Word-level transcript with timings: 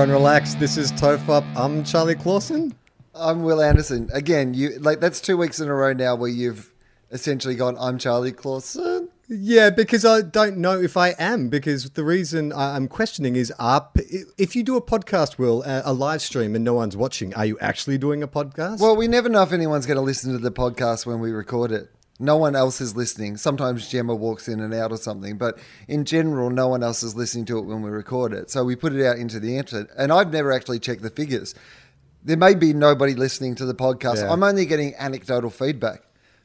Everyone 0.00 0.18
relax. 0.18 0.54
This 0.54 0.78
is 0.78 0.92
Tofop. 0.92 1.44
I'm 1.54 1.84
Charlie 1.84 2.14
Clausen. 2.14 2.74
I'm 3.14 3.42
Will 3.42 3.60
Anderson. 3.60 4.08
Again, 4.14 4.54
you 4.54 4.78
like 4.78 4.98
that's 4.98 5.20
two 5.20 5.36
weeks 5.36 5.60
in 5.60 5.68
a 5.68 5.74
row 5.74 5.92
now 5.92 6.14
where 6.14 6.30
you've 6.30 6.72
essentially 7.10 7.54
gone, 7.54 7.76
I'm 7.78 7.98
Charlie 7.98 8.32
Clausen. 8.32 9.10
Yeah, 9.28 9.68
because 9.68 10.06
I 10.06 10.22
don't 10.22 10.56
know 10.56 10.80
if 10.80 10.96
I 10.96 11.10
am. 11.18 11.50
Because 11.50 11.90
the 11.90 12.02
reason 12.02 12.50
I'm 12.50 12.88
questioning 12.88 13.36
is, 13.36 13.52
are, 13.58 13.90
if 14.38 14.56
you 14.56 14.62
do 14.62 14.78
a 14.78 14.80
podcast, 14.80 15.36
Will, 15.36 15.62
a 15.66 15.92
live 15.92 16.22
stream, 16.22 16.54
and 16.54 16.64
no 16.64 16.72
one's 16.72 16.96
watching, 16.96 17.34
are 17.34 17.44
you 17.44 17.58
actually 17.60 17.98
doing 17.98 18.22
a 18.22 18.28
podcast? 18.28 18.80
Well, 18.80 18.96
we 18.96 19.06
never 19.06 19.28
know 19.28 19.42
if 19.42 19.52
anyone's 19.52 19.84
going 19.84 19.98
to 19.98 20.02
listen 20.02 20.32
to 20.32 20.38
the 20.38 20.50
podcast 20.50 21.04
when 21.04 21.20
we 21.20 21.30
record 21.30 21.72
it. 21.72 21.90
No 22.20 22.36
one 22.36 22.54
else 22.54 22.82
is 22.82 22.94
listening. 22.94 23.38
Sometimes 23.38 23.88
Gemma 23.88 24.14
walks 24.14 24.46
in 24.46 24.60
and 24.60 24.74
out 24.74 24.92
or 24.92 24.98
something, 24.98 25.38
but 25.38 25.58
in 25.88 26.04
general, 26.04 26.50
no 26.50 26.68
one 26.68 26.82
else 26.82 27.02
is 27.02 27.16
listening 27.16 27.46
to 27.46 27.58
it 27.58 27.62
when 27.62 27.80
we 27.80 27.88
record 27.88 28.34
it. 28.34 28.50
So 28.50 28.62
we 28.62 28.76
put 28.76 28.92
it 28.92 29.04
out 29.04 29.16
into 29.16 29.40
the 29.40 29.56
internet, 29.56 29.88
and 29.96 30.12
I've 30.12 30.30
never 30.30 30.52
actually 30.52 30.80
checked 30.80 31.00
the 31.00 31.08
figures. 31.10 31.54
There 32.22 32.36
may 32.36 32.54
be 32.54 32.74
nobody 32.74 33.14
listening 33.14 33.54
to 33.56 33.64
the 33.64 33.74
podcast. 33.74 34.16
Yeah. 34.16 34.30
I'm 34.30 34.42
only 34.42 34.66
getting 34.66 34.94
anecdotal 34.96 35.48
feedback. 35.48 36.02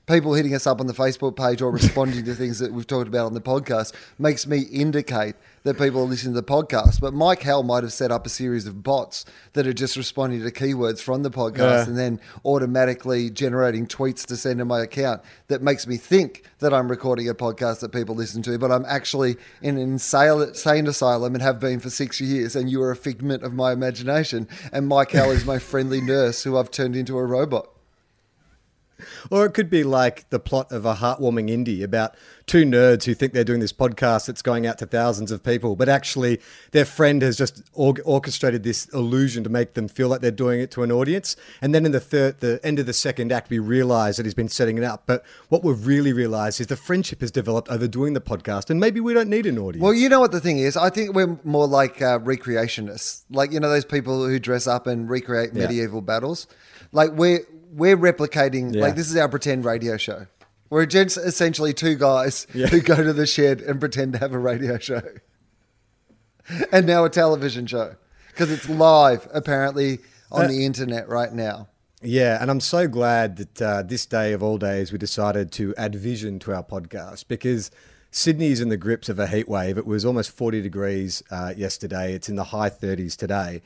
People 0.08 0.36
hitting 0.36 0.53
us 0.53 0.67
up 0.67 0.80
on 0.80 0.86
the 0.86 0.94
Facebook 0.94 1.36
page 1.36 1.64
or 1.64 1.72
responding 1.72 2.23
to 2.25 2.36
things 2.36 2.59
that 2.59 2.72
we've 2.72 2.86
talked 2.86 3.08
about 3.08 3.25
on 3.25 3.34
the 3.34 3.42
podcast 3.42 3.92
makes 4.20 4.45
me 4.45 4.59
indicate 4.59 5.34
that 5.64 5.80
people 5.80 6.02
are 6.02 6.06
listening 6.06 6.36
to 6.36 6.42
the 6.42 6.45
podcast. 6.48 7.02
But 7.02 7.16
Mike 7.16 7.42
Hell 7.42 7.64
might 7.64 7.81
have 7.81 7.92
set 7.92 8.11
up 8.11 8.23
a 8.28 8.30
series 8.30 8.67
of 8.67 8.83
bots 8.83 9.26
that 9.53 9.66
are 9.66 9.73
just 9.73 9.95
responding 9.98 10.44
to 10.44 10.52
keywords 10.52 11.02
from 11.02 11.23
the 11.23 11.31
podcast 11.31 11.58
Yeah. 11.58 11.83
and 11.86 11.98
then 11.98 12.20
automatically 12.45 13.31
generating 13.31 13.88
tweets 13.88 14.28
to 14.28 14.38
send 14.38 14.59
to 14.59 14.66
my 14.66 14.81
account 14.81 15.22
that 15.48 15.64
makes 15.64 15.88
me 15.88 15.98
think 15.98 16.44
that 16.59 16.72
I'm 16.72 16.88
recording 16.88 17.28
a 17.28 17.33
podcast 17.33 17.80
that 17.80 17.92
people 17.92 18.14
listen 18.14 18.44
to, 18.44 18.59
but 18.59 18.72
I'm 18.72 18.86
actually 18.86 19.38
in 19.64 19.78
an 19.78 19.81
insane 19.94 20.86
asylum 20.88 21.33
and 21.33 21.42
have 21.42 21.59
been 21.59 21.80
for 21.80 21.89
six 21.89 22.22
years, 22.22 22.56
and 22.56 22.70
you 22.70 22.80
are 22.83 22.92
a 22.92 22.95
figment 22.95 23.42
of 23.42 23.53
my 23.56 23.72
imagination. 23.72 24.48
And 24.72 24.88
Mike 24.88 25.09
Hell 25.11 25.31
is 25.31 25.45
my 25.45 25.58
friendly 25.58 26.00
nurse 26.00 26.44
who 26.44 26.58
I've 26.58 26.70
turned 26.70 26.95
into 26.95 27.17
a 27.17 27.26
robot. 27.26 27.70
Or 29.30 29.46
it 29.46 29.54
could 29.54 29.70
be 29.70 29.84
like 29.84 30.30
the 30.30 30.40
plot 30.40 30.72
of 30.72 30.86
a 30.86 30.96
heartwarming 30.96 31.50
indie 31.50 31.83
about 31.83 32.16
two 32.45 32.64
nerds 32.64 33.06
who 33.06 33.14
think 33.14 33.33
they're 33.33 33.44
doing 33.44 33.60
this 33.60 33.73
podcast 33.73 34.28
that's 34.28 34.42
going 34.42 34.67
out 34.67 34.78
to 34.78 34.86
thousands 34.86 35.32
of 35.32 35.44
people, 35.44 35.76
but 35.76 35.89
actually 35.89 36.39
their 36.72 36.86
friend 36.86 37.22
has 37.23 37.36
just 37.38 37.64
orchestrated 37.73 38.64
this 38.64 38.86
illusion 38.94 39.44
to 39.44 39.50
make 39.50 39.73
them 39.73 39.88
feel 39.88 40.08
like 40.10 40.22
they're 40.22 40.32
doing 40.32 40.60
it 40.61 40.72
to 40.72 40.84
an 40.84 40.92
audience. 40.92 41.36
And 41.61 41.73
then 41.73 41.86
in 41.86 41.92
the 41.92 42.00
third, 42.00 42.39
the 42.42 42.60
end 42.64 42.80
of 42.80 42.86
the 42.86 42.94
second 42.94 43.32
act, 43.32 43.50
we 43.50 43.60
realize 43.60 44.17
that 44.17 44.26
he's 44.26 44.34
been 44.36 44.48
setting 44.50 44.78
it 44.78 44.84
up. 44.84 45.04
But 45.05 45.23
what 45.50 45.64
we've 45.64 45.86
really 45.88 46.14
realized 46.14 46.61
is 46.61 46.67
the 46.67 46.76
friendship 46.76 47.22
has 47.22 47.32
developed 47.32 47.70
over 47.70 47.88
doing 47.88 48.14
the 48.14 48.22
podcast, 48.22 48.70
and 48.70 48.80
maybe 48.80 49.00
we 49.00 49.14
don't 49.14 49.30
need 49.30 49.45
an 49.45 49.58
audience. 49.58 49.82
Well, 49.84 49.94
you 49.94 50.10
know 50.10 50.20
what 50.20 50.32
the 50.32 50.39
thing 50.39 50.60
is? 50.60 50.78
I 50.78 50.89
think 50.89 51.16
we're 51.16 51.38
more 51.44 51.67
like 51.67 52.02
uh, 52.02 52.20
recreationists. 52.20 53.23
Like, 53.32 53.52
you 53.52 53.60
know, 53.60 53.70
those 53.70 53.86
people 53.86 54.26
who 54.28 54.39
dress 54.39 54.67
up 54.67 54.88
and 54.88 55.10
recreate 55.10 55.52
Yeah. 55.54 55.64
medieval 55.67 56.02
battles. 56.02 56.48
Like, 56.92 57.11
we're, 57.14 57.39
we're 57.71 57.98
replicating, 57.98 58.73
Yeah. 58.73 58.81
like, 58.81 58.95
this 58.95 59.09
is 59.09 59.17
our 59.17 59.30
pretend 59.30 59.65
radio 59.65 59.98
show. 59.98 60.27
We're 60.70 60.86
just 60.86 61.17
essentially 61.17 61.73
two 61.73 61.95
guys 61.95 62.48
Yeah. 62.53 62.67
who 62.67 62.81
go 62.81 62.95
to 62.95 63.14
the 63.14 63.26
shed 63.27 63.61
and 63.61 63.80
pretend 63.80 64.14
to 64.14 64.20
have 64.20 64.33
a 64.33 64.39
radio 64.39 64.77
show. 64.80 65.02
and 66.71 66.86
now 66.86 67.05
a 67.05 67.09
television 67.09 67.65
show. 67.67 67.95
Because 68.30 68.52
it's 68.52 68.67
live, 68.67 69.27
apparently, 69.33 69.99
on 70.31 70.45
Uh, 70.45 70.48
the 70.49 70.65
internet 70.65 71.08
right 71.08 71.31
now. 71.33 71.70
Yeah, 72.02 72.37
and 72.42 72.52
I'm 72.52 72.59
so 72.59 72.87
glad 72.87 73.37
that 73.37 73.61
uh, 73.61 73.81
this 73.83 74.05
day 74.05 74.33
of 74.33 74.43
all 74.43 74.58
days 74.58 74.92
we 74.92 74.98
decided 74.98 75.52
to 75.54 75.73
add 75.77 75.95
vision 75.95 76.39
to 76.39 76.54
our 76.54 76.64
podcast 76.64 77.27
because 77.30 77.71
Sydney 78.11 78.48
is 78.52 78.59
in 78.61 78.70
the 78.70 78.77
grips 78.77 79.08
of 79.09 79.17
a 79.20 79.27
heat 79.27 79.48
wave. 79.48 79.77
It 79.77 79.86
was 79.87 80.04
almost 80.05 80.31
40 80.31 80.61
degrees 80.61 81.23
uh, 81.31 81.54
yesterday. 81.55 82.14
It's 82.14 82.27
in 82.30 82.36
the 82.36 82.45
high 82.45 82.70
30s 82.70 83.15
today, 83.15 83.61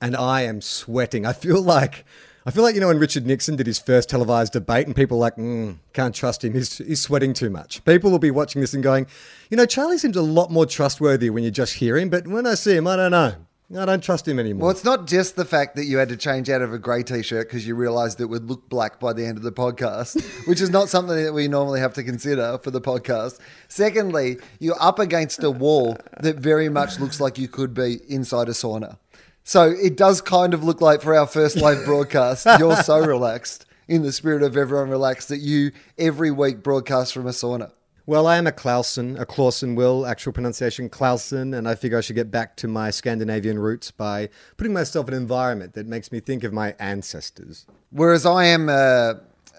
and 0.00 0.16
I 0.16 0.42
am 0.42 0.60
sweating. 0.60 1.26
I 1.26 1.32
feel 1.32 1.60
like. 1.62 2.04
I 2.46 2.50
feel 2.50 2.62
like 2.62 2.74
you 2.74 2.80
know 2.82 2.88
when 2.88 2.98
Richard 2.98 3.26
Nixon 3.26 3.56
did 3.56 3.66
his 3.66 3.78
first 3.78 4.10
televised 4.10 4.52
debate, 4.52 4.86
and 4.86 4.94
people 4.94 5.16
like, 5.16 5.36
mm, 5.36 5.78
"Can't 5.94 6.14
trust 6.14 6.44
him. 6.44 6.52
He's, 6.52 6.76
he's 6.76 7.00
sweating 7.00 7.32
too 7.32 7.48
much." 7.48 7.82
People 7.86 8.10
will 8.10 8.18
be 8.18 8.30
watching 8.30 8.60
this 8.60 8.74
and 8.74 8.82
going, 8.82 9.06
"You 9.48 9.56
know, 9.56 9.64
Charlie 9.64 9.96
seems 9.96 10.16
a 10.16 10.22
lot 10.22 10.50
more 10.50 10.66
trustworthy 10.66 11.30
when 11.30 11.42
you 11.42 11.50
just 11.50 11.74
hear 11.74 11.96
him, 11.96 12.10
but 12.10 12.28
when 12.28 12.46
I 12.46 12.54
see 12.54 12.76
him, 12.76 12.86
I 12.86 12.96
don't 12.96 13.12
know. 13.12 13.34
I 13.74 13.86
don't 13.86 14.04
trust 14.04 14.28
him 14.28 14.38
anymore." 14.38 14.64
Well, 14.64 14.70
it's 14.72 14.84
not 14.84 15.06
just 15.06 15.36
the 15.36 15.46
fact 15.46 15.74
that 15.76 15.86
you 15.86 15.96
had 15.96 16.10
to 16.10 16.18
change 16.18 16.50
out 16.50 16.60
of 16.60 16.74
a 16.74 16.78
grey 16.78 17.02
t-shirt 17.02 17.48
because 17.48 17.66
you 17.66 17.74
realised 17.76 18.20
it 18.20 18.26
would 18.26 18.46
look 18.46 18.68
black 18.68 19.00
by 19.00 19.14
the 19.14 19.24
end 19.24 19.38
of 19.38 19.42
the 19.42 19.50
podcast, 19.50 20.22
which 20.46 20.60
is 20.60 20.68
not 20.68 20.90
something 20.90 21.16
that 21.16 21.32
we 21.32 21.48
normally 21.48 21.80
have 21.80 21.94
to 21.94 22.04
consider 22.04 22.58
for 22.62 22.70
the 22.70 22.80
podcast. 22.80 23.40
Secondly, 23.68 24.36
you're 24.60 24.76
up 24.82 24.98
against 24.98 25.42
a 25.42 25.50
wall 25.50 25.96
that 26.20 26.36
very 26.36 26.68
much 26.68 27.00
looks 27.00 27.20
like 27.20 27.38
you 27.38 27.48
could 27.48 27.72
be 27.72 28.00
inside 28.06 28.48
a 28.50 28.52
sauna. 28.52 28.98
So 29.44 29.70
it 29.70 29.96
does 29.96 30.22
kind 30.22 30.54
of 30.54 30.64
look 30.64 30.80
like 30.80 31.02
for 31.02 31.14
our 31.14 31.26
first 31.26 31.56
live 31.56 31.84
broadcast, 31.84 32.46
you're 32.58 32.76
so 32.76 32.98
relaxed 32.98 33.66
in 33.86 34.02
the 34.02 34.10
spirit 34.10 34.42
of 34.42 34.56
everyone 34.56 34.88
relaxed 34.88 35.28
that 35.28 35.38
you 35.38 35.70
every 35.98 36.30
week 36.30 36.62
broadcast 36.62 37.12
from 37.12 37.26
a 37.26 37.30
sauna. 37.30 37.70
Well, 38.06 38.26
I 38.26 38.36
am 38.36 38.46
a 38.46 38.52
Clausen, 38.52 39.18
a 39.18 39.26
Clausen 39.26 39.74
will, 39.74 40.06
actual 40.06 40.32
pronunciation 40.32 40.88
Clausen, 40.88 41.54
and 41.54 41.68
I 41.68 41.74
figure 41.74 41.96
I 41.98 42.00
should 42.00 42.16
get 42.16 42.30
back 42.30 42.56
to 42.56 42.68
my 42.68 42.90
Scandinavian 42.90 43.58
roots 43.58 43.90
by 43.90 44.30
putting 44.56 44.72
myself 44.72 45.08
in 45.08 45.14
an 45.14 45.20
environment 45.20 45.74
that 45.74 45.86
makes 45.86 46.10
me 46.10 46.20
think 46.20 46.42
of 46.42 46.52
my 46.52 46.74
ancestors. 46.78 47.66
Whereas 47.90 48.24
I 48.26 48.44
am 48.46 48.68
uh, 48.68 49.14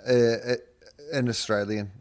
uh, 0.07 0.56
an 1.12 1.29
Australian. 1.29 1.91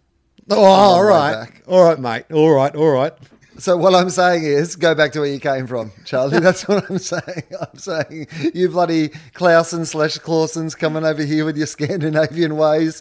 Oh, 0.50 0.62
all 0.62 1.04
right. 1.04 1.48
All 1.66 1.82
right, 1.82 1.98
mate. 1.98 2.24
All 2.30 2.50
right, 2.50 2.74
all 2.74 2.90
right. 2.90 3.12
So 3.56 3.76
what 3.76 3.94
I'm 3.94 4.10
saying 4.10 4.42
is, 4.42 4.74
go 4.74 4.96
back 4.96 5.12
to 5.12 5.20
where 5.20 5.28
you 5.28 5.38
came 5.38 5.68
from, 5.68 5.92
Charlie. 6.04 6.40
That's 6.40 6.66
what 6.66 6.90
I'm 6.90 6.98
saying. 6.98 7.44
I'm 7.60 7.78
saying 7.78 8.26
you 8.52 8.68
bloody 8.68 9.10
Clausen 9.34 9.84
slash 9.86 10.18
Clausens 10.18 10.74
coming 10.74 11.04
over 11.04 11.22
here 11.22 11.44
with 11.44 11.56
your 11.56 11.68
Scandinavian 11.68 12.56
ways. 12.56 13.00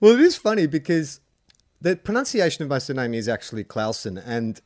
Well, 0.00 0.12
it 0.12 0.20
is 0.20 0.36
funny 0.36 0.66
because 0.66 1.20
the 1.82 1.96
pronunciation 1.96 2.62
of 2.62 2.70
my 2.70 2.78
surname 2.78 3.12
is 3.12 3.28
actually 3.28 3.64
Clausen, 3.64 4.16
and 4.16 4.58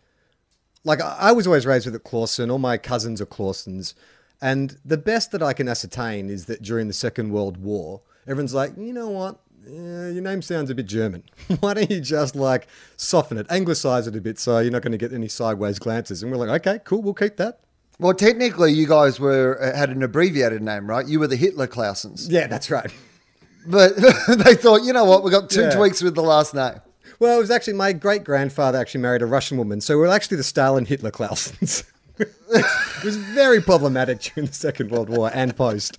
like 0.85 1.01
I 1.03 1.33
was 1.33 1.49
always 1.49 1.67
raised 1.67 1.87
with 1.87 1.97
it 1.97 2.05
Clausen. 2.05 2.49
All 2.49 2.59
my 2.59 2.79
cousins 2.79 3.21
are 3.21 3.27
Clausens, 3.27 3.97
and 4.41 4.79
the 4.85 4.97
best 4.97 5.33
that 5.33 5.43
I 5.43 5.53
can 5.53 5.69
ascertain 5.69 6.31
is 6.31 6.47
that 6.47 6.63
during 6.63 6.87
the 6.87 6.95
Second 6.95 7.33
World 7.33 7.57
War, 7.57 8.03
everyone's 8.29 8.55
like, 8.55 8.77
you 8.77 8.93
know 8.93 9.09
what? 9.09 9.41
Yeah, 9.71 10.09
your 10.09 10.23
name 10.23 10.41
sounds 10.41 10.71
a 10.71 10.75
bit 10.75 10.87
German. 10.87 11.25
Why 11.61 11.75
don't 11.75 11.91
you 11.91 12.01
just 12.01 12.35
like 12.35 12.69
soften 12.97 13.37
it, 13.39 13.47
anglicize 13.51 14.07
it 14.07 14.17
a 14.17 14.21
bit, 14.21 14.39
so 14.39 14.59
you're 14.61 14.73
not 14.73 14.83
going 14.83 14.93
to 14.93 14.99
get 14.99 15.13
any 15.13 15.29
sideways 15.29 15.79
glances? 15.79 16.23
And 16.23 16.33
we're 16.33 16.39
like, 16.39 16.67
okay, 16.67 16.81
cool, 16.85 17.03
we'll 17.03 17.15
keep 17.15 17.37
that. 17.37 17.61
Well, 17.99 18.15
technically, 18.15 18.73
you 18.73 18.87
guys 18.87 19.19
were 19.21 19.61
uh, 19.61 19.77
had 19.77 19.91
an 19.91 20.03
abbreviated 20.03 20.63
name, 20.63 20.87
right? 20.89 21.07
You 21.07 21.19
were 21.21 21.27
the 21.27 21.37
Hitler 21.37 21.67
Clausens, 21.67 22.29
Yeah, 22.29 22.47
that's 22.47 22.71
right. 22.71 22.91
but 23.67 23.97
they 24.45 24.55
thought, 24.55 24.85
you 24.85 24.93
know 24.93 25.05
what? 25.05 25.23
We 25.23 25.31
got 25.31 25.51
two 25.51 25.63
Yeah. 25.63 25.71
tweaks 25.77 26.01
with 26.03 26.15
the 26.15 26.23
last 26.23 26.55
name. 26.55 26.81
Well, 27.19 27.37
it 27.37 27.41
was 27.41 27.51
actually 27.51 27.75
my 27.75 27.93
great 27.93 28.23
grandfather 28.25 28.79
actually 28.79 29.01
married 29.03 29.23
a 29.23 29.27
Russian 29.27 29.59
woman, 29.59 29.81
so 29.81 29.99
we're 29.99 30.07
actually 30.07 30.37
the 30.39 30.45
Stalin 30.45 30.87
Hitler 30.87 31.11
Clausens. 31.11 31.83
it 32.19 33.05
was 33.05 33.17
very 33.17 33.61
problematic 33.61 34.21
during 34.21 34.47
the 34.47 34.55
Second 34.55 34.91
World 34.93 35.09
War 35.11 35.31
and 35.35 35.55
post. 35.57 35.99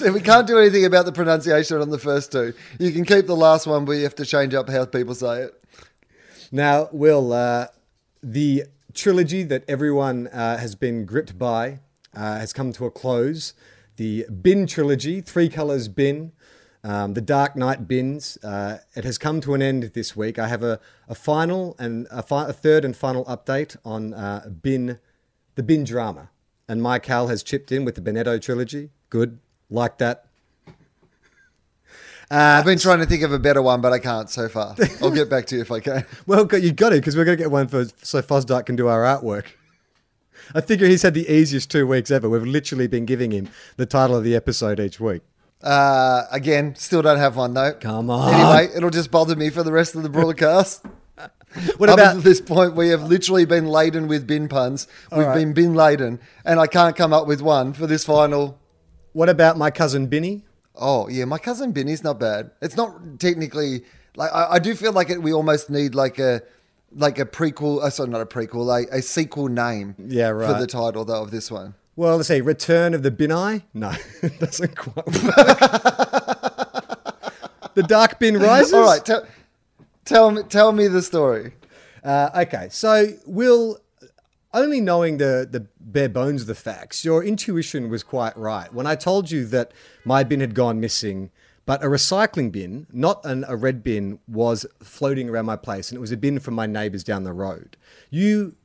So 0.00 0.10
we 0.10 0.22
can't 0.22 0.46
do 0.46 0.58
anything 0.58 0.86
about 0.86 1.04
the 1.04 1.12
pronunciation 1.12 1.78
on 1.78 1.90
the 1.90 1.98
first 1.98 2.32
two. 2.32 2.54
You 2.78 2.90
can 2.90 3.04
keep 3.04 3.26
the 3.26 3.36
last 3.36 3.66
one, 3.66 3.84
but 3.84 3.92
you 3.92 4.04
have 4.04 4.14
to 4.14 4.24
change 4.24 4.54
up 4.54 4.66
how 4.70 4.86
people 4.86 5.14
say 5.14 5.42
it. 5.42 5.64
Now, 6.50 6.88
Will, 6.90 7.34
uh, 7.34 7.66
the 8.22 8.64
trilogy 8.94 9.42
that 9.42 9.62
everyone 9.68 10.28
uh, 10.28 10.56
has 10.56 10.74
been 10.74 11.04
gripped 11.04 11.38
by 11.38 11.80
uh, 12.16 12.38
has 12.38 12.54
come 12.54 12.72
to 12.72 12.86
a 12.86 12.90
close. 12.90 13.52
The 13.96 14.24
Bin 14.30 14.66
trilogy, 14.66 15.20
three 15.20 15.50
colors 15.50 15.86
bin, 15.88 16.32
um, 16.82 17.12
the 17.12 17.20
Dark 17.20 17.54
Knight 17.54 17.86
bins. 17.86 18.38
Uh, 18.42 18.78
it 18.94 19.04
has 19.04 19.18
come 19.18 19.42
to 19.42 19.52
an 19.52 19.60
end 19.60 19.82
this 19.92 20.16
week. 20.16 20.38
I 20.38 20.48
have 20.48 20.62
a, 20.62 20.80
a 21.08 21.14
final 21.14 21.76
and 21.78 22.06
a, 22.10 22.22
fi- 22.22 22.48
a 22.48 22.54
third 22.54 22.86
and 22.86 22.96
final 22.96 23.26
update 23.26 23.76
on 23.84 24.14
uh, 24.14 24.48
bin, 24.62 24.98
the 25.56 25.62
bin 25.62 25.84
drama. 25.84 26.30
And 26.66 26.80
Mike 26.80 27.02
Cal 27.02 27.28
has 27.28 27.42
chipped 27.42 27.70
in 27.70 27.84
with 27.84 27.96
the 27.96 28.00
Benetto 28.00 28.40
trilogy. 28.40 28.88
Good, 29.10 29.40
like 29.70 29.98
that. 29.98 30.26
I've 32.30 32.64
been 32.64 32.78
trying 32.78 33.00
to 33.00 33.06
think 33.06 33.22
of 33.22 33.32
a 33.32 33.38
better 33.38 33.60
one, 33.60 33.80
but 33.80 33.92
I 33.92 33.98
can't 33.98 34.30
so 34.30 34.48
far. 34.48 34.76
I'll 35.02 35.10
get 35.10 35.28
back 35.28 35.46
to 35.46 35.56
you 35.56 35.62
if 35.62 35.72
I 35.72 35.80
can. 35.80 36.06
Well, 36.26 36.48
you 36.54 36.72
got 36.72 36.92
it 36.92 37.00
because 37.00 37.16
we're 37.16 37.24
going 37.24 37.36
to 37.36 37.42
get 37.42 37.50
one 37.50 37.66
for 37.66 37.86
so 38.02 38.22
Fosdyke 38.22 38.66
can 38.66 38.76
do 38.76 38.86
our 38.86 39.02
artwork. 39.02 39.46
I 40.54 40.60
figure 40.60 40.86
he's 40.86 41.02
had 41.02 41.14
the 41.14 41.28
easiest 41.28 41.70
two 41.70 41.86
weeks 41.86 42.10
ever. 42.10 42.28
We've 42.28 42.42
literally 42.42 42.86
been 42.86 43.04
giving 43.04 43.32
him 43.32 43.48
the 43.76 43.86
title 43.86 44.16
of 44.16 44.24
the 44.24 44.36
episode 44.36 44.80
each 44.80 45.00
week. 45.00 45.22
Uh, 45.62 46.24
again, 46.30 46.74
still 46.74 47.02
don't 47.02 47.18
have 47.18 47.36
one 47.36 47.54
though. 47.54 47.72
Come 47.74 48.10
on. 48.10 48.32
Anyway, 48.32 48.74
it'll 48.74 48.90
just 48.90 49.10
bother 49.10 49.36
me 49.36 49.50
for 49.50 49.62
the 49.62 49.72
rest 49.72 49.94
of 49.94 50.02
the 50.02 50.08
broadcast. 50.08 50.84
What 51.78 51.88
Up 51.88 51.98
about 51.98 52.22
this 52.22 52.40
point, 52.40 52.76
we 52.76 52.90
have 52.90 53.02
literally 53.02 53.44
been 53.44 53.66
laden 53.66 54.06
with 54.06 54.24
bin 54.24 54.48
puns. 54.48 54.86
We've 55.10 55.26
right. 55.26 55.34
been 55.34 55.52
bin 55.52 55.74
laden, 55.74 56.20
and 56.44 56.60
I 56.60 56.68
can't 56.68 56.94
come 56.94 57.12
up 57.12 57.26
with 57.26 57.42
one 57.42 57.72
for 57.72 57.88
this 57.88 58.04
final. 58.04 58.59
What 59.12 59.28
about 59.28 59.56
my 59.56 59.70
cousin 59.70 60.06
Binny? 60.06 60.44
Oh 60.74 61.08
yeah, 61.08 61.24
my 61.24 61.38
cousin 61.38 61.72
Binny's 61.72 62.04
not 62.04 62.18
bad. 62.18 62.50
It's 62.62 62.76
not 62.76 63.18
technically 63.18 63.82
like 64.16 64.32
I, 64.32 64.52
I 64.52 64.58
do 64.58 64.74
feel 64.74 64.92
like 64.92 65.10
it, 65.10 65.22
we 65.22 65.32
almost 65.32 65.70
need 65.70 65.94
like 65.94 66.18
a 66.18 66.42
like 66.92 67.18
a 67.18 67.26
prequel. 67.26 67.82
Uh, 67.82 67.90
sorry, 67.90 68.08
not 68.08 68.20
a 68.20 68.26
prequel, 68.26 68.64
like 68.64 68.88
a 68.90 69.02
sequel 69.02 69.48
name. 69.48 69.94
Yeah, 69.98 70.28
right. 70.28 70.52
For 70.52 70.60
the 70.60 70.66
title 70.66 71.04
though 71.04 71.22
of 71.22 71.30
this 71.30 71.50
one. 71.50 71.74
Well, 71.96 72.16
let's 72.16 72.28
see, 72.28 72.40
Return 72.40 72.94
of 72.94 73.02
the 73.02 73.10
Binai? 73.10 73.62
No, 73.74 73.92
it 74.22 74.38
doesn't 74.38 74.76
quite 74.76 75.06
work. 75.06 75.14
the 77.74 77.84
Dark 77.86 78.18
Bin 78.18 78.38
Rises? 78.38 78.72
All 78.72 78.84
right, 78.84 79.04
tell 79.04 79.26
tell 80.04 80.30
me 80.30 80.42
tell 80.44 80.72
me 80.72 80.88
the 80.88 81.02
story. 81.02 81.54
Uh, 82.02 82.44
okay, 82.46 82.68
so 82.70 83.08
Will, 83.26 83.78
only 84.52 84.80
knowing 84.80 85.18
the, 85.18 85.46
the 85.50 85.66
bare 85.80 86.08
bones 86.08 86.42
of 86.42 86.46
the 86.46 86.54
facts, 86.54 87.04
your 87.04 87.24
intuition 87.24 87.88
was 87.88 88.02
quite 88.02 88.36
right. 88.36 88.72
When 88.72 88.86
I 88.86 88.96
told 88.96 89.30
you 89.30 89.44
that 89.46 89.72
my 90.04 90.24
bin 90.24 90.40
had 90.40 90.54
gone 90.54 90.80
missing, 90.80 91.30
but 91.66 91.84
a 91.84 91.86
recycling 91.86 92.50
bin, 92.50 92.86
not 92.92 93.24
an, 93.24 93.44
a 93.46 93.56
red 93.56 93.82
bin, 93.82 94.18
was 94.26 94.66
floating 94.82 95.28
around 95.28 95.46
my 95.46 95.56
place, 95.56 95.90
and 95.90 95.96
it 95.96 96.00
was 96.00 96.12
a 96.12 96.16
bin 96.16 96.40
from 96.40 96.54
my 96.54 96.66
neighbours 96.66 97.04
down 97.04 97.24
the 97.24 97.32
road. 97.32 97.76
You 98.10 98.56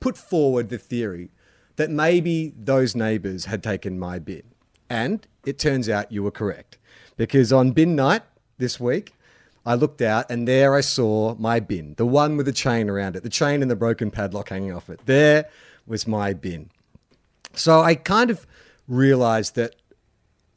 put 0.00 0.18
forward 0.18 0.68
the 0.68 0.78
theory 0.78 1.30
that 1.76 1.90
maybe 1.90 2.52
those 2.56 2.94
neighbours 2.94 3.46
had 3.46 3.62
taken 3.62 3.98
my 3.98 4.18
bin. 4.18 4.42
And 4.90 5.26
it 5.46 5.58
turns 5.58 5.88
out 5.88 6.12
you 6.12 6.22
were 6.22 6.30
correct. 6.30 6.76
Because 7.16 7.52
on 7.52 7.72
bin 7.72 7.96
night 7.96 8.22
this 8.58 8.78
week, 8.78 9.14
I 9.64 9.74
looked 9.74 10.02
out 10.02 10.30
and 10.30 10.46
there 10.46 10.74
I 10.74 10.80
saw 10.80 11.34
my 11.36 11.60
bin, 11.60 11.94
the 11.96 12.06
one 12.06 12.36
with 12.36 12.46
the 12.46 12.52
chain 12.52 12.90
around 12.90 13.16
it, 13.16 13.22
the 13.22 13.28
chain 13.28 13.62
and 13.62 13.70
the 13.70 13.76
broken 13.76 14.10
padlock 14.10 14.48
hanging 14.48 14.72
off 14.72 14.90
it. 14.90 15.00
There 15.06 15.48
was 15.86 16.06
my 16.06 16.32
bin. 16.32 16.70
So 17.54 17.80
I 17.80 17.94
kind 17.94 18.30
of 18.30 18.46
realized 18.88 19.54
that 19.56 19.76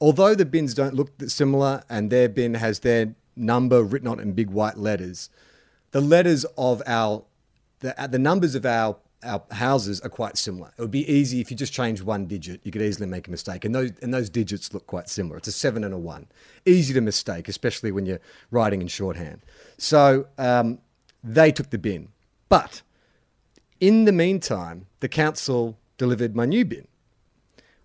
although 0.02 0.34
the 0.34 0.46
bins 0.46 0.74
don't 0.74 0.96
look 0.96 1.12
similar 1.28 1.84
and 1.90 2.10
their 2.10 2.30
bin 2.30 2.56
has 2.56 2.80
their 2.80 3.16
number 3.36 3.84
written 3.84 4.08
on 4.08 4.20
in 4.20 4.34
big 4.34 4.50
white 4.50 4.78
letters, 4.78 5.30
the 5.92 6.02
letters 6.02 6.46
of 6.58 6.82
our 6.88 7.24
the, 7.80 7.94
the 8.10 8.20
numbers 8.20 8.56
of 8.56 8.66
our 8.66 8.98
our 9.26 9.42
houses 9.52 10.00
are 10.02 10.10
quite 10.10 10.38
similar. 10.38 10.72
It 10.78 10.82
would 10.82 10.92
be 10.92 11.10
easy 11.12 11.42
if 11.42 11.52
you 11.52 11.58
just 11.58 11.74
change 11.74 12.02
one 12.02 12.26
digit, 12.26 12.62
you 12.64 12.72
could 12.72 12.82
easily 12.82 13.08
make 13.08 13.28
a 13.28 13.32
mistake. 13.32 13.66
And 13.66 13.74
those 13.74 13.92
and 14.02 14.14
those 14.14 14.30
digits 14.30 14.74
look 14.74 14.88
quite 14.88 15.10
similar. 15.10 15.38
It's 15.38 15.48
a 15.48 15.52
seven 15.52 15.84
and 15.84 15.94
a 15.94 15.98
one. 15.98 16.28
Easy 16.66 16.94
to 16.94 17.02
mistake, 17.02 17.48
especially 17.48 17.92
when 17.92 18.06
you're 18.06 18.22
writing 18.52 18.82
in 18.82 18.88
shorthand. 18.88 19.42
So 19.78 20.28
um, 20.38 20.80
they 21.24 21.52
took 21.52 21.70
the 21.70 21.78
bin, 21.78 22.10
but 22.50 22.82
in 23.80 24.06
the 24.06 24.12
meantime, 24.12 24.86
the 25.00 25.10
council 25.10 25.78
delivered 25.98 26.36
my 26.36 26.46
new 26.46 26.66
bin 26.66 26.88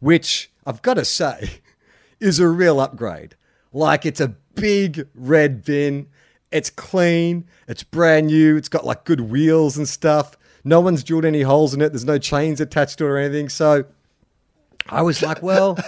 which 0.00 0.50
I've 0.66 0.82
got 0.82 0.94
to 0.94 1.04
say 1.04 1.60
is 2.20 2.40
a 2.40 2.48
real 2.48 2.80
upgrade. 2.80 3.36
Like 3.72 4.04
it's 4.04 4.20
a 4.20 4.34
big 4.54 5.06
red 5.14 5.64
bin. 5.64 6.08
It's 6.50 6.70
clean. 6.70 7.46
It's 7.68 7.84
brand 7.84 8.26
new. 8.26 8.56
It's 8.56 8.68
got 8.68 8.84
like 8.84 9.04
good 9.04 9.20
wheels 9.20 9.76
and 9.76 9.88
stuff. 9.88 10.36
No 10.64 10.80
one's 10.80 11.02
drilled 11.04 11.24
any 11.24 11.42
holes 11.42 11.74
in 11.74 11.80
it. 11.80 11.90
There's 11.90 12.04
no 12.04 12.18
chains 12.18 12.60
attached 12.60 12.98
to 12.98 13.04
it 13.04 13.08
or 13.08 13.16
anything. 13.18 13.48
So 13.48 13.84
I 14.88 15.02
was 15.02 15.22
like, 15.22 15.42
well, 15.42 15.78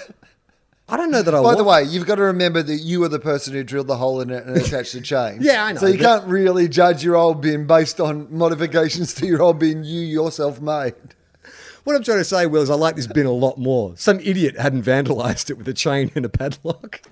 I 0.89 0.97
don't 0.97 1.11
know 1.11 1.23
that 1.23 1.35
I 1.35 1.39
By 1.39 1.43
want. 1.43 1.59
the 1.59 1.65
way, 1.65 1.83
you've 1.85 2.07
got 2.07 2.17
to 2.17 2.23
remember 2.23 2.63
that 2.63 2.77
you 2.77 3.01
were 3.01 3.09
the 3.09 3.19
person 3.19 3.53
who 3.55 3.63
drilled 3.65 3.87
the 3.87 3.97
hole 3.97 4.21
in 4.21 4.31
it 4.31 4.45
and 4.47 4.57
attached 4.57 4.93
the 4.95 5.01
chain. 5.13 5.39
Yeah, 5.41 5.65
I 5.65 5.73
know, 5.73 5.81
So 5.81 5.87
you 5.87 5.99
can't 5.99 6.25
really 6.27 6.69
judge 6.69 7.03
your 7.05 7.17
old 7.17 7.41
bin 7.41 7.67
based 7.67 8.01
on 8.01 8.29
modifications 8.35 9.15
to 9.15 9.27
your 9.27 9.43
old 9.43 9.59
bin 9.59 9.85
you 9.85 10.01
yourself 10.01 10.61
made. 10.61 10.95
what 11.85 11.97
I'm 11.97 12.03
trying 12.03 12.19
to 12.19 12.25
say, 12.25 12.47
Will, 12.47 12.63
is 12.63 12.71
I 12.71 12.75
like 12.75 12.97
this 12.97 13.07
bin 13.07 13.27
a 13.27 13.31
lot 13.33 13.59
more. 13.59 13.95
Some 13.97 14.21
idiot 14.21 14.59
hadn't 14.59 14.83
vandalized 14.85 15.51
it 15.51 15.59
with 15.59 15.69
a 15.69 15.75
chain 15.75 16.11
and 16.15 16.25
a 16.25 16.29
padlock. 16.29 17.03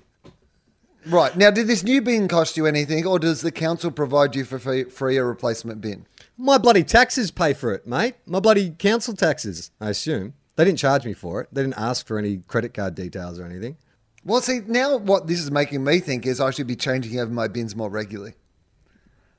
Right. 1.07 1.35
Now, 1.35 1.49
did 1.49 1.65
this 1.65 1.83
new 1.83 1.99
bin 2.01 2.27
cost 2.27 2.57
you 2.57 2.67
anything, 2.67 3.07
or 3.07 3.17
does 3.17 3.41
the 3.41 3.51
council 3.51 3.89
provide 3.89 4.35
you 4.35 4.45
for 4.45 4.59
free, 4.59 4.83
free 4.83 5.17
a 5.17 5.23
replacement 5.23 5.81
bin? 5.81 6.05
My 6.41 6.57
bloody 6.57 6.83
taxes 6.83 7.29
pay 7.29 7.53
for 7.53 7.71
it, 7.71 7.85
mate. 7.85 8.15
My 8.25 8.39
bloody 8.39 8.71
council 8.71 9.13
taxes, 9.15 9.69
I 9.79 9.91
assume. 9.91 10.33
They 10.55 10.65
didn't 10.65 10.79
charge 10.79 11.05
me 11.05 11.13
for 11.13 11.41
it. 11.41 11.49
They 11.51 11.61
didn't 11.61 11.77
ask 11.77 12.07
for 12.07 12.17
any 12.17 12.37
credit 12.37 12.73
card 12.73 12.95
details 12.95 13.39
or 13.39 13.45
anything. 13.45 13.77
Well, 14.25 14.41
see, 14.41 14.61
now 14.65 14.97
what 14.97 15.27
this 15.27 15.39
is 15.39 15.51
making 15.51 15.83
me 15.83 15.99
think 15.99 16.25
is 16.25 16.41
I 16.41 16.49
should 16.49 16.65
be 16.65 16.75
changing 16.75 17.19
over 17.19 17.31
my 17.31 17.47
bins 17.47 17.75
more 17.75 17.91
regularly. 17.91 18.33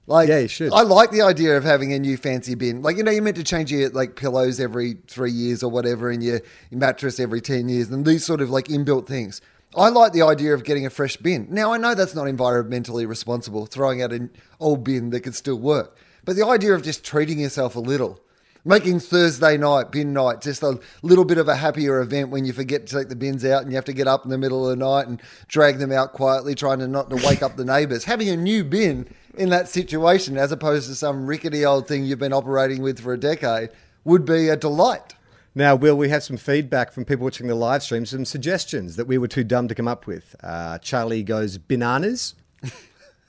Like, 0.06 0.28
Yeah, 0.28 0.38
you 0.38 0.48
should. 0.48 0.72
I 0.72 0.82
like 0.82 1.10
the 1.10 1.22
idea 1.22 1.56
of 1.56 1.64
having 1.64 1.92
a 1.92 1.98
new 1.98 2.16
fancy 2.16 2.54
bin. 2.54 2.82
Like, 2.82 2.96
you 2.96 3.02
know, 3.02 3.10
you're 3.10 3.22
meant 3.22 3.36
to 3.36 3.44
change 3.44 3.72
your 3.72 3.88
like 3.90 4.14
pillows 4.14 4.60
every 4.60 4.98
three 5.08 5.32
years 5.32 5.64
or 5.64 5.72
whatever, 5.72 6.08
and 6.08 6.22
your, 6.22 6.40
your 6.70 6.78
mattress 6.80 7.18
every 7.18 7.40
ten 7.40 7.68
years, 7.68 7.88
and 7.90 8.06
these 8.06 8.24
sort 8.24 8.40
of 8.40 8.48
like 8.48 8.66
inbuilt 8.68 9.08
things. 9.08 9.40
I 9.74 9.88
like 9.88 10.12
the 10.12 10.22
idea 10.22 10.54
of 10.54 10.62
getting 10.62 10.86
a 10.86 10.90
fresh 10.90 11.16
bin. 11.16 11.48
Now, 11.50 11.72
I 11.72 11.78
know 11.78 11.96
that's 11.96 12.14
not 12.14 12.26
environmentally 12.26 13.08
responsible, 13.08 13.66
throwing 13.66 14.02
out 14.02 14.12
an 14.12 14.30
old 14.60 14.84
bin 14.84 15.10
that 15.10 15.20
could 15.20 15.34
still 15.34 15.58
work, 15.58 15.96
but 16.24 16.36
the 16.36 16.46
idea 16.46 16.72
of 16.74 16.82
just 16.82 17.04
treating 17.04 17.38
yourself 17.38 17.76
a 17.76 17.80
little. 17.80 18.20
Making 18.64 19.00
Thursday 19.00 19.56
night 19.56 19.90
bin 19.90 20.12
night 20.12 20.40
just 20.40 20.62
a 20.62 20.78
little 21.02 21.24
bit 21.24 21.38
of 21.38 21.48
a 21.48 21.56
happier 21.56 22.00
event 22.00 22.30
when 22.30 22.44
you 22.44 22.52
forget 22.52 22.86
to 22.86 22.98
take 22.98 23.08
the 23.08 23.16
bins 23.16 23.44
out 23.44 23.62
and 23.62 23.72
you 23.72 23.76
have 23.76 23.84
to 23.86 23.92
get 23.92 24.06
up 24.06 24.24
in 24.24 24.30
the 24.30 24.38
middle 24.38 24.68
of 24.68 24.78
the 24.78 24.84
night 24.84 25.08
and 25.08 25.20
drag 25.48 25.78
them 25.78 25.90
out 25.90 26.12
quietly, 26.12 26.54
trying 26.54 26.78
to 26.78 26.86
not 26.86 27.10
to 27.10 27.16
wake 27.26 27.42
up 27.42 27.56
the 27.56 27.64
neighbours. 27.64 28.04
Having 28.04 28.28
a 28.28 28.36
new 28.36 28.62
bin 28.62 29.12
in 29.36 29.48
that 29.48 29.68
situation, 29.68 30.38
as 30.38 30.52
opposed 30.52 30.88
to 30.88 30.94
some 30.94 31.26
rickety 31.26 31.64
old 31.64 31.88
thing 31.88 32.04
you've 32.04 32.20
been 32.20 32.32
operating 32.32 32.82
with 32.82 33.00
for 33.00 33.12
a 33.12 33.18
decade, 33.18 33.70
would 34.04 34.24
be 34.24 34.48
a 34.48 34.56
delight. 34.56 35.16
Now, 35.54 35.74
Will, 35.74 35.96
we 35.96 36.08
have 36.08 36.22
some 36.22 36.38
feedback 36.38 36.92
from 36.92 37.04
people 37.04 37.24
watching 37.24 37.46
the 37.46 37.54
live 37.54 37.82
stream, 37.82 38.06
some 38.06 38.24
suggestions 38.24 38.96
that 38.96 39.06
we 39.06 39.18
were 39.18 39.28
too 39.28 39.44
dumb 39.44 39.68
to 39.68 39.74
come 39.74 39.88
up 39.88 40.06
with. 40.06 40.34
Uh, 40.42 40.78
Charlie 40.78 41.22
goes 41.22 41.58
bananas, 41.58 42.34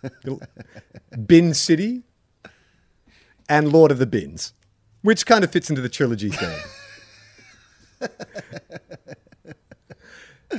Bin 1.26 1.54
City, 1.54 2.04
and 3.50 3.72
Lord 3.72 3.92
of 3.92 3.98
the 4.00 4.06
Bins, 4.06 4.54
which 5.02 5.26
kind 5.26 5.44
of 5.44 5.52
fits 5.52 5.70
into 5.70 5.82
the 5.82 5.90
trilogy 5.90 6.30
theme. 6.30 6.60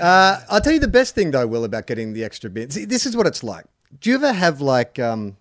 uh, 0.00 0.40
I'll 0.48 0.60
tell 0.60 0.72
you 0.72 0.80
the 0.80 0.88
best 0.88 1.14
thing, 1.14 1.30
though, 1.30 1.46
Will, 1.46 1.64
about 1.64 1.86
getting 1.86 2.12
the 2.12 2.24
extra 2.24 2.50
bins. 2.50 2.74
This 2.86 3.06
is 3.06 3.16
what 3.16 3.26
it's 3.26 3.42
like. 3.42 3.64
Do 4.00 4.10
you 4.10 4.16
ever 4.16 4.32
have 4.32 4.60
like, 4.60 4.98
um, 4.98 5.36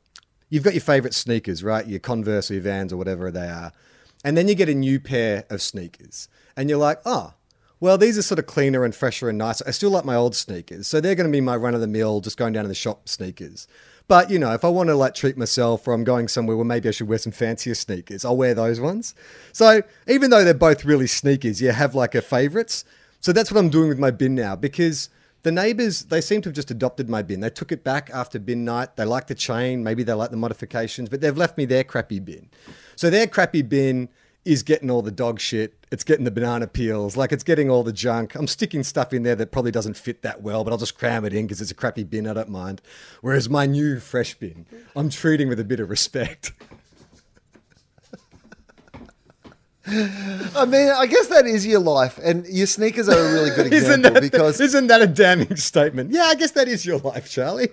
you've 0.49 0.63
got 0.63 0.73
your 0.73 0.81
favorite 0.81 1.13
sneakers, 1.13 1.63
right? 1.63 1.85
Your 1.87 1.99
Converse 1.99 2.51
or 2.51 2.55
your 2.55 2.63
Vans 2.63 2.93
or 2.93 2.97
whatever 2.97 3.31
they 3.31 3.47
are. 3.47 3.71
And 4.23 4.37
then 4.37 4.47
you 4.47 4.55
get 4.55 4.69
a 4.69 4.73
new 4.73 4.99
pair 4.99 5.45
of 5.49 5.61
sneakers. 5.61 6.29
And 6.55 6.69
you're 6.69 6.79
like, 6.79 6.99
oh, 7.05 7.33
well, 7.79 7.97
these 7.97 8.17
are 8.17 8.21
sort 8.21 8.39
of 8.39 8.45
cleaner 8.45 8.85
and 8.85 8.95
fresher 8.95 9.27
and 9.27 9.37
nicer. 9.37 9.65
I 9.67 9.71
still 9.71 9.89
like 9.89 10.05
my 10.05 10.15
old 10.15 10.35
sneakers. 10.35 10.87
So 10.87 11.01
they're 11.01 11.15
going 11.15 11.27
to 11.27 11.31
be 11.31 11.41
my 11.41 11.57
run 11.57 11.75
of 11.75 11.81
the 11.81 11.87
mill, 11.87 12.21
just 12.21 12.37
going 12.37 12.53
down 12.53 12.63
to 12.63 12.69
the 12.69 12.75
shop 12.75 13.09
sneakers. 13.09 13.67
But, 14.07 14.29
you 14.29 14.37
know, 14.37 14.53
if 14.53 14.65
I 14.65 14.67
want 14.67 14.89
to 14.89 14.95
like 14.95 15.15
treat 15.15 15.37
myself 15.37 15.87
or 15.87 15.93
I'm 15.93 16.03
going 16.03 16.27
somewhere 16.27 16.57
where 16.57 16.65
maybe 16.65 16.89
I 16.89 16.91
should 16.91 17.07
wear 17.07 17.17
some 17.17 17.31
fancier 17.31 17.73
sneakers, 17.73 18.25
I'll 18.25 18.37
wear 18.37 18.53
those 18.53 18.79
ones. 18.79 19.15
So 19.53 19.81
even 20.07 20.29
though 20.29 20.43
they're 20.43 20.53
both 20.53 20.83
really 20.83 21.07
sneakers, 21.07 21.61
you 21.61 21.71
have 21.71 21.95
like 21.95 22.13
a 22.13 22.21
favorites. 22.21 22.83
So 23.21 23.31
that's 23.31 23.51
what 23.51 23.59
I'm 23.59 23.69
doing 23.69 23.87
with 23.87 23.99
my 23.99 24.11
bin 24.11 24.35
now 24.35 24.55
because 24.55 25.09
the 25.43 25.51
neighbors, 25.51 26.03
they 26.03 26.21
seem 26.21 26.41
to 26.41 26.49
have 26.49 26.55
just 26.55 26.71
adopted 26.71 27.09
my 27.09 27.21
bin. 27.21 27.39
They 27.39 27.49
took 27.49 27.71
it 27.71 27.83
back 27.83 28.09
after 28.13 28.39
bin 28.39 28.65
night. 28.65 28.95
They 28.97 29.05
like 29.05 29.27
the 29.27 29.35
chain, 29.35 29.83
maybe 29.83 30.03
they 30.03 30.13
like 30.13 30.31
the 30.31 30.37
modifications, 30.37 31.09
but 31.09 31.21
they've 31.21 31.37
left 31.37 31.57
me 31.57 31.65
their 31.65 31.83
crappy 31.83 32.19
bin. 32.19 32.49
So 32.95 33.09
their 33.09 33.27
crappy 33.27 33.61
bin 33.61 34.09
is 34.45 34.63
getting 34.63 34.91
all 34.91 35.01
the 35.01 35.11
dog 35.11 35.39
shit. 35.39 35.73
It's 35.91 36.03
getting 36.03 36.25
the 36.25 36.31
banana 36.31 36.67
peels, 36.67 37.15
like 37.15 37.31
it's 37.31 37.43
getting 37.43 37.69
all 37.69 37.83
the 37.83 37.93
junk. 37.93 38.35
I'm 38.35 38.47
sticking 38.47 38.83
stuff 38.83 39.13
in 39.13 39.23
there 39.23 39.35
that 39.35 39.51
probably 39.51 39.71
doesn't 39.71 39.95
fit 39.95 40.21
that 40.23 40.41
well, 40.41 40.63
but 40.63 40.71
I'll 40.71 40.79
just 40.79 40.97
cram 40.97 41.23
it 41.23 41.33
in 41.33 41.45
because 41.45 41.61
it's 41.61 41.71
a 41.71 41.75
crappy 41.75 42.03
bin. 42.03 42.27
I 42.27 42.33
don't 42.33 42.49
mind. 42.49 42.81
Whereas 43.21 43.49
my 43.49 43.65
new 43.65 43.99
fresh 43.99 44.33
bin, 44.35 44.65
I'm 44.95 45.09
treating 45.09 45.47
with 45.49 45.59
a 45.59 45.63
bit 45.63 45.79
of 45.79 45.89
respect. 45.89 46.51
I 49.85 50.65
mean, 50.65 50.89
I 50.89 51.05
guess 51.07 51.27
that 51.27 51.45
is 51.45 51.67
your 51.67 51.81
life, 51.81 52.17
and 52.23 52.45
your 52.47 52.67
sneakers 52.67 53.09
are 53.09 53.19
a 53.19 53.33
really 53.33 53.49
good 53.49 53.67
Isn't 53.73 53.99
example 53.99 54.11
that, 54.13 54.21
because 54.21 54.61
isn't 54.61 54.87
that 54.87 55.01
a 55.01 55.07
damning 55.07 55.57
statement? 55.57 56.11
Yeah, 56.11 56.23
I 56.23 56.35
guess 56.35 56.51
that 56.51 56.67
is 56.67 56.85
your 56.85 56.99
life, 56.99 57.29
Charlie. 57.29 57.69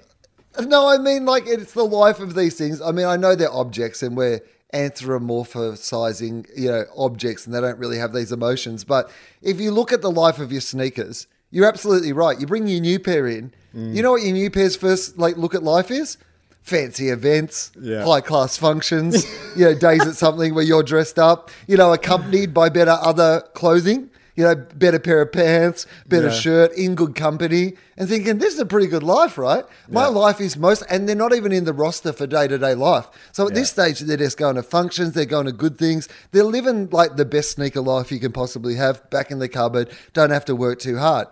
No, 0.61 0.89
I 0.89 0.99
mean 0.99 1.25
like 1.25 1.45
it's 1.47 1.73
the 1.73 1.85
life 1.85 2.19
of 2.19 2.35
these 2.35 2.59
things. 2.59 2.81
I 2.81 2.91
mean, 2.91 3.07
I 3.07 3.17
know 3.17 3.37
they're 3.37 3.53
objects 3.53 4.03
and 4.03 4.17
we're 4.17 4.41
anthropomorphizing, 4.75 6.47
you 6.57 6.69
know, 6.71 6.85
objects 6.97 7.47
and 7.47 7.55
they 7.55 7.61
don't 7.61 7.79
really 7.79 7.99
have 7.99 8.13
these 8.13 8.33
emotions. 8.33 8.85
But 8.85 9.11
if 9.43 9.61
you 9.61 9.71
look 9.71 9.93
at 9.93 10.03
the 10.03 10.11
life 10.11 10.39
of 10.39 10.53
your 10.53 10.61
sneakers, 10.61 11.27
you're 11.51 11.67
absolutely 11.67 12.13
right. 12.13 12.41
You 12.41 12.47
bring 12.47 12.67
your 12.67 12.81
new 12.81 12.99
pair 12.99 13.27
in. 13.27 13.53
Mm. 13.75 13.95
You 13.95 14.03
know 14.03 14.13
what 14.13 14.23
your 14.23 14.33
new 14.33 14.51
pair's 14.51 14.77
first 14.77 15.19
like 15.19 15.37
look 15.37 15.55
at 15.55 15.63
life 15.63 15.91
is? 15.91 16.17
Fancy 16.63 17.09
events, 17.09 17.73
Yeah. 17.81 18.05
high 18.05 18.21
class 18.21 18.57
functions, 18.57 19.25
you 19.57 19.65
know, 19.65 19.75
days 19.75 20.07
at 20.07 20.15
something 20.15 20.55
where 20.55 20.65
you're 20.65 20.83
dressed 20.83 21.19
up, 21.19 21.51
you 21.67 21.77
know, 21.77 21.93
accompanied 21.93 22.53
by 22.53 22.69
better 22.69 22.97
other 23.01 23.43
clothing, 23.55 24.11
you 24.41 24.47
know, 24.47 24.55
better 24.77 24.99
pair 24.99 25.21
of 25.21 25.33
pants, 25.33 25.87
better 26.09 26.29
Yeah. 26.29 26.33
shirt, 26.45 26.73
in 26.73 26.95
good 26.95 27.15
company, 27.15 27.75
and 27.99 28.09
thinking 28.09 28.39
this 28.39 28.55
is 28.55 28.61
a 28.61 28.65
pretty 28.65 28.87
good 28.87 29.03
life, 29.03 29.37
right? 29.37 29.65
My 29.89 30.03
Yeah. 30.05 30.09
life 30.25 30.41
is 30.41 30.57
most, 30.57 30.83
and 30.89 31.07
they're 31.07 31.15
not 31.25 31.35
even 31.35 31.53
in 31.53 31.65
the 31.65 31.75
roster 31.75 32.13
for 32.13 32.27
day 32.27 32.49
to 32.49 32.57
day 32.59 32.75
life. 32.75 33.07
So 33.33 33.47
at 33.49 33.55
this 33.55 33.69
stage, 33.71 34.01
they're 34.01 34.17
just 34.17 34.39
going 34.39 34.57
to 34.57 34.63
functions, 34.63 35.13
they're 35.13 35.27
going 35.37 35.47
to 35.47 35.53
good 35.53 35.77
things, 35.79 36.09
they're 36.33 36.45
living 36.59 36.89
like 36.91 37.17
the 37.17 37.25
best 37.27 37.51
sneaker 37.53 37.83
life 37.83 38.11
you 38.11 38.19
can 38.19 38.33
possibly 38.33 38.77
have, 38.77 39.09
back 39.11 39.31
in 39.31 39.39
the 39.41 39.49
cupboard, 39.49 39.91
don't 40.15 40.31
have 40.31 40.47
to 40.47 40.57
work 40.57 40.79
too 40.79 40.97
hard. 40.97 41.27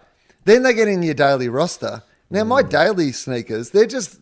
Then 0.45 0.63
they 0.63 0.75
get 0.75 0.89
in 0.89 1.03
your 1.03 1.15
daily 1.15 1.49
roster. 1.49 2.03
Now, 2.31 2.45
my 2.45 2.63
Mm. 2.63 2.69
daily 2.69 3.13
sneakers, 3.13 3.71
they're 3.71 3.87
just, 3.87 4.19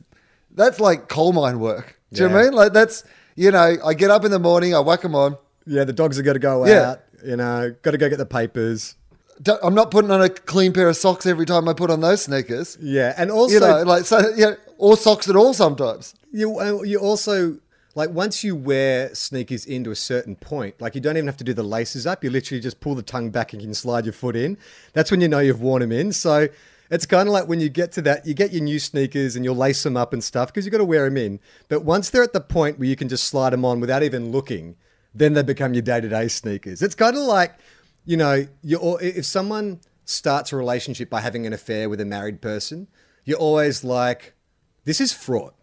that's 0.55 0.79
like 0.79 1.09
coal 1.09 1.33
mine 1.33 1.59
work. 1.59 1.97
Do 2.13 2.23
you 2.23 2.29
know 2.29 2.35
what 2.35 2.41
I 2.41 2.45
mean? 2.45 2.53
Like 2.55 2.73
that's, 2.73 3.03
you 3.35 3.51
know, 3.51 3.77
I 3.85 3.95
get 3.95 4.11
up 4.13 4.25
in 4.25 4.31
the 4.31 4.39
morning, 4.39 4.75
I 4.77 4.79
whack 4.81 5.03
them 5.03 5.17
on. 5.17 5.37
Yeah, 5.67 5.83
the 5.83 5.93
dogs 5.93 6.17
are 6.17 6.23
going 6.23 6.37
to 6.37 6.39
go 6.41 6.65
Yeah. 6.65 6.91
out. 6.91 7.01
You 7.25 7.37
know, 7.37 7.75
got 7.83 7.93
to 7.93 7.99
go 7.99 8.09
get 8.09 8.19
the 8.19 8.27
papers. 8.27 8.95
Don't- 9.43 9.61
I'm 9.63 9.75
not 9.75 9.91
putting 9.91 10.11
on 10.11 10.23
a 10.23 10.29
clean 10.31 10.73
pair 10.73 10.89
of 10.89 10.97
socks 10.97 11.27
every 11.27 11.47
time 11.47 11.69
I 11.69 11.75
put 11.75 11.91
on 11.91 12.01
those 12.01 12.23
sneakers. 12.23 12.79
Yeah, 12.81 13.15
and 13.17 13.31
also 13.31 13.55
you 13.55 13.61
know, 13.61 13.83
like 13.83 14.05
so, 14.05 14.33
yeah, 14.37 14.55
or 14.79 14.97
socks 14.97 15.29
at 15.29 15.37
all 15.37 15.53
sometimes. 15.55 16.15
You 16.33 16.59
uh, 16.59 16.83
you 16.83 16.99
also 16.99 17.59
like 17.95 18.11
once 18.11 18.43
you 18.45 18.55
wear 18.57 19.15
sneakers 19.15 19.67
into 19.67 19.91
a 19.91 19.97
certain 19.97 20.37
point, 20.37 20.81
like 20.81 20.95
you 20.95 21.01
don't 21.01 21.17
even 21.17 21.27
have 21.27 21.37
to 21.39 21.45
do 21.45 21.55
the 21.55 21.63
laces 21.63 22.07
up. 22.07 22.23
You 22.25 22.31
literally 22.31 22.61
just 22.61 22.81
pull 22.81 22.95
the 22.95 23.03
tongue 23.03 23.31
back 23.31 23.53
and 23.53 23.61
you 23.63 23.69
can 23.69 23.75
slide 23.75 24.05
your 24.05 24.13
foot 24.13 24.37
in. 24.37 24.57
That's 24.93 25.11
when 25.11 25.21
you 25.21 25.29
know 25.29 25.39
you've 25.41 25.61
worn 25.61 25.81
them 25.81 25.93
in. 25.93 26.13
So 26.13 26.49
it's 26.91 27.07
kind 27.07 27.29
of 27.29 27.33
like 27.33 27.49
when 27.49 27.59
you 27.61 27.69
get 27.69 27.93
to 27.93 28.03
that, 28.03 28.27
you 28.27 28.35
get 28.35 28.53
your 28.53 28.63
new 28.63 28.79
sneakers 28.79 29.35
and 29.35 29.45
you'll 29.45 29.57
lace 29.57 29.83
them 29.83 29.97
up 29.97 30.13
and 30.13 30.23
stuff 30.23 30.49
because 30.49 30.65
you've 30.65 30.73
got 30.73 30.79
to 30.79 30.85
wear 30.85 31.05
them 31.07 31.17
in. 31.17 31.41
But 31.69 31.85
once 31.85 32.11
they're 32.11 32.23
at 32.23 32.33
the 32.33 32.41
point 32.41 32.79
where 32.79 32.89
you 32.89 32.97
can 32.97 33.09
just 33.09 33.25
slide 33.25 33.51
them 33.51 33.65
on 33.65 33.81
without 33.81 34.03
even 34.03 34.31
looking, 34.31 34.77
then 35.19 35.35
they 35.35 35.43
become 35.43 35.75
your 35.75 35.83
day 35.83 36.01
to 36.01 36.09
day 36.09 36.29
sneakers. 36.29 36.83
It's 36.83 36.95
kind 36.95 37.17
of 37.17 37.23
like 37.23 37.59
you 38.07 38.17
know, 38.17 38.47
you 38.63 38.99
if 38.99 39.27
someone 39.27 39.81
starts 40.05 40.53
a 40.53 40.57
relationship 40.57 41.11
by 41.11 41.21
having 41.21 41.45
an 41.45 41.53
affair 41.53 41.91
with 41.91 42.01
a 42.01 42.05
married 42.05 42.41
person, 42.41 42.87
you're 43.25 43.39
always 43.39 43.85
like, 43.85 44.35
this 44.85 45.01
is 45.01 45.13
fraught. 45.13 45.55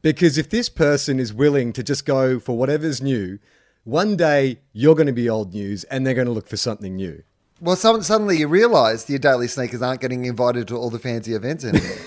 Because 0.00 0.38
if 0.38 0.48
this 0.48 0.68
person 0.68 1.18
is 1.18 1.34
willing 1.34 1.72
to 1.72 1.82
just 1.82 2.06
go 2.06 2.38
for 2.38 2.56
whatever's 2.56 3.02
new, 3.02 3.40
one 3.82 4.16
day 4.16 4.60
you're 4.72 4.94
going 4.94 5.08
to 5.08 5.12
be 5.12 5.28
old 5.28 5.52
news 5.52 5.82
and 5.84 6.06
they're 6.06 6.14
going 6.14 6.28
to 6.28 6.32
look 6.32 6.46
for 6.46 6.56
something 6.56 6.94
new. 6.94 7.24
Well, 7.60 7.74
some, 7.74 8.00
suddenly 8.02 8.38
you 8.38 8.46
realise 8.46 9.10
your 9.10 9.18
daily 9.18 9.48
sneakers 9.48 9.82
aren't 9.82 10.00
getting 10.00 10.24
invited 10.24 10.68
to 10.68 10.76
all 10.76 10.90
the 10.90 11.00
fancy 11.00 11.34
events 11.34 11.64
anymore. 11.64 11.98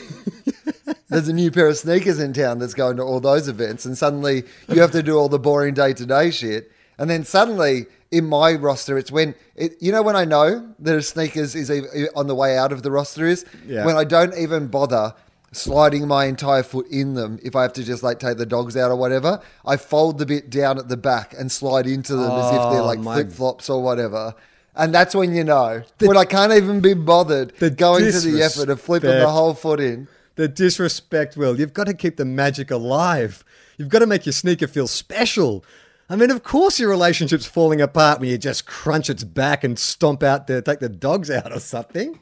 There's 1.09 1.27
a 1.27 1.33
new 1.33 1.51
pair 1.51 1.67
of 1.67 1.77
sneakers 1.77 2.19
in 2.19 2.31
town 2.31 2.59
that's 2.59 2.73
going 2.73 2.95
to 2.95 3.03
all 3.03 3.19
those 3.19 3.49
events, 3.49 3.85
and 3.85 3.97
suddenly 3.97 4.43
you 4.69 4.79
have 4.79 4.91
to 4.91 5.03
do 5.03 5.17
all 5.17 5.27
the 5.27 5.39
boring 5.39 5.73
day 5.73 5.91
to 5.91 6.05
day 6.05 6.31
shit. 6.31 6.71
And 7.01 7.09
then 7.09 7.23
suddenly 7.23 7.87
in 8.11 8.25
my 8.25 8.53
roster, 8.53 8.95
it's 8.97 9.11
when 9.11 9.33
it, 9.55 9.73
you 9.81 9.91
know 9.91 10.03
when 10.03 10.15
I 10.15 10.23
know 10.25 10.71
that 10.79 10.95
a 10.95 11.01
sneakers 11.01 11.55
is 11.55 11.71
on 12.15 12.27
the 12.27 12.35
way 12.35 12.57
out 12.57 12.71
of 12.71 12.83
the 12.83 12.91
roster 12.91 13.25
is 13.25 13.43
Yeah. 13.67 13.85
when 13.87 13.95
I 13.97 14.03
don't 14.03 14.37
even 14.37 14.67
bother 14.67 15.13
sliding 15.51 16.07
my 16.07 16.25
entire 16.25 16.61
foot 16.63 16.85
in 16.91 17.15
them 17.15 17.39
if 17.43 17.55
I 17.55 17.63
have 17.63 17.73
to 17.73 17.83
just 17.83 18.03
like 18.03 18.19
take 18.19 18.37
the 18.37 18.45
dogs 18.45 18.77
out 18.77 18.91
or 18.91 18.95
whatever. 18.95 19.41
I 19.65 19.77
fold 19.77 20.19
the 20.19 20.25
bit 20.27 20.49
down 20.51 20.77
at 20.77 20.89
the 20.89 20.97
back 20.97 21.33
and 21.37 21.51
slide 21.51 21.87
into 21.87 22.15
them 22.15 22.31
as 22.31 22.49
if 22.55 22.61
they're 22.71 22.81
Oh, 22.81 22.85
like 22.85 22.99
my- 22.99 23.15
flip 23.15 23.31
flops 23.31 23.69
or 23.69 23.81
whatever. 23.81 24.35
And 24.75 24.93
that's 24.93 25.15
when 25.15 25.33
you 25.35 25.43
know 25.43 25.81
when 25.99 26.15
I 26.17 26.23
can't 26.25 26.53
even 26.53 26.79
be 26.81 26.93
bothered 26.93 27.51
the 27.59 27.69
going 27.71 28.09
to 28.11 28.19
the 28.19 28.41
effort 28.43 28.69
of 28.69 28.79
flipping 28.79 29.09
the 29.09 29.27
whole 29.29 29.53
foot 29.55 29.79
in. 29.81 30.07
The 30.35 30.47
disrespect, 30.47 31.35
Will. 31.35 31.59
You've 31.59 31.73
got 31.73 31.87
to 31.87 31.93
keep 31.93 32.15
the 32.15 32.23
magic 32.25 32.71
alive. 32.71 33.43
You've 33.77 33.89
got 33.89 33.99
to 33.99 34.07
make 34.07 34.25
your 34.25 34.31
sneaker 34.33 34.67
feel 34.67 34.87
special. 34.87 35.65
I 36.11 36.17
mean, 36.17 36.29
of 36.29 36.43
course, 36.43 36.77
your 36.77 36.89
relationship's 36.89 37.45
falling 37.45 37.79
apart 37.79 38.19
when 38.19 38.29
you 38.29 38.37
just 38.37 38.65
crunch 38.65 39.09
its 39.09 39.23
back 39.23 39.63
and 39.63 39.79
stomp 39.79 40.23
out 40.23 40.45
there, 40.45 40.61
take 40.61 40.79
the 40.79 40.89
dogs 40.89 41.31
out 41.31 41.53
or 41.53 41.61
something. 41.61 42.19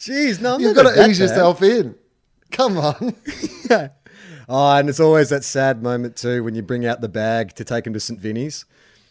Jeez, 0.00 0.40
no, 0.40 0.56
I'm 0.56 0.60
You've 0.60 0.74
got 0.74 0.92
to 0.92 1.08
ease 1.08 1.20
bad. 1.20 1.28
yourself 1.28 1.62
in. 1.62 1.94
Come 2.50 2.76
on. 2.76 3.14
Yeah. 3.70 3.90
Oh, 4.48 4.74
and 4.74 4.88
it's 4.88 4.98
always 4.98 5.28
that 5.28 5.44
sad 5.44 5.80
moment 5.80 6.16
too 6.16 6.42
when 6.42 6.56
you 6.56 6.62
bring 6.62 6.84
out 6.84 7.00
the 7.00 7.08
bag 7.08 7.54
to 7.54 7.64
take 7.64 7.84
them 7.84 7.92
to 7.92 8.00
St. 8.00 8.18
Vinny's. 8.18 8.64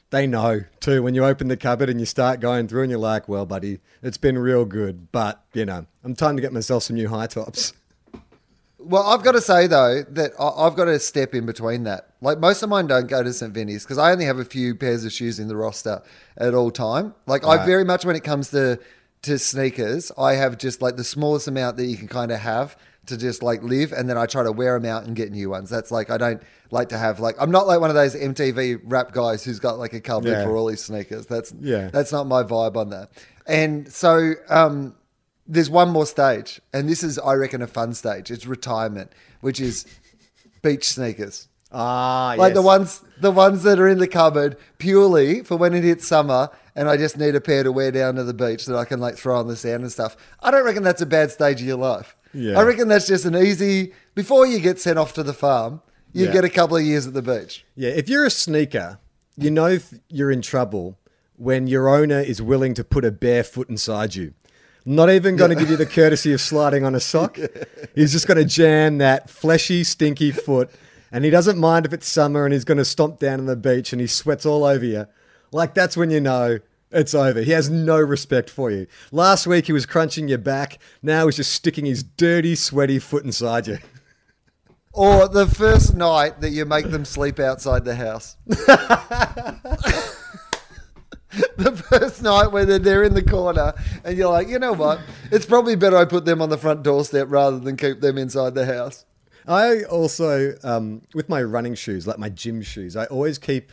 They 0.09 0.27
know 0.27 0.65
too 0.81 1.01
when 1.01 1.15
you 1.15 1.23
open 1.23 1.47
the 1.47 1.55
cupboard 1.55 1.89
and 1.89 1.97
you 1.97 2.05
start 2.05 2.41
going 2.41 2.67
through 2.67 2.81
and 2.81 2.91
you're 2.91 2.99
like, 2.99 3.29
well, 3.29 3.45
buddy, 3.45 3.79
it's 4.03 4.17
been 4.17 4.37
real 4.37 4.65
good, 4.65 5.13
but 5.13 5.41
you 5.53 5.63
know, 5.63 5.85
I'm 6.03 6.13
time 6.13 6.35
to 6.35 6.41
get 6.41 6.51
myself 6.51 6.83
some 6.83 6.97
new 6.97 7.07
high 7.07 7.27
tops. 7.27 7.71
Well, 8.81 9.03
I've 9.03 9.23
got 9.23 9.33
to 9.33 9.41
say 9.41 9.67
though 9.67 10.03
that 10.03 10.31
I- 10.39 10.65
I've 10.65 10.75
got 10.75 10.85
to 10.85 10.97
step 10.99 11.35
in 11.35 11.45
between 11.45 11.83
that. 11.83 12.09
Like 12.21 12.39
most 12.39 12.63
of 12.63 12.69
mine 12.69 12.87
don't 12.87 13.07
go 13.07 13.21
to 13.21 13.33
St. 13.33 13.53
Vinny's 13.53 13.83
because 13.83 13.97
I 13.97 14.11
only 14.11 14.25
have 14.25 14.39
a 14.39 14.45
few 14.45 14.73
pairs 14.75 15.03
of 15.05 15.11
shoes 15.11 15.37
in 15.39 15.47
the 15.47 15.55
roster 15.55 16.01
at 16.37 16.53
all 16.53 16.71
time. 16.71 17.13
Like 17.27 17.45
I 17.45 17.65
very 17.65 17.83
much 17.83 18.05
when 18.05 18.15
it 18.15 18.23
comes 18.23 18.49
to 18.51 18.79
to 19.23 19.37
sneakers, 19.37 20.13
I 20.17 20.35
have 20.35 20.57
just 20.57 20.81
like 20.81 20.95
the 20.95 21.03
smallest 21.03 21.47
amount 21.49 21.75
that 21.75 21.85
you 21.85 21.97
can 21.97 22.07
kind 22.07 22.31
of 22.31 22.39
have 22.39 22.77
to 23.07 23.17
just 23.17 23.43
like 23.43 23.61
live, 23.63 23.91
and 23.91 24.09
then 24.09 24.17
I 24.17 24.25
try 24.27 24.43
to 24.43 24.51
wear 24.51 24.79
them 24.79 24.89
out 24.89 25.03
and 25.05 25.13
get 25.15 25.31
new 25.31 25.49
ones. 25.49 25.69
That's 25.69 25.91
like 25.91 26.09
I 26.09 26.17
don't 26.17 26.41
like 26.71 26.89
to 26.89 26.97
have 26.97 27.19
like 27.19 27.35
I'm 27.37 27.51
not 27.51 27.67
like 27.67 27.81
one 27.81 27.89
of 27.89 27.95
those 27.97 28.15
MTV 28.15 28.79
rap 28.85 29.11
guys 29.11 29.43
who's 29.43 29.59
got 29.59 29.77
like 29.77 29.91
a 29.93 29.99
cupboard 29.99 30.29
Yeah. 30.29 30.43
for 30.45 30.55
all 30.55 30.69
his 30.69 30.81
sneakers. 30.81 31.25
That's 31.25 31.53
Yeah. 31.59 31.89
that's 31.89 32.13
not 32.13 32.27
my 32.27 32.43
vibe 32.43 32.77
on 32.77 32.91
that. 32.91 33.09
And 33.45 33.91
so 33.91 34.33
um, 34.49 34.95
there's 35.49 35.69
one 35.69 35.89
more 35.89 36.05
stage, 36.05 36.61
and 36.73 36.87
this 36.87 37.03
is, 37.03 37.17
I 37.19 37.33
reckon, 37.33 37.61
a 37.61 37.67
fun 37.67 37.93
stage. 37.93 38.29
It's 38.31 38.45
retirement, 38.45 39.11
which 39.41 39.59
is 39.59 39.85
beach 40.61 40.85
sneakers, 40.87 41.47
Ah, 41.71 42.35
like 42.37 42.53
the 42.53 42.61
ones, 42.61 43.01
the 43.21 43.31
ones 43.31 43.63
that 43.63 43.79
are 43.79 43.87
in 43.87 43.97
the 43.99 44.07
cupboard 44.07 44.57
purely 44.77 45.43
for 45.43 45.55
when 45.57 45.73
it 45.73 45.83
hits 45.83 46.07
summer, 46.07 46.49
and 46.75 46.87
I 46.89 46.97
just 46.97 47.17
need 47.17 47.35
a 47.35 47.41
pair 47.41 47.63
to 47.63 47.71
wear 47.71 47.91
down 47.91 48.15
to 48.15 48.23
the 48.23 48.33
beach 48.33 48.65
that 48.67 48.75
I 48.75 48.85
can 48.85 48.99
like 48.99 49.17
throw 49.17 49.37
on 49.39 49.47
the 49.47 49.55
sand 49.55 49.83
and 49.83 49.91
stuff. 49.91 50.15
I 50.41 50.51
don't 50.51 50.65
reckon 50.65 50.83
that's 50.83 51.01
a 51.01 51.05
bad 51.05 51.31
stage 51.31 51.61
of 51.61 51.67
your 51.67 51.77
life. 51.77 52.15
Yeah. 52.33 52.59
I 52.59 52.63
reckon 52.63 52.87
that's 52.87 53.07
just 53.07 53.25
an 53.25 53.35
easy 53.35 53.93
before 54.15 54.45
you 54.47 54.59
get 54.59 54.79
sent 54.79 54.97
off 54.99 55.13
to 55.13 55.23
the 55.23 55.33
farm. 55.33 55.81
You 56.11 56.25
Yeah. 56.25 56.31
get 56.33 56.43
a 56.45 56.49
couple 56.49 56.77
of 56.77 56.83
years 56.83 57.05
at 57.07 57.13
the 57.13 57.21
beach. 57.21 57.65
Yeah, 57.75 57.89
if 57.89 58.07
you're 58.09 58.25
a 58.25 58.31
sneaker, 58.31 58.97
you 59.37 59.51
know 59.51 59.67
if 59.67 59.93
you're 60.09 60.31
in 60.31 60.41
trouble 60.41 60.97
when 61.37 61.67
your 61.67 61.87
owner 61.87 62.19
is 62.19 62.41
willing 62.41 62.73
to 62.75 62.83
put 62.83 63.05
a 63.05 63.11
bare 63.11 63.43
foot 63.43 63.69
inside 63.69 64.15
you. 64.15 64.33
Not 64.85 65.09
even 65.09 65.35
going 65.35 65.49
to 65.49 65.55
give 65.55 65.69
you 65.69 65.77
the 65.77 65.85
courtesy 65.85 66.33
of 66.33 66.41
sliding 66.41 66.83
on 66.83 66.95
a 66.95 66.99
sock. 66.99 67.37
He's 67.95 68.11
just 68.11 68.27
going 68.27 68.37
to 68.37 68.45
jam 68.45 68.97
that 68.99 69.29
fleshy, 69.29 69.83
stinky 69.83 70.31
foot. 70.31 70.69
And 71.11 71.25
he 71.25 71.31
doesn't 71.31 71.57
mind 71.57 71.85
if 71.85 71.93
it's 71.93 72.07
summer 72.07 72.45
and 72.45 72.53
he's 72.53 72.65
going 72.65 72.77
to 72.77 72.85
stomp 72.85 73.17
down 73.17 73.39
on 73.39 73.47
the 73.47 73.55
beach 73.55 73.91
and 73.91 73.99
he 73.99 74.05
sweats 74.05 74.45
all 74.45 74.63
over 74.63 74.85
you. 74.85 75.07
Like, 75.51 75.73
that's 75.73 75.97
when 75.97 76.11
you 76.11 76.21
know 76.21 76.59
it's 76.91 77.15
over. 77.15 77.41
He 77.41 77.51
has 77.51 77.69
no 77.69 77.97
respect 77.97 78.49
for 78.49 78.69
you. 78.69 78.85
Last 79.11 79.47
week 79.47 79.65
he 79.65 79.73
was 79.73 79.85
crunching 79.87 80.27
your 80.27 80.37
back. 80.37 80.79
Now 81.01 81.25
he's 81.25 81.37
just 81.37 81.51
sticking 81.51 81.85
his 81.85 82.03
dirty, 82.03 82.55
sweaty 82.55 82.99
foot 82.99 83.23
inside 83.23 83.67
you. 83.67 83.79
Or 84.93 85.27
the 85.27 85.47
first 85.47 85.95
night 85.95 86.41
that 86.41 86.49
you 86.49 86.65
make 86.65 86.89
them 86.89 87.05
sleep 87.05 87.39
outside 87.39 87.85
the 87.85 87.95
house. 87.95 88.37
the 91.57 91.75
first 91.75 92.23
night 92.23 92.47
where 92.47 92.65
they're 92.65 93.03
in 93.03 93.13
the 93.13 93.23
corner 93.23 93.73
and 94.03 94.17
you're 94.17 94.31
like, 94.31 94.47
you 94.47 94.57
know 94.57 94.73
what? 94.73 94.99
It's 95.31 95.45
probably 95.45 95.75
better 95.75 95.95
I 95.97 96.05
put 96.05 96.25
them 96.25 96.41
on 96.41 96.49
the 96.49 96.57
front 96.57 96.83
doorstep 96.83 97.27
rather 97.29 97.59
than 97.59 97.77
keep 97.77 98.01
them 98.01 98.17
inside 98.17 98.55
the 98.55 98.65
house. 98.65 99.05
I 99.47 99.83
also, 99.83 100.55
um, 100.63 101.01
with 101.13 101.29
my 101.29 101.41
running 101.43 101.75
shoes, 101.75 102.07
like 102.07 102.17
my 102.17 102.29
gym 102.29 102.61
shoes, 102.61 102.95
I 102.95 103.05
always 103.05 103.37
keep 103.37 103.71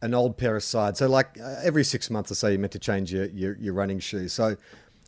an 0.00 0.14
old 0.14 0.38
pair 0.38 0.56
aside. 0.56 0.96
So, 0.96 1.08
like 1.08 1.38
uh, 1.40 1.56
every 1.62 1.84
six 1.84 2.10
months 2.10 2.30
or 2.30 2.34
so, 2.34 2.48
you're 2.48 2.58
meant 2.58 2.72
to 2.72 2.78
change 2.78 3.12
your, 3.12 3.26
your, 3.26 3.56
your 3.58 3.74
running 3.74 4.00
shoes. 4.00 4.32
So, 4.32 4.56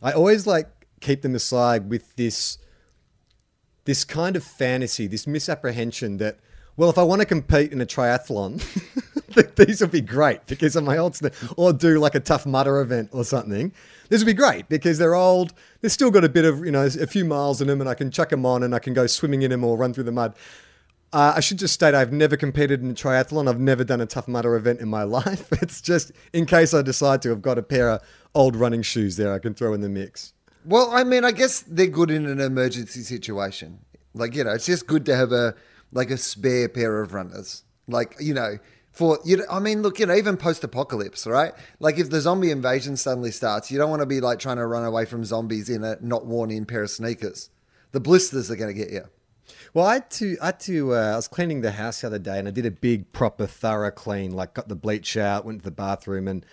I 0.01 0.11
always 0.11 0.45
like 0.45 0.67
keep 0.99 1.21
them 1.21 1.35
aside 1.35 1.89
with 1.89 2.15
this 2.15 2.57
this 3.85 4.03
kind 4.03 4.35
of 4.35 4.43
fantasy, 4.43 5.07
this 5.07 5.25
misapprehension 5.25 6.17
that, 6.17 6.37
well, 6.77 6.89
if 6.89 6.97
I 6.97 7.03
want 7.03 7.21
to 7.21 7.25
compete 7.25 7.71
in 7.71 7.81
a 7.81 7.85
triathlon, 7.85 8.61
th- 9.33 9.55
these 9.55 9.81
would 9.81 9.91
be 9.91 10.01
great 10.01 10.45
because 10.47 10.75
of 10.75 10.83
my 10.83 10.97
old 10.97 11.13
sne- 11.13 11.53
or 11.57 11.73
do 11.73 11.99
like 11.99 12.15
a 12.15 12.19
tough 12.19 12.45
mudder 12.45 12.81
event 12.81 13.09
or 13.11 13.23
something. 13.23 13.71
This 14.09 14.21
would 14.21 14.27
be 14.27 14.33
great 14.33 14.67
because 14.69 14.97
they're 14.97 15.15
old. 15.15 15.53
They've 15.81 15.91
still 15.91 16.11
got 16.11 16.23
a 16.23 16.29
bit 16.29 16.45
of, 16.45 16.65
you 16.65 16.71
know, 16.71 16.85
a 16.85 17.07
few 17.07 17.25
miles 17.25 17.61
in 17.61 17.67
them 17.67 17.79
and 17.79 17.89
I 17.89 17.93
can 17.93 18.11
chuck 18.11 18.29
them 18.29 18.45
on 18.45 18.63
and 18.63 18.75
I 18.75 18.79
can 18.79 18.93
go 18.93 19.07
swimming 19.07 19.41
in 19.41 19.51
them 19.51 19.63
or 19.63 19.77
run 19.77 19.93
through 19.93 20.03
the 20.05 20.11
mud. 20.11 20.35
Uh, 21.13 21.33
I 21.35 21.41
should 21.41 21.59
just 21.59 21.73
state 21.73 21.93
I've 21.93 22.13
never 22.13 22.37
competed 22.37 22.81
in 22.81 22.91
a 22.91 22.93
triathlon. 22.93 23.49
I've 23.49 23.59
never 23.59 23.83
done 23.83 23.99
a 23.99 24.05
Tough 24.05 24.29
Mudder 24.29 24.55
event 24.55 24.79
in 24.79 24.87
my 24.87 25.03
life. 25.19 25.47
It's 25.61 25.81
just 25.81 26.11
in 26.31 26.45
case 26.45 26.73
I 26.73 26.81
decide 26.81 27.21
to, 27.23 27.31
I've 27.31 27.41
got 27.41 27.57
a 27.57 27.63
pair 27.63 27.89
of 27.89 28.01
old 28.33 28.55
running 28.55 28.81
shoes 28.81 29.17
there 29.17 29.33
I 29.33 29.39
can 29.39 29.53
throw 29.53 29.73
in 29.73 29.81
the 29.81 29.89
mix. 29.89 30.33
Well, 30.63 30.89
I 30.91 31.03
mean, 31.03 31.25
I 31.25 31.31
guess 31.31 31.61
they're 31.61 31.87
good 31.87 32.11
in 32.11 32.27
an 32.27 32.39
emergency 32.39 33.01
situation. 33.01 33.79
Like, 34.13 34.35
you 34.35 34.43
know, 34.43 34.51
it's 34.51 34.65
just 34.65 34.87
good 34.87 35.05
to 35.07 35.15
have 35.15 35.31
a 35.31 35.55
like 35.91 36.11
a 36.11 36.17
spare 36.17 36.69
pair 36.69 37.01
of 37.01 37.13
runners. 37.13 37.63
Like, 37.87 38.15
you 38.19 38.33
know, 38.33 38.57
for 38.91 39.19
you 39.23 39.43
I 39.49 39.59
mean, 39.59 39.81
look, 39.81 39.99
you 39.99 40.05
know, 40.05 40.15
even 40.15 40.37
post-apocalypse, 40.37 41.25
right? 41.25 41.53
Like, 41.79 41.97
if 41.97 42.09
the 42.09 42.21
zombie 42.21 42.51
invasion 42.51 42.97
suddenly 42.97 43.31
starts, 43.31 43.71
you 43.71 43.77
don't 43.77 43.89
want 43.89 44.01
to 44.01 44.05
be 44.05 44.19
like 44.19 44.39
trying 44.39 44.57
to 44.57 44.65
run 44.65 44.83
away 44.83 45.05
from 45.05 45.23
zombies 45.23 45.69
in 45.69 45.83
a 45.83 45.97
not 46.01 46.25
worn-in 46.25 46.65
pair 46.65 46.83
of 46.83 46.89
sneakers. 46.89 47.49
The 47.93 47.99
blisters 47.99 48.51
are 48.51 48.55
going 48.55 48.73
to 48.73 48.79
get 48.79 48.91
you. 48.91 49.05
Well, 49.73 49.85
I 49.85 49.95
had 49.95 50.09
to, 50.11 50.37
I 50.41 50.47
had 50.47 50.59
to, 50.61 50.93
uh, 50.95 51.13
I 51.13 51.15
was 51.15 51.27
cleaning 51.27 51.61
the 51.61 51.71
house 51.71 52.01
the 52.01 52.07
other 52.07 52.19
day 52.19 52.37
and 52.39 52.47
I 52.47 52.51
did 52.51 52.65
a 52.65 52.71
big, 52.71 53.11
proper, 53.13 53.47
thorough 53.47 53.91
clean, 53.91 54.31
like 54.31 54.53
got 54.53 54.67
the 54.67 54.75
bleach 54.75 55.15
out, 55.15 55.45
went 55.45 55.59
to 55.59 55.63
the 55.63 55.71
bathroom. 55.71 56.27
And 56.27 56.45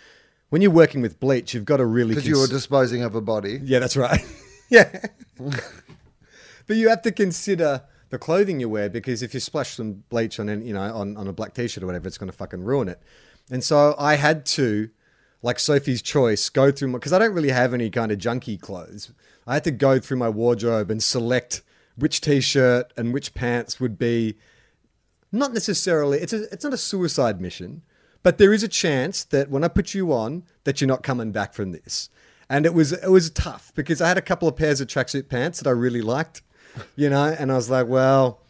when 0.51 0.63
you're 0.63 0.71
working 0.71 1.01
with 1.01 1.19
bleach, 1.19 1.55
you've 1.55 1.65
got 1.65 1.79
to 1.79 1.87
really. 1.87 2.15
Because 2.15 2.29
you 2.29 2.39
were 2.39 2.47
disposing 2.47 3.03
of 3.03 3.15
a 3.15 3.21
body. 3.21 3.61
Yeah, 3.63 3.81
that's 3.81 3.97
right. 3.97 4.21
yeah. 4.71 5.07
but 5.37 6.77
you 6.77 6.89
have 6.89 7.03
to 7.03 7.13
consider 7.13 7.83
the 8.11 8.19
clothing 8.19 8.61
you 8.61 8.69
wear 8.69 8.89
because 8.89 9.23
if 9.23 9.35
you 9.35 9.41
splash 9.41 9.77
some 9.77 10.05
bleach 10.09 10.41
on, 10.41 10.49
you 10.65 10.73
know, 10.73 10.81
on, 10.95 11.17
on 11.17 11.29
a 11.29 11.33
black 11.33 11.55
t-shirt 11.55 11.83
or 11.83 11.87
whatever, 11.87 12.09
it's 12.09 12.19
going 12.19 12.31
to 12.31 12.37
fucking 12.37 12.63
ruin 12.63 12.89
it. 12.89 13.03
And 13.51 13.63
so 13.63 13.95
I 13.99 14.17
had 14.17 14.47
to, 14.47 14.91
like 15.43 15.59
Sophie's 15.59 16.03
Choice, 16.03 16.49
go 16.49 16.71
through 16.71 16.89
my 16.89 16.99
because 16.99 17.13
I 17.13 17.19
don't 17.19 17.35
really 17.35 17.51
have 17.51 17.75
any 17.75 17.91
kind 17.91 18.13
of 18.13 18.19
junky 18.19 18.61
clothes. 18.61 19.13
I 19.47 19.55
had 19.55 19.65
to 19.65 19.71
go 19.71 19.99
through 19.99 20.19
my 20.19 20.29
wardrobe 20.29 20.91
and 20.91 21.03
select 21.03 21.63
which 21.97 22.21
t-shirt 22.21 22.93
and 22.97 23.13
which 23.13 23.35
pants 23.35 23.81
would 23.81 23.99
be 23.99 24.37
not 25.33 25.53
necessarily 25.53 26.19
it's 26.19 26.33
a, 26.33 26.45
it's 26.53 26.65
not 26.65 26.73
a 26.73 26.79
suicide 26.79 27.41
mission 27.41 27.83
but 28.23 28.39
there 28.39 28.53
is 28.53 28.63
a 28.63 28.69
chance 28.69 29.25
that 29.25 29.51
when 29.51 29.65
i 29.65 29.69
put 29.69 29.95
you 29.95 30.13
on 30.13 30.45
that 30.65 30.81
you're 30.81 30.89
not 30.89 31.03
coming 31.03 31.33
back 31.33 31.53
from 31.53 31.73
this 31.73 32.09
and 32.49 32.65
it 32.65 32.73
was 32.73 32.93
it 32.93 33.11
was 33.11 33.31
tough 33.31 33.73
because 33.75 34.01
i 34.01 34.09
had 34.09 34.17
a 34.17 34.23
couple 34.23 34.49
of 34.49 34.57
pairs 34.57 34.81
of 34.81 34.89
tracksuit 34.89 35.29
pants 35.29 35.59
that 35.59 35.69
i 35.69 35.73
really 35.73 36.01
liked 36.01 36.43
you 36.97 37.09
know? 37.11 37.25
And 37.39 37.51
i 37.53 37.55
was 37.57 37.69
like 37.71 37.87
well 37.87 38.41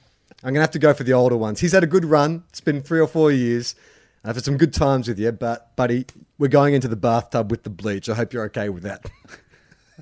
i'm 0.43 0.53
gonna 0.53 0.61
have 0.63 0.71
to 0.73 0.79
go 0.79 0.95
for 0.95 1.05
the 1.05 1.13
older 1.13 1.37
ones. 1.37 1.61
He's 1.61 1.73
had 1.73 1.85
a 1.85 1.87
good 1.87 2.05
run. 2.05 2.45
It's 2.51 2.61
been 2.61 2.83
three 2.83 3.01
or 3.01 3.09
four 3.09 3.33
years. 3.33 3.75
I've 4.25 4.35
had 4.35 4.45
some 4.45 4.57
good 4.57 4.73
times 4.73 5.09
with 5.09 5.19
you 5.19 5.33
but 5.33 5.75
buddy 5.77 6.07
we're 6.39 6.49
going 6.49 6.75
into 6.75 6.89
the 6.89 6.97
bathtub 6.97 7.51
with 7.51 7.63
the 7.65 7.71
bleach. 7.71 8.09
I 8.09 8.15
hope 8.15 8.33
you're 8.33 8.45
okay 8.45 8.69
with 8.69 8.85
that. 8.85 9.11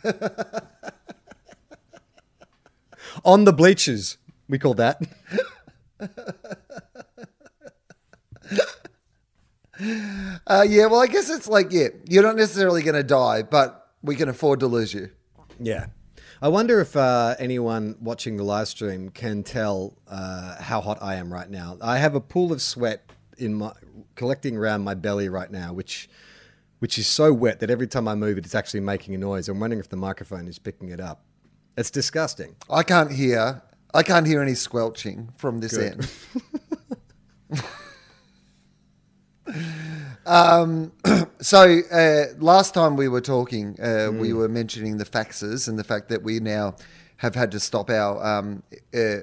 On 3.25 3.45
the 3.45 3.53
bleachers 3.53 4.19
we 4.49 4.59
call 4.59 4.75
that. 4.75 5.01
Uh, 10.47 10.65
yeah, 10.67 10.87
well, 10.87 11.01
I 11.01 11.07
guess 11.07 11.29
it's 11.29 11.49
like, 11.49 11.69
yeah, 11.71 11.89
you're 12.09 12.23
not 12.23 12.37
necessarily 12.37 12.83
going 12.83 12.95
to 12.95 13.03
die, 13.03 13.43
but 13.43 13.91
we 14.03 14.17
can 14.17 14.29
afford 14.29 14.61
to 14.61 14.67
lose 14.67 14.95
you. 14.95 15.11
Yeah. 15.61 15.87
I 16.41 16.49
wonder 16.49 16.81
if 16.81 16.97
uh, 16.97 17.35
anyone 17.39 17.97
watching 18.01 18.37
the 18.37 18.45
live 18.45 18.69
stream 18.69 19.09
can 19.11 19.43
tell 19.43 19.97
uh, 20.07 20.61
how 20.61 20.81
hot 20.81 20.99
I 21.01 21.15
am 21.15 21.33
right 21.33 21.49
now. 21.49 21.79
I 21.81 21.99
have 21.99 22.15
a 22.15 22.21
pool 22.21 22.53
of 22.53 22.61
sweat 22.61 23.11
in 23.39 23.55
my 23.55 23.73
collecting 24.15 24.57
around 24.57 24.83
my 24.83 24.95
belly 24.95 25.29
right 25.29 25.51
now, 25.51 25.73
which 25.73 26.09
which 26.79 26.99
is 26.99 27.07
so 27.07 27.33
wet 27.33 27.61
that 27.61 27.71
every 27.71 27.87
time 27.87 28.07
I 28.07 28.15
move 28.15 28.37
it, 28.37 28.45
it's 28.45 28.55
actually 28.55 28.81
making 28.81 29.15
a 29.15 29.19
noise. 29.19 29.49
I'm 29.49 29.59
wondering 29.59 29.81
if 29.81 29.89
the 29.89 29.97
microphone 29.97 30.47
is 30.47 30.59
picking 30.59 30.91
it 30.91 31.01
up. 31.01 31.25
It's 31.77 31.91
disgusting. 31.91 32.57
I 32.69 32.83
can't 32.83 33.13
hear. 33.13 33.63
I 33.95 34.03
can't 34.03 34.27
hear 34.27 34.43
any 34.43 34.55
squelching 34.55 35.31
from 35.37 35.61
this 35.61 35.77
Good. 35.77 36.07
end. 37.53 37.63
um, 40.27 40.93
so 41.41 41.81
uh, 41.93 42.25
last 42.39 42.75
time 42.75 42.97
we 42.97 43.09
were 43.09 43.21
talking, 43.21 43.77
uh, 43.81 44.11
we 44.13 44.31
Hmm. 44.31 44.37
were 44.39 44.49
mentioning 44.49 44.99
the 44.99 45.05
faxes 45.05 45.69
and 45.69 45.79
the 45.79 45.85
fact 45.85 46.09
that 46.09 46.23
we 46.23 46.41
now 46.41 46.75
have 47.19 47.35
had 47.35 47.51
to 47.53 47.61
stop 47.61 47.89
our 47.91 48.23
um, 48.25 48.63
uh, 48.95 49.17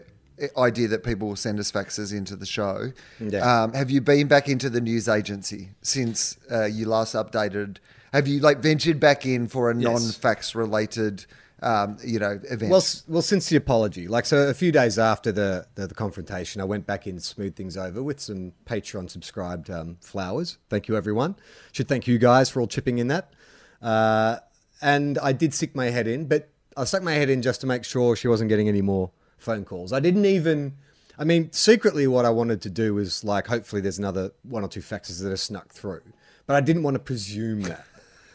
idea 0.57 0.87
that 0.87 1.03
people 1.03 1.27
will 1.27 1.35
send 1.35 1.59
us 1.59 1.71
faxes 1.71 2.11
into 2.11 2.35
the 2.35 2.45
show. 2.45 2.91
Yeah. 3.19 3.39
Um, 3.63 3.73
have 3.73 3.91
you 3.91 4.01
been 4.01 4.27
back 4.27 4.49
into 4.49 4.69
the 4.69 4.81
news 4.81 5.07
agency 5.07 5.69
since 5.81 6.37
uh, 6.51 6.65
you 6.65 6.87
last 6.87 7.13
updated? 7.13 7.77
Have 8.13 8.27
you 8.27 8.39
like 8.39 8.59
ventured 8.59 8.99
back 8.99 9.25
in 9.25 9.47
for 9.47 9.69
a 9.71 9.75
Yes. 9.75 9.83
non-fax 9.91 10.55
related, 10.55 11.25
um, 11.63 11.97
you 12.03 12.19
know? 12.19 12.39
Well, 12.61 12.83
well, 13.07 13.21
since 13.21 13.49
the 13.49 13.55
apology, 13.55 14.07
like 14.07 14.25
so, 14.25 14.49
a 14.49 14.53
few 14.53 14.71
days 14.71 14.99
after 14.99 15.31
the, 15.31 15.65
the 15.75 15.87
the 15.87 15.95
confrontation, 15.95 16.61
I 16.61 16.65
went 16.65 16.85
back 16.85 17.07
in 17.07 17.15
to 17.15 17.21
smooth 17.21 17.55
things 17.55 17.77
over 17.77 18.03
with 18.03 18.19
some 18.19 18.51
Patreon 18.65 19.09
subscribed 19.09 19.69
um, 19.69 19.97
flowers. 20.01 20.57
Thank 20.69 20.87
you, 20.87 20.97
everyone. 20.97 21.35
Should 21.71 21.87
thank 21.87 22.07
you 22.07 22.17
guys 22.17 22.49
for 22.49 22.59
all 22.59 22.67
chipping 22.67 22.97
in 22.97 23.07
that. 23.07 23.33
Uh, 23.81 24.37
and 24.81 25.17
I 25.19 25.31
did 25.31 25.53
stick 25.53 25.75
my 25.75 25.89
head 25.89 26.07
in, 26.07 26.27
but 26.27 26.49
I 26.75 26.83
stuck 26.83 27.03
my 27.03 27.13
head 27.13 27.29
in 27.29 27.41
just 27.41 27.61
to 27.61 27.67
make 27.67 27.85
sure 27.85 28.15
she 28.15 28.27
wasn't 28.27 28.49
getting 28.49 28.67
any 28.67 28.81
more 28.81 29.11
phone 29.37 29.63
calls. 29.63 29.93
I 29.93 29.99
didn't 29.99 30.25
even. 30.25 30.75
I 31.17 31.23
mean, 31.23 31.51
secretly, 31.51 32.07
what 32.07 32.25
I 32.25 32.31
wanted 32.31 32.61
to 32.63 32.69
do 32.69 32.95
was 32.95 33.23
like, 33.23 33.47
hopefully, 33.47 33.81
there's 33.81 33.99
another 33.99 34.31
one 34.43 34.63
or 34.63 34.67
two 34.67 34.81
faxes 34.81 35.21
that 35.21 35.31
are 35.31 35.37
snuck 35.37 35.71
through, 35.71 36.01
but 36.45 36.55
I 36.55 36.61
didn't 36.61 36.83
want 36.83 36.95
to 36.95 36.99
presume 36.99 37.61
that. 37.63 37.85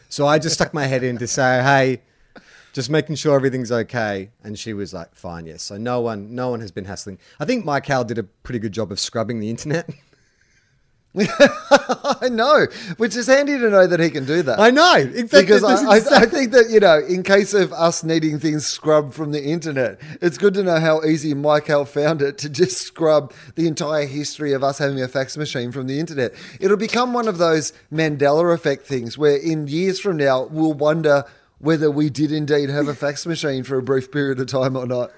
So 0.09 0.27
I 0.27 0.39
just 0.39 0.55
stuck 0.55 0.73
my 0.73 0.87
head 0.87 1.03
in 1.03 1.19
to 1.19 1.27
say, 1.27 1.63
hey, 1.63 2.03
just 2.79 2.91
making 2.91 3.17
sure 3.17 3.35
everything's 3.35 3.73
okay. 3.73 4.31
And 4.45 4.57
she 4.57 4.73
was 4.73 4.95
like, 4.95 5.13
fine, 5.13 5.47
yes. 5.47 5.65
So 5.65 5.77
no 5.77 6.01
one, 6.01 6.37
no 6.37 6.51
one 6.51 6.61
has 6.61 6.71
been 6.71 6.85
hassling. 6.85 7.19
I 7.41 7.45
think 7.45 7.65
Mike 7.65 7.87
Howell 7.87 8.05
did 8.05 8.19
a 8.19 8.23
pretty 8.23 8.61
good 8.61 8.71
job 8.71 8.93
of 8.93 9.01
scrubbing 9.01 9.41
the 9.41 9.51
internet. 9.51 9.91
I 11.19 12.29
know, 12.31 12.69
which 12.99 13.17
is 13.17 13.27
handy 13.27 13.59
to 13.59 13.69
know 13.69 13.89
that 13.89 13.99
he 13.99 14.11
can 14.11 14.27
do 14.27 14.43
that. 14.43 14.61
I 14.61 14.71
know. 14.71 14.95
Exactly. 14.95 15.41
because 15.41 15.65
I, 15.65 15.95
I, 15.95 15.97
I 16.21 16.27
think 16.27 16.53
that 16.53 16.71
you 16.71 16.79
know, 16.79 17.01
in 17.01 17.25
case 17.25 17.53
of 17.53 17.73
us 17.73 18.05
needing 18.05 18.39
things 18.39 18.65
scrubbed 18.65 19.13
from 19.13 19.33
the 19.33 19.43
internet, 19.43 20.01
it's 20.21 20.39
good 20.39 20.55
to 20.55 20.63
know 20.63 20.79
how 20.79 21.03
easy 21.03 21.35
Mike 21.35 21.67
Hell 21.67 21.85
found 21.85 22.23
it 22.23 22.39
to 22.39 22.49
just 22.49 22.79
scrub 22.79 23.33
the 23.57 23.67
entire 23.67 24.07
history 24.07 24.53
of 24.53 24.63
us 24.63 24.79
having 24.79 25.01
a 25.01 25.09
fax 25.09 25.37
machine 25.37 25.73
from 25.73 25.89
the 25.89 25.99
internet. 25.99 26.33
It'll 26.61 26.77
become 26.77 27.13
one 27.13 27.27
of 27.27 27.39
those 27.39 27.73
Mandela 27.93 28.55
effect 28.55 28.87
things 28.87 29.19
where, 29.19 29.37
in 29.37 29.67
years 29.67 29.99
from 29.99 30.19
now, 30.19 30.45
we'll 30.45 30.75
wonder 30.75 31.25
whether 31.59 31.91
we 31.91 32.11
did 32.11 32.33
indeed 32.33 32.71
have 32.71 32.89
a 32.89 32.95
fax 32.95 33.27
machine 33.27 33.65
for 33.65 33.79
a 33.79 33.83
brief 33.83 34.11
period 34.11 34.41
of 34.41 34.47
time 34.47 34.77
or 34.77 34.87
not. 34.87 35.11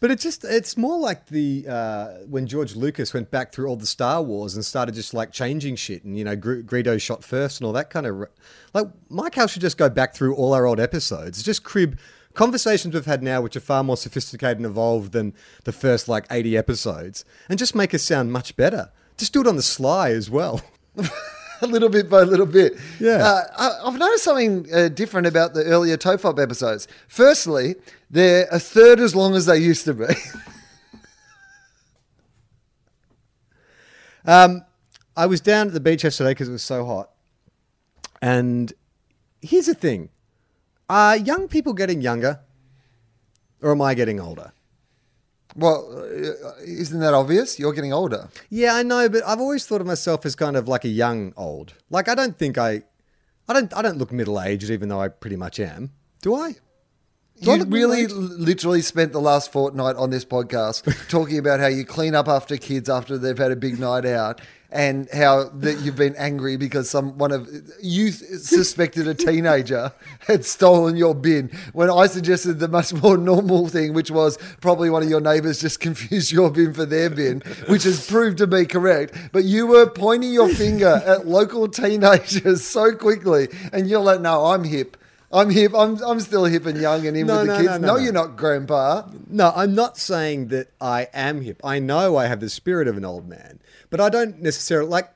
But 0.00 0.12
it 0.12 0.20
just 0.20 0.44
it's 0.44 0.76
more 0.76 0.96
like 0.96 1.26
the 1.26 1.66
uh, 1.68 2.06
when 2.28 2.46
George 2.46 2.76
Lucas 2.76 3.12
went 3.12 3.32
back 3.32 3.52
through 3.52 3.66
all 3.66 3.74
the 3.76 3.86
Star 3.86 4.22
Wars 4.22 4.54
and 4.54 4.64
started 4.64 4.94
just 4.94 5.12
like 5.12 5.32
changing 5.32 5.74
shit 5.74 6.04
and 6.04 6.16
you 6.16 6.22
know 6.22 6.36
Gr- 6.36 6.60
Greedo 6.60 7.00
shot 7.00 7.24
first 7.24 7.58
and 7.60 7.66
all 7.66 7.72
that 7.72 7.90
kind 7.90 8.06
of 8.06 8.16
r- 8.16 8.30
like 8.74 8.86
Mike 9.08 9.34
Howe 9.34 9.48
should 9.48 9.62
just 9.62 9.76
go 9.76 9.88
back 9.90 10.14
through 10.14 10.36
all 10.36 10.54
our 10.54 10.66
old 10.66 10.78
episodes, 10.78 11.42
just 11.42 11.64
crib 11.64 11.98
conversations 12.34 12.94
we've 12.94 13.06
had 13.06 13.24
now, 13.24 13.40
which 13.40 13.56
are 13.56 13.60
far 13.60 13.82
more 13.82 13.96
sophisticated 13.96 14.58
and 14.58 14.66
evolved 14.66 15.10
than 15.10 15.34
the 15.64 15.72
first 15.72 16.08
like 16.08 16.26
eighty 16.30 16.56
episodes, 16.56 17.24
and 17.48 17.58
just 17.58 17.74
make 17.74 17.92
us 17.92 18.04
sound 18.04 18.30
much 18.32 18.54
better. 18.54 18.92
Just 19.16 19.32
do 19.32 19.40
it 19.40 19.48
on 19.48 19.56
the 19.56 19.62
sly 19.62 20.10
as 20.10 20.30
well. 20.30 20.62
a 21.62 21.66
little 21.66 21.88
bit 21.88 22.08
by 22.08 22.22
little 22.22 22.46
bit. 22.46 22.74
Yeah. 23.00 23.16
Uh, 23.16 23.42
I- 23.56 23.86
I've 23.88 23.98
noticed 23.98 24.24
something 24.24 24.66
uh, 24.72 24.88
different 24.88 25.26
about 25.26 25.54
the 25.54 25.64
earlier 25.64 25.96
Tofop 25.96 26.42
episodes. 26.42 26.88
Firstly, 27.08 27.76
they're 28.10 28.46
a 28.50 28.58
third 28.58 29.00
as 29.00 29.14
long 29.14 29.34
as 29.34 29.46
they 29.46 29.58
used 29.58 29.84
to 29.86 29.94
be. 29.94 30.06
Um, 34.24 34.64
I 35.16 35.24
was 35.24 35.40
down 35.40 35.68
at 35.68 35.72
the 35.72 35.80
beach 35.80 36.04
yesterday 36.04 36.32
because 36.32 36.48
it 36.48 36.52
was 36.52 36.62
so 36.62 36.84
hot. 36.84 37.10
And 38.20 38.70
here's 39.40 39.64
the 39.66 39.74
thing 39.74 40.10
are 40.90 41.16
young 41.16 41.48
people 41.48 41.72
getting 41.72 42.02
younger 42.02 42.40
or 43.62 43.70
am 43.72 43.80
I 43.80 43.94
getting 43.94 44.20
older? 44.20 44.52
Well, 45.56 45.88
uh, 45.92 46.52
isn't 46.64 47.00
that 47.00 47.14
obvious? 47.14 47.58
You're 47.58 47.72
getting 47.72 47.92
older. 47.92 48.28
Yeah, 48.50 48.74
I 48.74 48.82
know, 48.82 49.08
but 49.08 49.26
I've 49.26 49.40
always 49.40 49.66
thought 49.66 49.80
of 49.80 49.86
myself 49.86 50.24
as 50.26 50.34
kind 50.34 50.56
of 50.56 50.68
like 50.68 50.84
a 50.84 50.88
young 50.88 51.32
old. 51.36 51.74
Like 51.90 52.08
I 52.08 52.14
don't 52.14 52.38
think 52.38 52.58
I 52.58 52.82
I 53.48 53.54
don't 53.54 53.74
I 53.74 53.82
don't 53.82 53.98
look 53.98 54.12
middle 54.12 54.40
aged 54.40 54.70
even 54.70 54.88
though 54.88 55.00
I 55.00 55.08
pretty 55.08 55.36
much 55.36 55.58
am. 55.58 55.92
Do 56.22 56.34
I? 56.34 56.56
Do 57.40 57.50
I 57.52 57.54
You 57.54 57.60
look 57.60 57.72
really 57.72 58.06
literally 58.08 58.82
spent 58.82 59.12
the 59.12 59.20
last 59.20 59.52
fortnight 59.52 59.96
on 59.96 60.10
this 60.10 60.24
podcast 60.24 61.08
talking 61.08 61.38
about 61.38 61.60
how 61.60 61.68
you 61.68 61.84
clean 61.84 62.14
up 62.14 62.28
after 62.28 62.56
kids 62.56 62.88
after 62.88 63.16
they've 63.16 63.38
had 63.38 63.52
a 63.52 63.56
big 63.56 63.78
night 63.78 64.04
out 64.04 64.40
and 64.70 65.08
how 65.10 65.44
that 65.54 65.80
you've 65.80 65.96
been 65.96 66.14
angry 66.16 66.56
because 66.56 66.90
some 66.90 67.16
one 67.16 67.32
of 67.32 67.48
you 67.80 68.10
suspected 68.10 69.08
a 69.08 69.14
teenager 69.14 69.92
had 70.26 70.44
stolen 70.44 70.96
your 70.96 71.14
bin. 71.14 71.50
When 71.72 71.90
I 71.90 72.06
suggested 72.06 72.58
the 72.58 72.68
much 72.68 72.92
more 72.92 73.16
normal 73.16 73.68
thing 73.68 73.94
which 73.94 74.10
was 74.10 74.36
probably 74.60 74.90
one 74.90 75.02
of 75.02 75.08
your 75.08 75.20
neighbors 75.20 75.60
just 75.60 75.80
confused 75.88 76.32
your 76.32 76.50
bin 76.50 76.74
for 76.74 76.84
their 76.84 77.08
bin 77.08 77.40
which 77.68 77.84
has 77.84 78.06
proved 78.06 78.38
to 78.38 78.46
be 78.46 78.66
correct. 78.66 79.16
But 79.32 79.44
you 79.44 79.66
were 79.66 79.88
pointing 79.88 80.32
your 80.32 80.50
finger 80.50 81.02
at 81.04 81.26
local 81.26 81.68
teenagers 81.68 82.66
so 82.66 82.94
quickly 82.94 83.48
and 83.72 83.88
you're 83.88 84.00
like 84.00 84.20
no 84.20 84.46
I'm 84.46 84.64
hip 84.64 84.96
I'm 85.30 85.50
hip. 85.50 85.72
I'm, 85.76 86.02
I'm 86.02 86.20
still 86.20 86.44
hip 86.46 86.64
and 86.66 86.80
young 86.80 87.06
and 87.06 87.16
in 87.16 87.26
No, 87.26 87.38
with 87.40 87.46
the 87.48 87.52
no, 87.52 87.58
kids. 87.58 87.68
no, 87.80 87.86
No, 87.86 87.94
no, 87.94 87.96
you're 88.02 88.12
not, 88.14 88.36
Grandpa. 88.36 89.02
No, 89.28 89.52
I'm 89.54 89.74
not 89.74 89.98
saying 89.98 90.48
that 90.48 90.68
I 90.80 91.08
am 91.12 91.42
hip. 91.42 91.60
I 91.62 91.78
know 91.80 92.16
I 92.16 92.26
have 92.26 92.40
the 92.40 92.48
spirit 92.48 92.88
of 92.88 92.96
an 92.96 93.04
old 93.04 93.28
man, 93.28 93.60
but 93.90 94.00
I 94.00 94.08
don't 94.08 94.40
necessarily 94.40 94.88
like. 94.88 95.10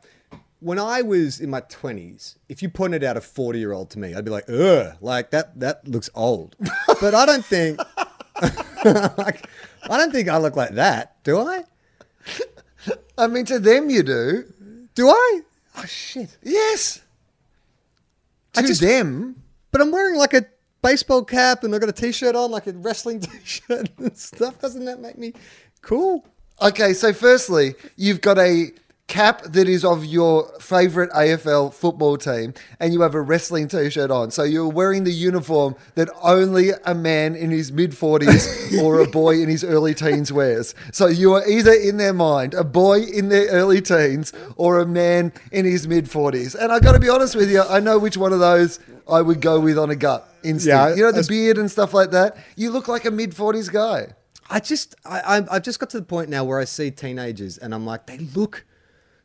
When 0.60 0.78
I 0.78 1.02
was 1.02 1.40
in 1.40 1.50
my 1.50 1.58
twenties, 1.62 2.36
if 2.48 2.62
you 2.62 2.68
pointed 2.68 3.02
out 3.02 3.16
a 3.16 3.20
forty-year-old 3.20 3.90
to 3.90 3.98
me, 3.98 4.14
I'd 4.14 4.24
be 4.24 4.30
like, 4.30 4.48
"Ugh, 4.48 4.94
like 5.00 5.30
that. 5.30 5.58
That 5.58 5.88
looks 5.88 6.08
old." 6.14 6.54
but 7.00 7.16
I 7.16 7.26
don't 7.26 7.44
think, 7.44 7.80
like, 8.84 9.48
I 9.90 9.96
don't 9.98 10.12
think 10.12 10.28
I 10.28 10.36
look 10.36 10.54
like 10.54 10.70
that. 10.74 11.16
Do 11.24 11.40
I? 11.40 11.64
I 13.18 13.26
mean, 13.26 13.44
to 13.46 13.58
them 13.58 13.90
you 13.90 14.04
do. 14.04 14.44
Do 14.94 15.08
I? 15.08 15.40
Oh 15.78 15.84
shit! 15.84 16.36
Yes. 16.44 17.00
To 18.52 18.62
just- 18.62 18.80
them. 18.80 19.41
But 19.72 19.80
I'm 19.80 19.90
wearing 19.90 20.16
like 20.16 20.34
a 20.34 20.44
baseball 20.82 21.24
cap 21.24 21.64
and 21.64 21.74
I've 21.74 21.80
got 21.80 21.90
a 21.90 21.92
t-shirt 21.92 22.36
on, 22.36 22.50
like 22.50 22.66
a 22.66 22.72
wrestling 22.72 23.20
t-shirt 23.20 23.88
and 23.98 24.16
stuff. 24.16 24.60
Doesn't 24.60 24.84
that 24.84 25.00
make 25.00 25.18
me 25.18 25.32
cool? 25.80 26.24
Okay, 26.60 26.92
so 26.92 27.12
firstly, 27.12 27.74
you've 27.96 28.20
got 28.20 28.38
a 28.38 28.70
cap 29.12 29.42
that 29.42 29.68
is 29.68 29.84
of 29.84 30.06
your 30.06 30.50
favorite 30.58 31.10
AFL 31.10 31.74
football 31.74 32.16
team, 32.16 32.54
and 32.80 32.94
you 32.94 33.02
have 33.02 33.14
a 33.14 33.20
wrestling 33.20 33.68
t-shirt 33.68 34.10
on. 34.10 34.30
So 34.30 34.42
you're 34.42 34.70
wearing 34.70 35.04
the 35.04 35.12
uniform 35.12 35.76
that 35.96 36.08
only 36.22 36.70
a 36.86 36.94
man 36.94 37.36
in 37.36 37.50
his 37.50 37.70
mid 37.70 37.90
40s 37.90 38.82
or 38.82 39.00
a 39.00 39.06
boy 39.06 39.42
in 39.42 39.50
his 39.50 39.64
early 39.64 39.92
teens 39.92 40.32
wears. 40.32 40.74
So 40.92 41.08
you 41.08 41.34
are 41.34 41.46
either 41.46 41.74
in 41.74 41.98
their 41.98 42.14
mind 42.14 42.54
a 42.54 42.64
boy 42.64 43.00
in 43.02 43.28
their 43.28 43.48
early 43.50 43.82
teens 43.82 44.32
or 44.56 44.80
a 44.80 44.86
man 44.86 45.30
in 45.52 45.66
his 45.66 45.86
mid 45.86 46.06
40s. 46.06 46.54
And 46.54 46.72
I 46.72 46.80
got 46.80 46.92
to 46.92 46.98
be 46.98 47.10
honest 47.10 47.36
with 47.36 47.50
you, 47.50 47.60
I 47.60 47.80
know 47.80 47.98
which 47.98 48.16
one 48.16 48.32
of 48.32 48.38
those 48.38 48.80
I 49.06 49.20
would 49.20 49.42
go 49.42 49.60
with 49.60 49.78
on 49.78 49.90
a 49.90 49.96
gut 49.96 50.26
instinct. 50.42 50.68
Yeah, 50.68 50.94
you 50.94 51.02
know 51.02 51.12
the 51.12 51.26
beard 51.28 51.58
and 51.58 51.70
stuff 51.70 51.92
like 51.92 52.12
that. 52.12 52.38
You 52.56 52.70
look 52.70 52.88
like 52.88 53.04
a 53.04 53.10
mid 53.10 53.32
40s 53.32 53.70
guy. 53.70 54.14
I 54.48 54.60
just, 54.60 54.94
I, 55.04 55.44
I've 55.50 55.62
just 55.62 55.78
got 55.80 55.90
to 55.90 56.00
the 56.00 56.06
point 56.06 56.30
now 56.30 56.44
where 56.44 56.58
I 56.58 56.64
see 56.64 56.90
teenagers 56.90 57.58
and 57.58 57.74
I'm 57.74 57.84
like, 57.84 58.06
they 58.06 58.18
look 58.18 58.64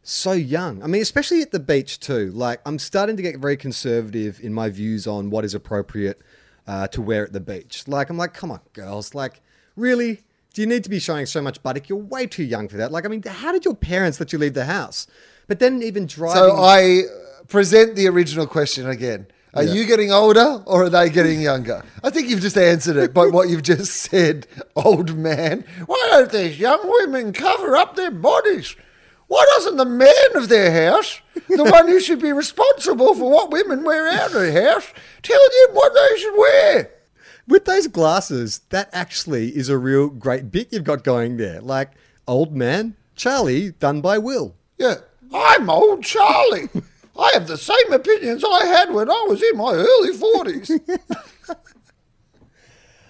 so 0.09 0.31
young. 0.31 0.81
I 0.83 0.87
mean, 0.87 1.01
especially 1.01 1.41
at 1.41 1.51
the 1.51 1.59
beach 1.59 1.99
too. 1.99 2.31
Like, 2.31 2.61
I'm 2.65 2.79
starting 2.79 3.17
to 3.17 3.21
get 3.21 3.37
very 3.39 3.57
conservative 3.57 4.39
in 4.41 4.53
my 4.53 4.69
views 4.69 5.05
on 5.07 5.29
what 5.29 5.43
is 5.45 5.53
appropriate 5.53 6.21
uh, 6.65 6.87
to 6.89 7.01
wear 7.01 7.23
at 7.25 7.33
the 7.33 7.39
beach. 7.39 7.87
Like, 7.87 8.09
I'm 8.09 8.17
like, 8.17 8.33
come 8.33 8.51
on, 8.51 8.61
girls. 8.73 9.13
Like, 9.13 9.41
really? 9.75 10.23
Do 10.53 10.61
you 10.61 10.67
need 10.67 10.83
to 10.85 10.89
be 10.89 10.99
showing 10.99 11.25
so 11.25 11.41
much 11.41 11.61
buttock? 11.61 11.87
You're 11.89 11.99
way 11.99 12.25
too 12.25 12.43
young 12.43 12.67
for 12.67 12.77
that. 12.77 12.91
Like, 12.91 13.05
I 13.05 13.09
mean, 13.09 13.21
how 13.23 13.51
did 13.51 13.65
your 13.65 13.75
parents 13.75 14.19
let 14.19 14.33
you 14.33 14.39
leave 14.39 14.53
the 14.53 14.65
house? 14.65 15.07
But 15.47 15.59
then 15.59 15.83
even 15.83 16.07
driving. 16.07 16.35
So 16.41 16.55
I 16.57 17.03
present 17.47 17.95
the 17.95 18.07
original 18.07 18.47
question 18.47 18.89
again. 18.89 19.27
Are 19.53 19.63
Yeah. 19.63 19.73
you 19.73 19.85
getting 19.85 20.11
older 20.11 20.61
or 20.65 20.83
are 20.85 20.89
they 20.89 21.09
getting 21.09 21.41
younger? 21.41 21.83
I 22.03 22.09
think 22.09 22.29
you've 22.29 22.41
just 22.41 22.57
answered 22.57 22.95
it 22.97 23.13
by 23.13 23.27
what 23.27 23.49
you've 23.49 23.63
just 23.63 23.93
said, 23.93 24.47
old 24.75 25.15
man. 25.17 25.63
Why 25.85 26.07
don't 26.11 26.31
these 26.31 26.59
young 26.59 26.79
women 26.83 27.33
cover 27.33 27.75
up 27.75 27.95
their 27.95 28.11
bodies? 28.11 28.75
Why 29.27 29.45
doesn't 29.55 29.77
the 29.77 29.85
man 29.85 30.35
of 30.35 30.49
their 30.49 30.89
house, 30.89 31.19
the 31.47 31.63
one 31.63 31.87
who 31.87 31.99
should 31.99 32.21
be 32.21 32.31
responsible 32.31 33.13
for 33.13 33.29
what 33.29 33.51
women 33.51 33.83
wear 33.83 34.07
out 34.07 34.27
of 34.27 34.33
their 34.33 34.71
house, 34.71 34.87
tell 35.21 35.39
them 35.39 35.75
what 35.75 35.93
they 35.93 36.17
should 36.17 36.37
wear? 36.37 36.91
With 37.47 37.65
those 37.65 37.87
glasses, 37.87 38.59
that 38.69 38.89
actually 38.93 39.55
is 39.55 39.69
a 39.69 39.77
real 39.77 40.09
great 40.09 40.51
bit 40.51 40.71
you've 40.71 40.83
got 40.83 41.03
going 41.03 41.37
there. 41.37 41.61
Like, 41.61 41.91
old 42.27 42.55
man, 42.55 42.95
Charlie, 43.15 43.71
done 43.71 44.01
by 44.01 44.17
Will. 44.17 44.55
Yeah, 44.77 44.95
I'm 45.33 45.69
old 45.69 46.03
Charlie. 46.03 46.69
I 47.19 47.31
have 47.33 47.47
the 47.47 47.57
same 47.57 47.91
opinions 47.91 48.43
I 48.43 48.65
had 48.65 48.93
when 48.93 49.09
I 49.09 49.25
was 49.27 49.41
in 49.41 49.57
my 49.57 49.73
early 49.73 50.13
40s. 50.13 50.79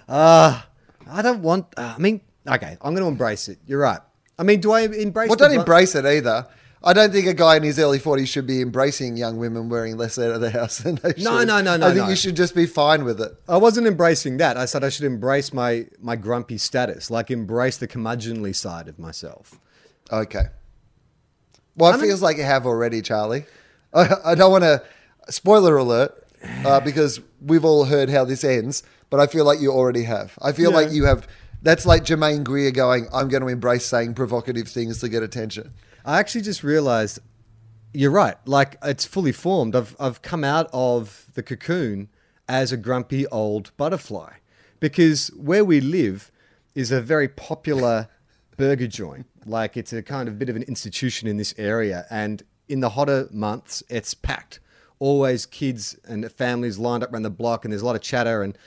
I 1.09 1.21
don't 1.21 1.41
want. 1.41 1.67
Uh, 1.75 1.93
I 1.95 1.99
mean, 1.99 2.21
okay, 2.47 2.77
I'm 2.81 2.93
going 2.93 3.03
to 3.03 3.09
embrace 3.09 3.49
it. 3.49 3.59
You're 3.65 3.81
right. 3.81 3.99
I 4.39 4.43
mean, 4.43 4.59
do 4.59 4.71
I 4.71 4.81
embrace? 4.81 5.29
Well, 5.29 5.35
don't 5.37 5.51
bru- 5.51 5.59
embrace 5.59 5.95
it 5.95 6.05
either. 6.05 6.47
I 6.83 6.93
don't 6.93 7.11
think 7.11 7.25
a 7.25 7.33
guy 7.33 7.57
in 7.57 7.63
his 7.63 7.79
early 7.79 7.99
40s 7.99 8.27
should 8.27 8.45
be 8.45 8.61
embracing 8.61 9.17
young 9.17 9.37
women 9.37 9.67
wearing 9.67 9.97
less 9.97 10.19
out 10.19 10.29
of 10.31 10.41
the 10.41 10.51
house 10.51 10.77
than 10.77 10.95
they 10.95 11.09
should. 11.13 11.23
No, 11.23 11.43
no, 11.43 11.59
no, 11.59 11.75
no, 11.75 11.87
I 11.87 11.89
think 11.89 12.03
no. 12.03 12.09
you 12.09 12.15
should 12.15 12.35
just 12.35 12.53
be 12.55 12.67
fine 12.67 13.03
with 13.03 13.19
it. 13.19 13.31
I 13.49 13.57
wasn't 13.57 13.87
embracing 13.87 14.37
that. 14.37 14.57
I 14.57 14.65
said 14.65 14.83
I 14.83 14.89
should 14.89 15.05
embrace 15.05 15.51
my 15.51 15.87
my 15.99 16.15
grumpy 16.15 16.57
status, 16.59 17.09
like 17.09 17.31
embrace 17.31 17.77
the 17.77 17.87
curmudgeonly 17.87 18.55
side 18.55 18.87
of 18.87 18.99
myself. 18.99 19.59
Okay. 20.11 20.43
Well, 21.75 21.89
it 21.91 21.95
I 21.95 21.97
mean- 21.97 22.05
feels 22.07 22.21
like 22.21 22.37
you 22.37 22.43
have 22.43 22.65
already, 22.67 23.01
Charlie. 23.01 23.45
I, 23.93 24.09
I 24.31 24.35
don't 24.35 24.51
want 24.51 24.63
to, 24.63 24.83
spoiler 25.29 25.77
alert, 25.77 26.13
uh, 26.63 26.79
because 26.81 27.19
we've 27.41 27.65
all 27.65 27.85
heard 27.85 28.09
how 28.09 28.23
this 28.23 28.43
ends, 28.43 28.83
but 29.09 29.19
I 29.19 29.25
feel 29.27 29.45
like 29.45 29.59
you 29.59 29.71
already 29.71 30.03
have. 30.03 30.37
I 30.41 30.51
feel 30.51 30.69
Yeah. 30.71 30.77
like 30.77 30.91
you 30.91 31.05
have. 31.05 31.27
That's 31.67 31.85
like 31.85 32.05
Germaine 32.05 32.45
Greer 32.45 32.71
going, 32.71 33.09
I'm 33.13 33.27
going 33.27 33.41
to 33.41 33.49
embrace 33.49 33.85
saying 33.85 34.13
provocative 34.13 34.69
things 34.69 35.01
to 35.01 35.09
get 35.09 35.21
attention. 35.21 35.73
I 36.05 36.17
actually 36.17 36.43
just 36.43 36.63
realized 36.63 37.19
you're 37.93 38.09
right. 38.09 38.37
Like 38.45 38.77
it's 38.81 39.03
fully 39.03 39.33
formed. 39.33 39.75
I've 39.75 39.93
I've 39.99 40.21
come 40.21 40.45
out 40.45 40.69
of 40.71 41.25
the 41.33 41.43
cocoon 41.43 42.07
as 42.47 42.71
a 42.71 42.77
grumpy 42.77 43.27
old 43.27 43.75
butterfly 43.75 44.35
because 44.79 45.27
where 45.35 45.65
we 45.65 45.81
live 45.81 46.31
is 46.73 46.89
a 46.89 47.01
very 47.01 47.27
popular 47.27 48.07
burger 48.55 48.87
joint. 48.87 49.25
Like 49.45 49.75
it's 49.75 49.91
a 49.91 50.01
kind 50.01 50.29
of 50.29 50.39
bit 50.39 50.47
of 50.47 50.55
an 50.55 50.63
institution 50.63 51.27
in 51.27 51.35
this 51.35 51.53
area 51.57 52.05
and 52.09 52.43
in 52.69 52.79
the 52.79 52.91
hotter 52.91 53.27
months 53.29 53.83
it's 53.89 54.13
packed. 54.13 54.61
Always 54.99 55.45
kids 55.45 55.99
and 56.05 56.31
families 56.31 56.77
lined 56.77 57.03
up 57.03 57.11
around 57.11 57.23
the 57.23 57.29
block 57.29 57.65
and 57.65 57.73
there's 57.73 57.81
a 57.81 57.85
lot 57.85 57.97
of 57.97 58.01
chatter 58.01 58.41
and 58.41 58.57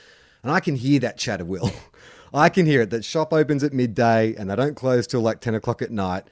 and 0.43 0.51
I 0.51 0.59
can 0.59 0.75
hear 0.75 0.99
that 0.99 1.17
chatter, 1.17 1.45
Will. 1.45 1.71
I 2.33 2.49
can 2.49 2.65
hear 2.65 2.81
it. 2.81 2.89
That 2.89 3.03
shop 3.03 3.33
opens 3.33 3.63
at 3.63 3.73
midday 3.73 4.35
and 4.35 4.49
they 4.49 4.55
don't 4.55 4.75
close 4.75 5.07
till 5.07 5.21
like 5.21 5.41
10 5.41 5.55
o'clock 5.55 5.81
at 5.81 5.91
night. 5.91 6.23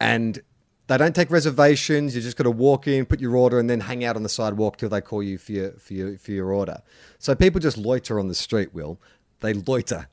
And 0.00 0.40
they 0.86 0.98
don't 0.98 1.14
take 1.14 1.30
reservations. 1.30 2.14
You 2.14 2.22
just 2.22 2.36
got 2.36 2.44
to 2.44 2.50
walk 2.50 2.86
in, 2.86 3.06
put 3.06 3.20
your 3.20 3.36
order, 3.36 3.58
and 3.58 3.68
then 3.68 3.80
hang 3.80 4.04
out 4.04 4.16
on 4.16 4.22
the 4.22 4.28
sidewalk 4.28 4.76
till 4.76 4.88
they 4.88 5.00
call 5.00 5.22
you 5.22 5.38
for 5.38 5.52
your, 5.52 5.72
for 5.72 5.94
your, 5.94 6.18
for 6.18 6.30
your 6.32 6.52
order. 6.52 6.82
So 7.18 7.34
people 7.34 7.60
just 7.60 7.78
loiter 7.78 8.18
on 8.18 8.28
the 8.28 8.34
street, 8.34 8.74
Will. 8.74 8.98
They 9.40 9.54
loiter. 9.54 10.08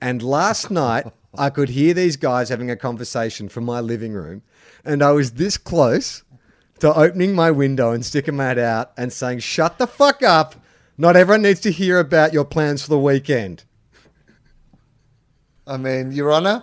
And 0.00 0.22
last 0.22 0.70
night, 0.72 1.06
I 1.36 1.50
could 1.50 1.70
hear 1.70 1.92
these 1.92 2.16
guys 2.16 2.48
having 2.48 2.70
a 2.70 2.76
conversation 2.76 3.48
from 3.48 3.64
my 3.64 3.80
living 3.80 4.12
room. 4.12 4.42
And 4.84 5.02
I 5.02 5.12
was 5.12 5.32
this 5.32 5.58
close 5.58 6.22
to 6.78 6.94
opening 6.94 7.34
my 7.34 7.50
window 7.50 7.92
and 7.92 8.04
sticking 8.04 8.36
my 8.36 8.44
head 8.44 8.58
out 8.58 8.92
and 8.96 9.12
saying, 9.12 9.40
Shut 9.40 9.78
the 9.78 9.86
fuck 9.86 10.22
up. 10.22 10.56
Not 10.98 11.16
everyone 11.16 11.42
needs 11.42 11.60
to 11.60 11.72
hear 11.72 11.98
about 11.98 12.32
your 12.32 12.44
plans 12.44 12.82
for 12.82 12.88
the 12.88 12.98
weekend. 12.98 13.64
I 15.66 15.76
mean, 15.76 16.12
Your 16.12 16.32
Honour, 16.32 16.62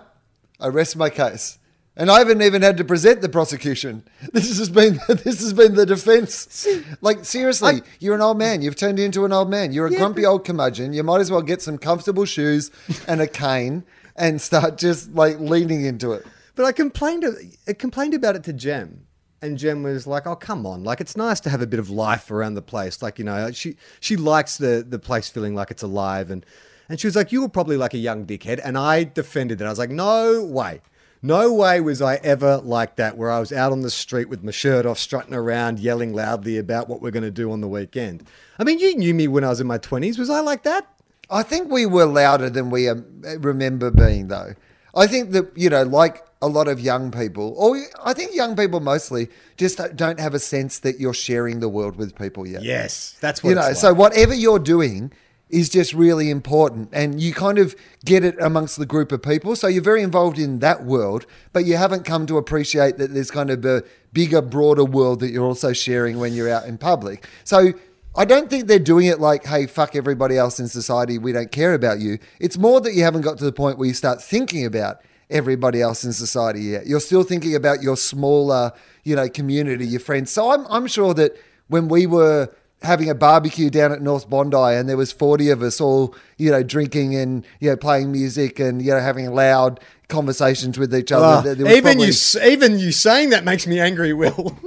I 0.60 0.68
rest 0.68 0.96
my 0.96 1.10
case. 1.10 1.58
And 1.96 2.10
I 2.10 2.18
haven't 2.20 2.42
even 2.42 2.64
had 2.64 2.78
to 2.78 2.84
present 2.84 3.22
the 3.22 3.30
prosecution. 3.30 4.04
This 4.34 4.58
has 4.58 4.70
been 4.70 5.00
this 5.08 5.42
has 5.42 5.54
been 5.54 5.76
the 5.76 5.86
defence. 5.86 6.68
Like 7.02 7.24
seriously, 7.24 7.76
I- 7.76 7.82
you're 8.00 8.16
an 8.16 8.22
old 8.22 8.38
man. 8.40 8.62
You've 8.64 8.76
turned 8.76 8.98
into 9.00 9.26
an 9.26 9.32
old 9.34 9.50
man. 9.50 9.74
You're 9.74 9.86
a 9.88 9.92
Yeah, 9.92 10.00
grumpy 10.00 10.24
but- 10.24 10.30
old 10.30 10.46
curmudgeon. 10.46 10.94
You 10.94 11.04
might 11.04 11.22
as 11.22 11.30
well 11.30 11.44
get 11.44 11.62
some 11.62 11.78
comfortable 11.78 12.26
shoes 12.26 12.72
and 13.08 13.22
a 13.22 13.28
cane 13.28 13.84
and 14.16 14.42
start 14.42 14.78
just 14.80 15.14
like 15.14 15.40
leaning 15.40 15.86
into 15.86 16.14
it. 16.14 16.26
But 16.56 16.66
I 16.66 16.72
complained, 16.72 17.26
I 17.68 17.74
complained 17.74 18.14
about 18.16 18.36
it 18.36 18.44
to 18.46 18.54
Jem, 18.54 19.06
and 19.42 19.58
Jem 19.58 19.84
was 19.84 20.06
like, 20.08 20.26
"Oh, 20.28 20.36
come 20.36 20.66
on! 20.66 20.84
Like, 20.84 21.02
it's 21.02 21.18
nice 21.18 21.40
to 21.42 21.50
have 21.50 21.62
a 21.62 21.68
bit 21.68 21.80
of 21.80 21.90
life 21.92 22.30
around 22.32 22.54
the 22.56 22.62
place. 22.62 23.02
Like, 23.04 23.18
you 23.20 23.26
know, 23.26 23.52
she 23.52 23.76
she 24.00 24.16
likes 24.16 24.58
the 24.58 24.84
the 24.88 25.00
place 25.00 25.30
feeling 25.30 25.54
like 25.56 25.70
it's 25.72 25.84
alive." 25.84 26.30
And 26.32 26.44
and 26.90 27.00
she 27.00 27.08
was 27.08 27.16
like, 27.16 27.32
"You 27.32 27.42
were 27.42 27.50
probably 27.50 27.78
like 27.78 27.94
a 27.94 27.98
young 28.00 28.26
dickhead," 28.26 28.60
and 28.64 28.78
I 28.78 29.04
defended 29.04 29.62
it. 29.62 29.66
I 29.66 29.70
was 29.70 29.80
like, 29.80 29.90
"No 29.90 30.44
way." 30.44 30.82
No 31.26 31.54
way 31.54 31.80
was 31.80 32.02
I 32.02 32.16
ever 32.16 32.58
like 32.58 32.98
that, 32.98 33.18
where 33.18 33.32
I 33.32 33.40
was 33.40 33.54
out 33.54 33.72
on 33.72 33.80
the 33.80 33.90
street 33.90 34.28
with 34.28 34.44
my 34.44 34.52
shirt 34.52 34.86
off, 34.86 35.00
strutting 35.00 35.34
around, 35.34 35.80
yelling 35.80 36.14
loudly 36.14 36.58
about 36.58 36.90
what 36.90 37.02
we're 37.02 37.12
going 37.12 37.24
to 37.24 37.32
do 37.32 37.50
on 37.54 37.62
the 37.62 37.68
weekend. 37.68 38.28
I 38.60 38.66
mean, 38.66 38.78
you 38.78 38.94
knew 38.98 39.14
me 39.14 39.30
when 39.30 39.46
I 39.46 39.50
was 39.50 39.62
in 39.62 39.68
my 39.68 39.78
20s. 39.78 40.20
Was 40.20 40.30
I 40.30 40.42
like 40.42 40.64
that? 40.64 40.86
I 41.30 41.42
think 41.42 41.72
we 41.72 41.86
were 41.86 42.06
louder 42.06 42.50
than 42.50 42.70
we 42.70 42.90
um, 42.90 43.06
remember 43.40 43.90
being, 43.90 44.28
though. 44.28 44.54
I 44.94 45.08
think 45.08 45.32
that, 45.32 45.58
you 45.58 45.70
know, 45.70 45.84
like 45.84 46.26
a 46.42 46.48
lot 46.48 46.68
of 46.68 46.82
young 46.82 47.10
people, 47.10 47.56
or 47.58 47.82
I 48.04 48.14
think 48.14 48.36
young 48.36 48.58
people 48.58 48.82
mostly 48.82 49.30
just 49.56 49.80
don't 49.96 50.20
have 50.20 50.34
a 50.34 50.40
sense 50.40 50.80
that 50.80 51.00
you're 51.00 51.14
sharing 51.14 51.62
the 51.62 51.70
world 51.70 51.96
with 51.96 52.16
people 52.16 52.46
yet. 52.46 52.64
Yes, 52.64 53.16
that's 53.22 53.42
what 53.42 53.52
You 53.52 53.56
know, 53.56 53.68
it's 53.68 53.80
so 53.80 53.94
whatever 53.94 54.34
you're 54.34 54.60
doing 54.60 55.14
is 55.54 55.70
just 55.70 55.94
really 55.94 56.32
important 56.32 56.90
and 56.92 57.22
you 57.22 57.32
kind 57.32 57.60
of 57.60 57.76
get 58.04 58.24
it 58.24 58.36
amongst 58.42 58.78
the 58.78 58.86
group 58.86 59.12
of 59.12 59.22
people. 59.22 59.56
So 59.56 59.68
you're 59.68 59.84
very 59.84 60.02
involved 60.02 60.40
in 60.40 60.60
that 60.60 60.84
world, 60.84 61.28
but 61.54 61.66
you 61.66 61.78
haven't 61.78 62.04
come 62.06 62.26
to 62.26 62.38
appreciate 62.38 62.98
that 62.98 63.14
there's 63.14 63.30
kind 63.30 63.52
of 63.52 63.64
a 63.64 63.84
bigger, 64.12 64.42
broader 64.42 64.84
world 64.84 65.20
that 65.20 65.30
you're 65.30 65.46
also 65.46 65.72
sharing 65.72 66.18
when 66.18 66.34
you're 66.34 66.50
out 66.50 66.66
in 66.66 66.80
public. 66.80 67.28
So 67.44 67.74
I 68.16 68.26
don't 68.26 68.50
think 68.50 68.68
they're 68.68 68.80
doing 68.80 69.06
it 69.06 69.20
like, 69.20 69.46
hey, 69.46 69.68
fuck 69.68 69.96
everybody 69.96 70.38
else 70.38 70.60
in 70.60 70.68
society, 70.68 71.20
we 71.20 71.32
don't 71.32 71.52
care 71.52 71.76
about 71.76 72.00
you. 72.00 72.18
It's 72.40 72.58
more 72.58 72.82
that 72.82 72.94
you 72.94 73.04
haven't 73.04 73.22
got 73.22 73.38
to 73.38 73.46
the 73.46 73.52
point 73.52 73.78
where 73.78 73.88
you 73.88 73.94
start 73.94 74.24
thinking 74.24 74.66
about 74.66 75.02
everybody 75.30 75.82
else 75.82 76.04
in 76.04 76.14
society 76.14 76.62
yet. 76.62 76.88
You're 76.88 77.00
still 77.00 77.24
thinking 77.24 77.56
about 77.56 77.84
your 77.84 77.96
smaller, 77.96 78.72
you 79.04 79.16
know, 79.16 79.30
community, 79.30 79.86
your 79.86 80.00
friends. 80.00 80.32
So 80.32 80.52
I'm, 80.52 80.66
I'm 80.68 80.88
sure 80.88 81.14
that 81.14 81.38
when 81.68 81.88
we 81.88 82.08
were 82.08 82.50
having 82.84 83.10
a 83.10 83.16
barbecue 83.16 83.70
down 83.70 83.92
at 83.92 84.02
North 84.02 84.30
Bondi, 84.30 84.58
and 84.58 84.88
there 84.88 84.98
was 84.98 85.12
forty 85.12 85.50
of 85.50 85.62
us 85.62 85.80
all, 85.82 86.16
you 86.38 86.52
know, 86.52 86.64
drinking 86.64 87.16
and 87.16 87.46
you 87.60 87.70
know 87.70 87.76
playing 87.78 88.12
music 88.12 88.60
and 88.60 88.82
you 88.82 88.92
know 88.92 89.00
having 89.00 89.34
loud 89.34 89.80
conversations 90.10 90.78
with 90.78 90.94
each 90.94 91.12
other. 91.12 91.50
Oh, 91.50 91.50
was 91.50 91.60
even 91.72 91.82
probably- 91.84 92.08
you, 92.08 92.52
even 92.52 92.80
you 92.80 92.92
saying 92.92 93.30
that 93.32 93.44
makes 93.44 93.66
me 93.66 93.80
angry. 93.80 94.14
Will, 94.14 94.58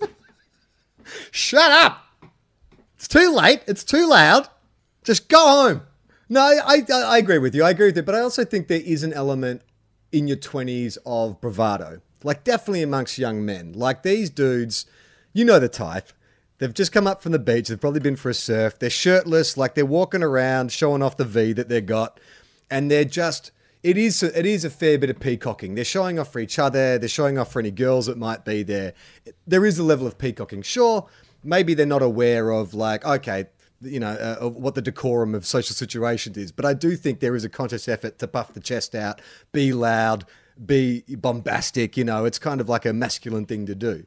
shut 1.30 1.70
up! 1.70 2.04
It's 2.96 3.08
too 3.08 3.32
late. 3.32 3.62
It's 3.66 3.84
too 3.84 4.08
loud. 4.08 4.48
Just 5.04 5.28
go 5.28 5.38
home. 5.38 5.82
No, 6.28 6.40
I, 6.40 6.82
I, 6.88 7.02
I 7.02 7.18
agree 7.18 7.38
with 7.38 7.54
you. 7.54 7.64
I 7.64 7.70
agree 7.70 7.86
with 7.86 7.98
it, 7.98 8.06
but 8.06 8.14
I 8.14 8.20
also 8.20 8.44
think 8.44 8.68
there 8.68 8.80
is 8.80 9.02
an 9.02 9.12
element 9.12 9.62
in 10.12 10.28
your 10.28 10.36
twenties 10.36 10.96
of 11.04 11.40
bravado, 11.40 12.00
like 12.22 12.44
definitely 12.44 12.82
amongst 12.82 13.18
young 13.18 13.44
men. 13.44 13.72
Like 13.72 14.02
these 14.02 14.30
dudes, 14.30 14.86
you 15.32 15.44
know 15.44 15.58
the 15.58 15.68
type. 15.68 16.12
They've 16.60 16.72
just 16.72 16.92
come 16.92 17.06
up 17.06 17.22
from 17.22 17.32
the 17.32 17.38
beach. 17.38 17.68
They've 17.68 17.80
probably 17.80 18.00
been 18.00 18.16
for 18.16 18.28
a 18.28 18.34
surf. 18.34 18.78
They're 18.78 18.90
shirtless, 18.90 19.56
like 19.56 19.74
they're 19.74 19.86
walking 19.86 20.22
around, 20.22 20.70
showing 20.70 21.02
off 21.02 21.16
the 21.16 21.24
V 21.24 21.54
that 21.54 21.70
they've 21.70 21.84
got, 21.84 22.20
and 22.70 22.90
they're 22.90 23.04
just. 23.04 23.50
It 23.82 23.96
is 23.96 24.22
it 24.22 24.44
is 24.44 24.62
a 24.66 24.68
fair 24.68 24.98
bit 24.98 25.08
of 25.08 25.18
peacocking. 25.18 25.74
They're 25.74 25.86
showing 25.86 26.18
off 26.18 26.30
for 26.30 26.38
each 26.38 26.58
other. 26.58 26.98
They're 26.98 27.08
showing 27.08 27.38
off 27.38 27.50
for 27.50 27.60
any 27.60 27.70
girls 27.70 28.06
that 28.06 28.18
might 28.18 28.44
be 28.44 28.62
there. 28.62 28.92
There 29.46 29.64
is 29.64 29.78
a 29.78 29.82
level 29.82 30.06
of 30.06 30.18
peacocking. 30.18 30.60
Sure, 30.60 31.08
maybe 31.42 31.72
they're 31.72 31.86
not 31.86 32.02
aware 32.02 32.50
of 32.50 32.74
like 32.74 33.06
okay, 33.06 33.46
you 33.80 33.98
know, 33.98 34.10
uh, 34.10 34.36
of 34.40 34.56
what 34.56 34.74
the 34.74 34.82
decorum 34.82 35.34
of 35.34 35.46
social 35.46 35.74
situations 35.74 36.36
is. 36.36 36.52
But 36.52 36.66
I 36.66 36.74
do 36.74 36.94
think 36.94 37.20
there 37.20 37.34
is 37.34 37.42
a 37.42 37.48
conscious 37.48 37.88
effort 37.88 38.18
to 38.18 38.28
puff 38.28 38.52
the 38.52 38.60
chest 38.60 38.94
out, 38.94 39.22
be 39.50 39.72
loud, 39.72 40.26
be 40.62 41.02
bombastic. 41.08 41.96
You 41.96 42.04
know, 42.04 42.26
it's 42.26 42.38
kind 42.38 42.60
of 42.60 42.68
like 42.68 42.84
a 42.84 42.92
masculine 42.92 43.46
thing 43.46 43.64
to 43.64 43.74
do. 43.74 44.04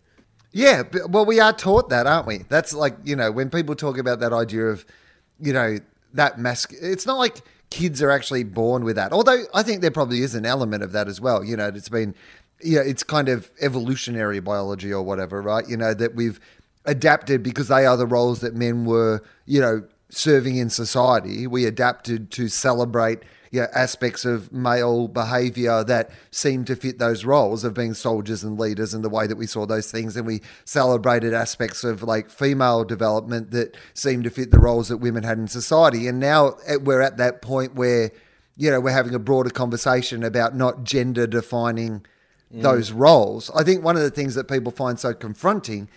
Yeah, 0.54 0.84
well, 1.10 1.26
we 1.26 1.40
are 1.40 1.52
taught 1.52 1.90
that, 1.90 2.06
aren't 2.06 2.28
we? 2.28 2.38
That's 2.48 2.74
like 2.74 2.96
you 3.04 3.16
know 3.16 3.32
when 3.32 3.50
people 3.50 3.76
talk 3.76 3.98
about 3.98 4.20
that 4.20 4.32
idea 4.32 4.68
of, 4.68 4.86
you 5.40 5.52
know, 5.52 5.80
that 6.14 6.40
mask. 6.40 6.72
It's 6.80 7.08
not 7.08 7.18
like 7.18 7.42
kids 7.72 8.04
are 8.04 8.12
actually 8.12 8.44
born 8.44 8.84
with 8.84 8.96
that. 8.96 9.12
Although 9.12 9.44
I 9.54 9.64
think 9.64 9.82
there 9.82 9.92
probably 9.92 10.22
is 10.22 10.36
an 10.36 10.46
element 10.46 10.84
of 10.84 10.92
that 10.92 11.08
as 11.08 11.20
well. 11.20 11.44
You 11.44 11.58
know, 11.58 11.68
it's 11.70 11.90
been, 11.90 12.14
you 12.62 12.76
know, 12.76 12.84
it's 12.84 13.02
kind 13.02 13.30
of 13.30 13.50
evolutionary 13.62 14.40
biology 14.40 14.94
or 14.94 15.02
whatever, 15.02 15.42
right? 15.42 15.68
You 15.68 15.76
know 15.76 15.96
that 15.96 16.14
we've 16.14 16.40
adapted 16.86 17.42
because 17.42 17.68
they 17.68 17.88
are 17.88 17.98
the 17.98 18.06
roles 18.06 18.42
that 18.42 18.54
men 18.54 18.86
were, 18.86 19.22
you 19.48 19.60
know, 19.60 19.84
serving 20.10 20.58
in 20.58 20.70
society. 20.70 21.48
We 21.48 21.66
adapted 21.66 22.30
to 22.32 22.48
celebrate 22.48 23.24
you 23.54 23.62
know, 23.62 23.68
aspects 23.76 24.26
of 24.26 24.52
male 24.52 25.08
behavior 25.08 25.84
that 25.84 26.10
seem 26.32 26.66
to 26.66 26.76
fit 26.76 26.98
those 26.98 27.24
roles 27.24 27.64
of 27.64 27.76
being 27.76 27.94
soldiers 27.94 28.44
and 28.44 28.60
leaders 28.60 28.96
and 28.96 29.06
the 29.06 29.10
way 29.10 29.28
that 29.28 29.36
we 29.36 29.46
saw 29.46 29.64
those 29.64 29.92
things. 29.92 30.18
And 30.18 30.26
we 30.26 30.42
celebrated 30.66 31.36
aspects 31.36 31.84
of 31.84 32.02
like 32.02 32.32
female 32.32 32.84
development 32.84 33.52
that 33.52 33.78
seemed 33.94 34.24
to 34.24 34.32
fit 34.32 34.50
the 34.50 34.58
roles 34.58 34.88
that 34.88 34.98
women 34.98 35.22
had 35.22 35.38
in 35.38 35.48
society. 35.48 36.08
And 36.08 36.20
now 36.20 36.58
we're 36.82 37.02
at 37.02 37.18
that 37.18 37.44
point 37.44 37.76
where, 37.76 38.10
you 38.58 38.72
know, 38.72 38.80
we're 38.80 38.90
having 38.90 39.14
a 39.14 39.20
broader 39.20 39.52
conversation 39.52 40.24
about 40.24 40.56
not 40.56 40.84
gender 40.84 41.28
defining 41.28 42.04
mm. 42.52 42.64
those 42.64 42.92
roles. 42.92 43.52
I 43.52 43.64
think 43.64 43.84
one 43.84 43.96
of 43.96 44.02
the 44.02 44.10
things 44.10 44.34
that 44.34 44.48
people 44.48 44.72
find 44.72 45.00
so 45.00 45.14
confronting 45.14 45.90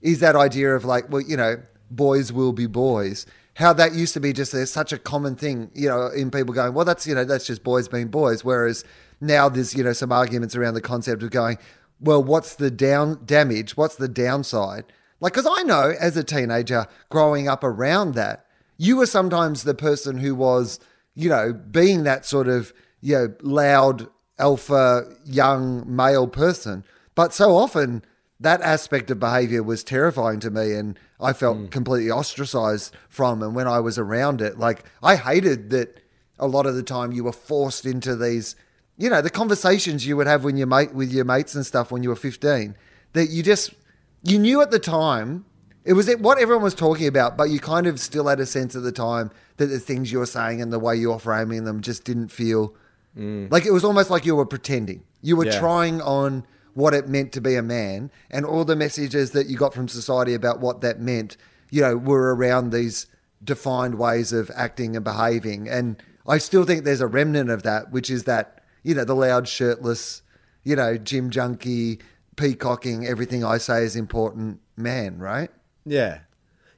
is 0.00 0.20
that 0.20 0.36
idea 0.36 0.76
of 0.76 0.84
like, 0.84 1.10
well, 1.10 1.22
you 1.22 1.36
know, 1.36 1.60
boys 1.90 2.32
will 2.32 2.52
be 2.52 2.66
boys. 2.66 3.26
How 3.60 3.74
that 3.74 3.94
used 3.94 4.14
to 4.14 4.20
be 4.20 4.32
just 4.32 4.52
there's 4.52 4.72
such 4.72 4.90
a 4.92 4.98
common 4.98 5.36
thing, 5.36 5.70
you 5.74 5.86
know, 5.86 6.06
in 6.06 6.30
people 6.30 6.54
going, 6.54 6.72
well, 6.72 6.86
that's 6.86 7.06
you 7.06 7.14
know, 7.14 7.24
that's 7.24 7.46
just 7.46 7.62
boys 7.62 7.88
being 7.88 8.08
boys. 8.08 8.42
Whereas 8.42 8.84
now 9.20 9.50
there's 9.50 9.74
you 9.74 9.84
know 9.84 9.92
some 9.92 10.10
arguments 10.10 10.56
around 10.56 10.74
the 10.74 10.80
concept 10.80 11.22
of 11.22 11.30
going, 11.30 11.58
well, 12.00 12.24
what's 12.24 12.54
the 12.54 12.70
down 12.70 13.20
damage? 13.24 13.76
What's 13.76 13.96
the 13.96 14.08
downside? 14.08 14.84
Like, 15.20 15.34
because 15.34 15.46
I 15.46 15.62
know 15.62 15.92
as 16.00 16.16
a 16.16 16.24
teenager 16.24 16.86
growing 17.10 17.48
up 17.48 17.62
around 17.62 18.14
that, 18.14 18.46
you 18.78 18.96
were 18.96 19.06
sometimes 19.06 19.62
the 19.62 19.74
person 19.74 20.16
who 20.16 20.34
was, 20.34 20.80
you 21.14 21.28
know, 21.28 21.52
being 21.52 22.04
that 22.04 22.24
sort 22.24 22.48
of 22.48 22.72
you 23.02 23.14
know 23.14 23.34
loud 23.42 24.08
alpha 24.38 25.04
young 25.26 25.84
male 25.86 26.26
person, 26.26 26.82
but 27.14 27.34
so 27.34 27.54
often 27.54 28.02
that 28.40 28.60
aspect 28.62 29.10
of 29.10 29.20
behavior 29.20 29.62
was 29.62 29.84
terrifying 29.84 30.40
to 30.40 30.50
me 30.50 30.72
and 30.72 30.98
I 31.20 31.32
felt 31.32 31.58
hmm. 31.58 31.66
completely 31.66 32.10
ostracized 32.10 32.94
from 33.08 33.42
and 33.42 33.54
when 33.54 33.68
I 33.68 33.80
was 33.80 33.98
around 33.98 34.40
it. 34.40 34.58
Like 34.58 34.84
I 35.02 35.16
hated 35.16 35.70
that 35.70 36.00
a 36.38 36.46
lot 36.46 36.66
of 36.66 36.74
the 36.74 36.82
time 36.82 37.12
you 37.12 37.24
were 37.24 37.32
forced 37.32 37.84
into 37.84 38.16
these 38.16 38.56
you 38.96 39.08
know 39.08 39.22
the 39.22 39.30
conversations 39.30 40.06
you 40.06 40.16
would 40.16 40.26
have 40.26 40.44
when 40.44 40.56
you 40.56 40.66
mate 40.66 40.94
with 40.94 41.12
your 41.12 41.24
mates 41.24 41.54
and 41.54 41.64
stuff 41.64 41.90
when 41.90 42.02
you 42.02 42.08
were 42.08 42.16
15 42.16 42.76
that 43.12 43.30
you 43.30 43.42
just 43.42 43.74
you 44.22 44.38
knew 44.38 44.60
at 44.60 44.70
the 44.70 44.78
time 44.78 45.44
it 45.84 45.94
was 45.94 46.10
what 46.16 46.38
everyone 46.38 46.62
was 46.62 46.74
talking 46.74 47.06
about 47.06 47.36
but 47.36 47.50
you 47.50 47.58
kind 47.60 47.86
of 47.86 48.00
still 48.00 48.26
had 48.26 48.40
a 48.40 48.46
sense 48.46 48.74
at 48.74 48.82
the 48.82 48.92
time 48.92 49.30
that 49.60 49.66
the 49.66 49.78
things 49.78 50.10
you 50.10 50.18
were 50.18 50.26
saying 50.26 50.62
and 50.62 50.72
the 50.72 50.78
way 50.78 50.96
you 50.96 51.10
were 51.10 51.18
framing 51.18 51.64
them 51.64 51.82
just 51.82 52.04
didn't 52.04 52.28
feel 52.28 52.74
hmm. 53.14 53.46
like 53.50 53.66
it 53.66 53.72
was 53.72 53.84
almost 53.84 54.08
like 54.08 54.24
you 54.24 54.34
were 54.34 54.46
pretending. 54.46 55.02
You 55.20 55.36
were 55.36 55.44
Yeah. 55.44 55.58
trying 55.58 56.00
on 56.00 56.44
what 56.74 56.94
it 56.94 57.08
meant 57.08 57.32
to 57.32 57.40
be 57.40 57.54
a 57.56 57.62
man 57.62 58.10
and 58.30 58.44
all 58.44 58.64
the 58.64 58.76
messages 58.76 59.32
that 59.32 59.46
you 59.46 59.56
got 59.56 59.74
from 59.74 59.88
society 59.88 60.34
about 60.34 60.60
what 60.60 60.80
that 60.80 61.00
meant 61.00 61.36
you 61.70 61.80
know 61.80 61.96
were 61.96 62.34
around 62.34 62.70
these 62.70 63.06
defined 63.42 63.96
ways 63.96 64.32
of 64.32 64.50
acting 64.54 64.94
and 64.96 65.04
behaving 65.04 65.68
and 65.68 66.02
i 66.26 66.38
still 66.38 66.64
think 66.64 66.84
there's 66.84 67.00
a 67.00 67.06
remnant 67.06 67.50
of 67.50 67.62
that 67.62 67.90
which 67.90 68.10
is 68.10 68.24
that 68.24 68.62
you 68.82 68.94
know 68.94 69.04
the 69.04 69.14
loud 69.14 69.48
shirtless 69.48 70.22
you 70.64 70.76
know 70.76 70.96
gym 70.96 71.30
junkie 71.30 71.98
peacocking 72.36 73.06
everything 73.06 73.44
i 73.44 73.56
say 73.58 73.82
is 73.82 73.96
important 73.96 74.60
man 74.76 75.18
right 75.18 75.50
Yeah. 75.84 76.20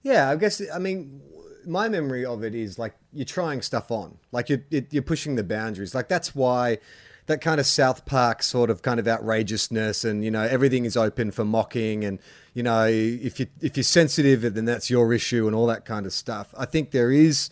Yeah, 0.04 0.30
I 0.30 0.36
guess, 0.36 0.60
I 0.74 0.78
mean, 0.80 1.20
my 1.64 1.88
memory 1.88 2.24
of 2.24 2.42
it 2.42 2.54
is 2.56 2.76
like 2.76 2.94
you're 3.12 3.24
trying 3.24 3.62
stuff 3.62 3.90
on, 3.92 4.18
like 4.32 4.48
you're, 4.48 4.64
you're 4.68 5.02
pushing 5.02 5.36
the 5.36 5.44
boundaries. 5.44 5.94
Like 5.94 6.08
that's 6.08 6.34
why 6.34 6.78
that 7.26 7.40
kind 7.40 7.60
of 7.60 7.66
South 7.66 8.04
Park 8.04 8.42
sort 8.42 8.70
of 8.70 8.82
kind 8.82 8.98
of 8.98 9.06
outrageousness 9.06 10.04
and, 10.04 10.24
you 10.24 10.30
know, 10.30 10.42
everything 10.42 10.84
is 10.84 10.96
open 10.96 11.30
for 11.30 11.44
mocking 11.44 12.04
and, 12.04 12.18
you 12.54 12.62
know, 12.62 12.86
if 12.86 13.38
you 13.38 13.46
if 13.60 13.76
you're 13.76 13.84
sensitive, 13.84 14.54
then 14.54 14.64
that's 14.64 14.90
your 14.90 15.12
issue 15.12 15.46
and 15.46 15.54
all 15.54 15.66
that 15.66 15.84
kind 15.84 16.06
of 16.06 16.12
stuff. 16.12 16.54
I 16.56 16.66
think 16.66 16.90
there 16.90 17.12
is 17.12 17.50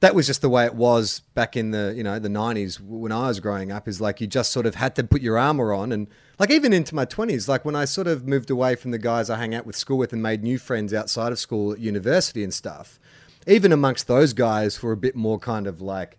that 0.00 0.14
was 0.14 0.26
just 0.26 0.40
the 0.40 0.48
way 0.48 0.64
it 0.64 0.74
was 0.74 1.20
back 1.34 1.56
in 1.56 1.70
the 1.70 1.92
you 1.96 2.02
know 2.02 2.18
the 2.18 2.28
90s 2.28 2.80
when 2.80 3.12
i 3.12 3.28
was 3.28 3.38
growing 3.38 3.70
up 3.70 3.86
is 3.86 4.00
like 4.00 4.20
you 4.20 4.26
just 4.26 4.50
sort 4.50 4.66
of 4.66 4.74
had 4.74 4.96
to 4.96 5.04
put 5.04 5.22
your 5.22 5.38
armor 5.38 5.72
on 5.72 5.92
and 5.92 6.08
like 6.38 6.50
even 6.50 6.72
into 6.72 6.94
my 6.94 7.06
20s 7.06 7.48
like 7.48 7.64
when 7.64 7.76
i 7.76 7.84
sort 7.84 8.06
of 8.06 8.26
moved 8.26 8.50
away 8.50 8.74
from 8.74 8.90
the 8.90 8.98
guys 8.98 9.30
i 9.30 9.36
hang 9.36 9.54
out 9.54 9.66
with 9.66 9.76
school 9.76 9.98
with 9.98 10.12
and 10.12 10.22
made 10.22 10.42
new 10.42 10.58
friends 10.58 10.92
outside 10.92 11.32
of 11.32 11.38
school 11.38 11.72
at 11.72 11.78
university 11.78 12.42
and 12.42 12.52
stuff 12.52 12.98
even 13.46 13.72
amongst 13.72 14.06
those 14.06 14.32
guys 14.32 14.82
were 14.82 14.92
a 14.92 14.96
bit 14.96 15.14
more 15.14 15.38
kind 15.38 15.66
of 15.66 15.80
like 15.80 16.18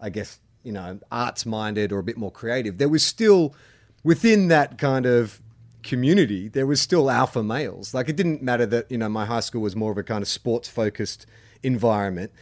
i 0.00 0.10
guess 0.10 0.40
you 0.62 0.72
know 0.72 0.98
arts 1.10 1.46
minded 1.46 1.92
or 1.92 1.98
a 1.98 2.02
bit 2.02 2.16
more 2.16 2.30
creative 2.30 2.78
there 2.78 2.88
was 2.88 3.02
still 3.02 3.54
within 4.02 4.48
that 4.48 4.78
kind 4.78 5.06
of 5.06 5.40
community 5.82 6.48
there 6.48 6.66
was 6.66 6.80
still 6.80 7.10
alpha 7.10 7.42
males. 7.42 7.94
Like 7.94 8.08
it 8.08 8.16
didn't 8.16 8.42
matter 8.42 8.66
that 8.66 8.90
you 8.90 8.98
know 8.98 9.08
my 9.08 9.24
high 9.26 9.40
school 9.40 9.62
was 9.62 9.74
more 9.74 9.92
of 9.92 9.98
a 9.98 10.02
kind 10.02 10.22
of 10.22 10.28
sports 10.28 10.68
focused 10.68 11.26
environment. 11.62 12.32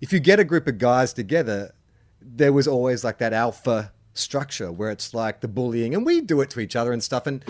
If 0.00 0.12
you 0.12 0.20
get 0.20 0.38
a 0.38 0.44
group 0.44 0.66
of 0.66 0.78
guys 0.78 1.12
together 1.12 1.72
there 2.20 2.52
was 2.52 2.66
always 2.66 3.04
like 3.04 3.18
that 3.18 3.32
alpha 3.32 3.92
structure 4.12 4.72
where 4.72 4.90
it's 4.90 5.14
like 5.14 5.40
the 5.40 5.48
bullying 5.48 5.94
and 5.94 6.04
we 6.04 6.20
do 6.20 6.40
it 6.40 6.50
to 6.50 6.60
each 6.60 6.74
other 6.74 6.92
and 6.92 7.02
stuff 7.02 7.26
and 7.26 7.44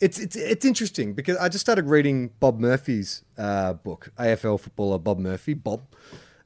it's 0.00 0.18
it's 0.18 0.34
it's 0.34 0.64
interesting 0.64 1.14
because 1.14 1.36
I 1.36 1.48
just 1.48 1.64
started 1.64 1.88
reading 1.88 2.30
Bob 2.40 2.58
Murphy's 2.58 3.22
uh, 3.38 3.74
book, 3.74 4.10
AFL 4.18 4.58
footballer 4.60 4.98
Bob 4.98 5.18
Murphy, 5.18 5.54
Bob, 5.54 5.82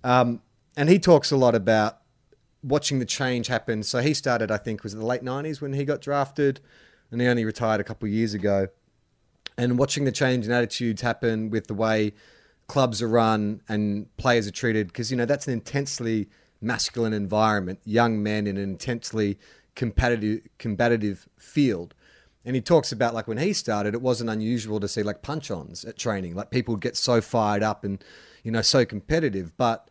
um, 0.04 0.42
and 0.76 0.88
he 0.88 0.98
talks 0.98 1.30
a 1.30 1.36
lot 1.36 1.54
about 1.54 1.97
watching 2.62 2.98
the 2.98 3.04
change 3.04 3.46
happen. 3.46 3.82
So 3.82 4.00
he 4.00 4.14
started, 4.14 4.50
I 4.50 4.56
think, 4.56 4.82
was 4.82 4.94
the 4.94 5.04
late 5.04 5.22
'90s 5.22 5.60
when 5.60 5.72
he 5.72 5.84
got 5.84 6.00
drafted, 6.00 6.60
and 7.10 7.20
he 7.20 7.26
only 7.26 7.44
retired 7.44 7.80
a 7.80 7.84
couple 7.84 8.06
of 8.06 8.12
years 8.12 8.34
ago. 8.34 8.68
And 9.56 9.78
watching 9.78 10.04
the 10.04 10.12
change 10.12 10.46
in 10.46 10.52
attitudes 10.52 11.02
happen 11.02 11.50
with 11.50 11.66
the 11.66 11.74
way 11.74 12.12
clubs 12.68 13.02
are 13.02 13.08
run 13.08 13.60
and 13.68 14.14
players 14.16 14.46
are 14.46 14.52
treated, 14.52 14.88
because 14.88 15.10
you 15.10 15.16
know 15.16 15.24
that's 15.24 15.46
an 15.46 15.52
intensely 15.52 16.28
masculine 16.60 17.12
environment, 17.12 17.80
young 17.84 18.22
men 18.22 18.46
in 18.46 18.56
an 18.56 18.62
intensely 18.62 19.38
competitive 19.74 20.46
competitive 20.58 21.28
field. 21.38 21.94
And 22.44 22.54
he 22.54 22.62
talks 22.62 22.92
about 22.92 23.14
like 23.14 23.28
when 23.28 23.38
he 23.38 23.52
started, 23.52 23.94
it 23.94 24.02
wasn't 24.02 24.30
unusual 24.30 24.80
to 24.80 24.88
see 24.88 25.02
like 25.02 25.22
punch-ons 25.22 25.84
at 25.84 25.98
training, 25.98 26.34
like 26.34 26.50
people 26.50 26.74
would 26.74 26.80
get 26.80 26.96
so 26.96 27.20
fired 27.20 27.62
up 27.62 27.84
and 27.84 28.02
you 28.42 28.50
know 28.50 28.62
so 28.62 28.84
competitive, 28.84 29.56
but 29.56 29.90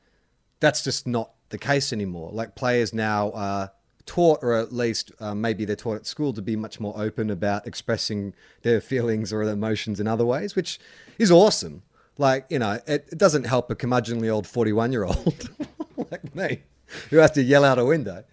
that's 0.59 0.83
just 0.83 1.07
not 1.07 1.31
the 1.49 1.57
case 1.57 1.93
anymore. 1.93 2.31
Like 2.31 2.55
players 2.55 2.93
now 2.93 3.31
are 3.31 3.71
taught, 4.05 4.39
or 4.41 4.53
at 4.53 4.71
least 4.73 5.11
uh, 5.19 5.35
maybe 5.35 5.65
they're 5.65 5.75
taught 5.75 5.97
at 5.97 6.05
school, 6.05 6.33
to 6.33 6.41
be 6.41 6.55
much 6.55 6.79
more 6.79 6.93
open 6.97 7.29
about 7.29 7.67
expressing 7.67 8.33
their 8.63 8.81
feelings 8.81 9.31
or 9.31 9.45
their 9.45 9.53
emotions 9.53 9.99
in 9.99 10.07
other 10.07 10.25
ways, 10.25 10.55
which 10.55 10.79
is 11.17 11.31
awesome. 11.31 11.83
Like 12.17 12.45
you 12.49 12.59
know, 12.59 12.79
it, 12.87 13.07
it 13.11 13.17
doesn't 13.17 13.45
help 13.45 13.69
a 13.69 13.75
curmudgeonly 13.75 14.29
old 14.31 14.47
forty-one-year-old 14.47 15.49
like 16.11 16.35
me 16.35 16.63
who 17.09 17.17
has 17.17 17.31
to 17.31 17.43
yell 17.43 17.63
out 17.63 17.77
a 17.77 17.85
window. 17.85 18.23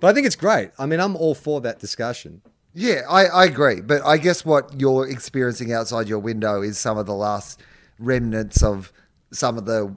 But 0.00 0.08
I 0.08 0.12
think 0.14 0.26
it's 0.26 0.36
great. 0.36 0.70
I 0.78 0.86
mean, 0.86 1.00
I'm 1.00 1.16
all 1.16 1.34
for 1.34 1.60
that 1.60 1.78
discussion. 1.78 2.42
Yeah, 2.74 3.02
I, 3.08 3.26
I 3.26 3.44
agree. 3.44 3.80
But 3.80 4.02
I 4.04 4.16
guess 4.16 4.44
what 4.44 4.80
you're 4.80 5.08
experiencing 5.08 5.72
outside 5.72 6.08
your 6.08 6.20
window 6.20 6.62
is 6.62 6.78
some 6.78 6.98
of 6.98 7.06
the 7.06 7.14
last 7.14 7.60
remnants 7.98 8.62
of 8.62 8.92
some 9.32 9.58
of 9.58 9.66
the 9.66 9.94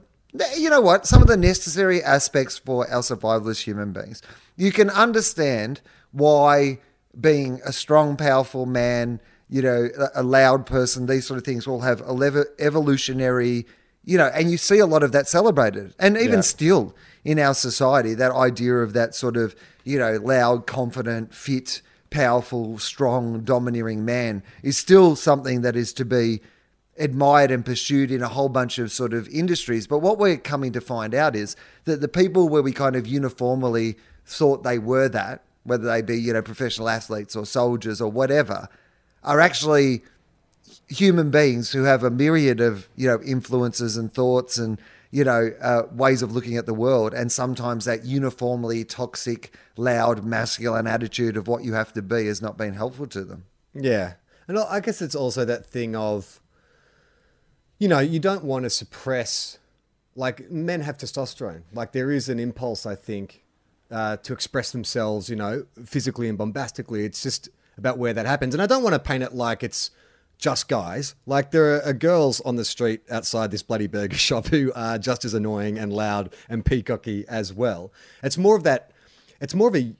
you 0.56 0.68
know 0.70 0.80
what 0.80 1.06
some 1.06 1.22
of 1.22 1.28
the 1.28 1.36
necessary 1.36 2.02
aspects 2.02 2.58
for 2.58 2.88
our 2.90 3.02
survival 3.02 3.48
as 3.48 3.60
human 3.60 3.92
beings 3.92 4.20
you 4.56 4.72
can 4.72 4.90
understand 4.90 5.80
why 6.12 6.78
being 7.20 7.60
a 7.64 7.72
strong 7.72 8.16
powerful 8.16 8.66
man 8.66 9.20
you 9.48 9.62
know 9.62 9.88
a- 10.14 10.22
loud 10.22 10.66
person 10.66 11.06
these 11.06 11.26
sort 11.26 11.38
of 11.38 11.44
things 11.44 11.66
will 11.66 11.80
have 11.80 12.02
evolutionary 12.58 13.66
you 14.04 14.18
know 14.18 14.26
and 14.34 14.50
you 14.50 14.56
see 14.56 14.78
a 14.78 14.86
lot 14.86 15.02
of 15.02 15.12
that 15.12 15.28
celebrated 15.28 15.94
and 15.98 16.16
even 16.16 16.34
Yeah. 16.36 16.40
still 16.40 16.96
in 17.24 17.38
our 17.38 17.54
society 17.54 18.14
that 18.14 18.32
idea 18.32 18.74
of 18.78 18.92
that 18.94 19.14
sort 19.14 19.36
of 19.36 19.54
you 19.84 19.98
know 19.98 20.16
loud 20.16 20.66
confident 20.66 21.34
fit 21.34 21.80
powerful 22.10 22.78
strong 22.78 23.40
domineering 23.42 24.04
man 24.04 24.42
is 24.62 24.76
still 24.76 25.16
something 25.16 25.62
that 25.62 25.76
is 25.76 25.92
to 25.92 26.04
be 26.04 26.40
admired 26.98 27.50
and 27.50 27.64
pursued 27.64 28.10
in 28.10 28.22
a 28.22 28.28
whole 28.28 28.48
bunch 28.48 28.78
of 28.78 28.92
sort 28.92 29.12
of 29.12 29.28
industries. 29.28 29.86
But 29.86 29.98
what 29.98 30.18
we're 30.18 30.36
coming 30.36 30.72
to 30.72 30.80
find 30.80 31.14
out 31.14 31.34
is 31.34 31.56
that 31.84 32.00
the 32.00 32.08
people 32.08 32.48
where 32.48 32.62
we 32.62 32.72
kind 32.72 32.96
of 32.96 33.06
uniformly 33.06 33.96
thought 34.24 34.62
they 34.62 34.78
were 34.78 35.08
that, 35.08 35.42
whether 35.64 35.84
they 35.84 36.02
be, 36.02 36.20
you 36.20 36.32
know, 36.32 36.42
professional 36.42 36.88
athletes 36.88 37.34
or 37.34 37.46
soldiers 37.46 38.00
or 38.00 38.10
whatever, 38.10 38.68
are 39.22 39.40
actually 39.40 40.02
human 40.88 41.30
beings 41.30 41.72
who 41.72 41.84
have 41.84 42.04
a 42.04 42.10
myriad 42.10 42.60
of, 42.60 42.88
you 42.94 43.08
know, 43.08 43.20
influences 43.22 43.96
and 43.96 44.12
thoughts 44.12 44.58
and, 44.58 44.78
you 45.10 45.24
know, 45.24 45.50
uh, 45.60 45.82
ways 45.92 46.22
of 46.22 46.32
looking 46.32 46.56
at 46.56 46.66
the 46.66 46.74
world. 46.74 47.14
And 47.14 47.32
sometimes 47.32 47.86
that 47.86 48.04
uniformly 48.04 48.84
toxic, 48.84 49.54
loud, 49.76 50.24
masculine 50.24 50.86
attitude 50.86 51.36
of 51.36 51.48
what 51.48 51.64
you 51.64 51.72
have 51.72 51.92
to 51.94 52.02
be 52.02 52.26
has 52.26 52.40
not 52.40 52.56
been 52.56 52.74
helpful 52.74 53.06
to 53.08 53.24
them. 53.24 53.44
Yeah. 53.74 54.14
And 54.46 54.58
I 54.58 54.80
guess 54.80 55.00
it's 55.00 55.14
also 55.14 55.44
that 55.46 55.66
thing 55.66 55.96
of, 55.96 56.40
you 57.78 57.88
know, 57.88 57.98
you 57.98 58.20
don't 58.20 58.44
want 58.44 58.64
to 58.64 58.70
suppress, 58.70 59.58
like, 60.14 60.50
men 60.50 60.80
have 60.80 60.96
testosterone. 60.96 61.62
Like, 61.72 61.92
there 61.92 62.10
is 62.10 62.28
an 62.28 62.38
impulse, 62.38 62.86
I 62.86 62.94
think, 62.94 63.44
uh, 63.90 64.16
to 64.18 64.32
express 64.32 64.70
themselves, 64.70 65.28
you 65.28 65.36
know, 65.36 65.66
physically 65.84 66.28
and 66.28 66.38
bombastically. 66.38 67.04
It's 67.04 67.22
just 67.22 67.48
about 67.76 67.98
where 67.98 68.12
that 68.12 68.26
happens. 68.26 68.54
And 68.54 68.62
I 68.62 68.66
don't 68.66 68.82
want 68.82 68.94
to 68.94 68.98
paint 68.98 69.22
it 69.22 69.34
like 69.34 69.62
it's 69.62 69.90
just 70.38 70.68
guys. 70.68 71.14
Like, 71.26 71.50
there 71.50 71.84
are 71.84 71.92
girls 71.92 72.40
on 72.42 72.56
the 72.56 72.64
street 72.64 73.02
outside 73.10 73.50
this 73.50 73.62
bloody 73.62 73.86
burger 73.86 74.16
shop 74.28 74.46
who 74.46 74.72
are 74.74 74.98
just 74.98 75.24
as 75.24 75.34
annoying 75.34 75.78
and 75.78 75.92
loud 75.92 76.32
and 76.48 76.64
peacocky 76.64 77.24
as 77.28 77.52
well. 77.52 77.92
It's 78.22 78.38
more 78.38 78.56
of 78.56 78.62
that, 78.64 78.92
it's 79.40 79.54
more 79.54 79.68
of 79.68 79.76
a, 79.76 79.94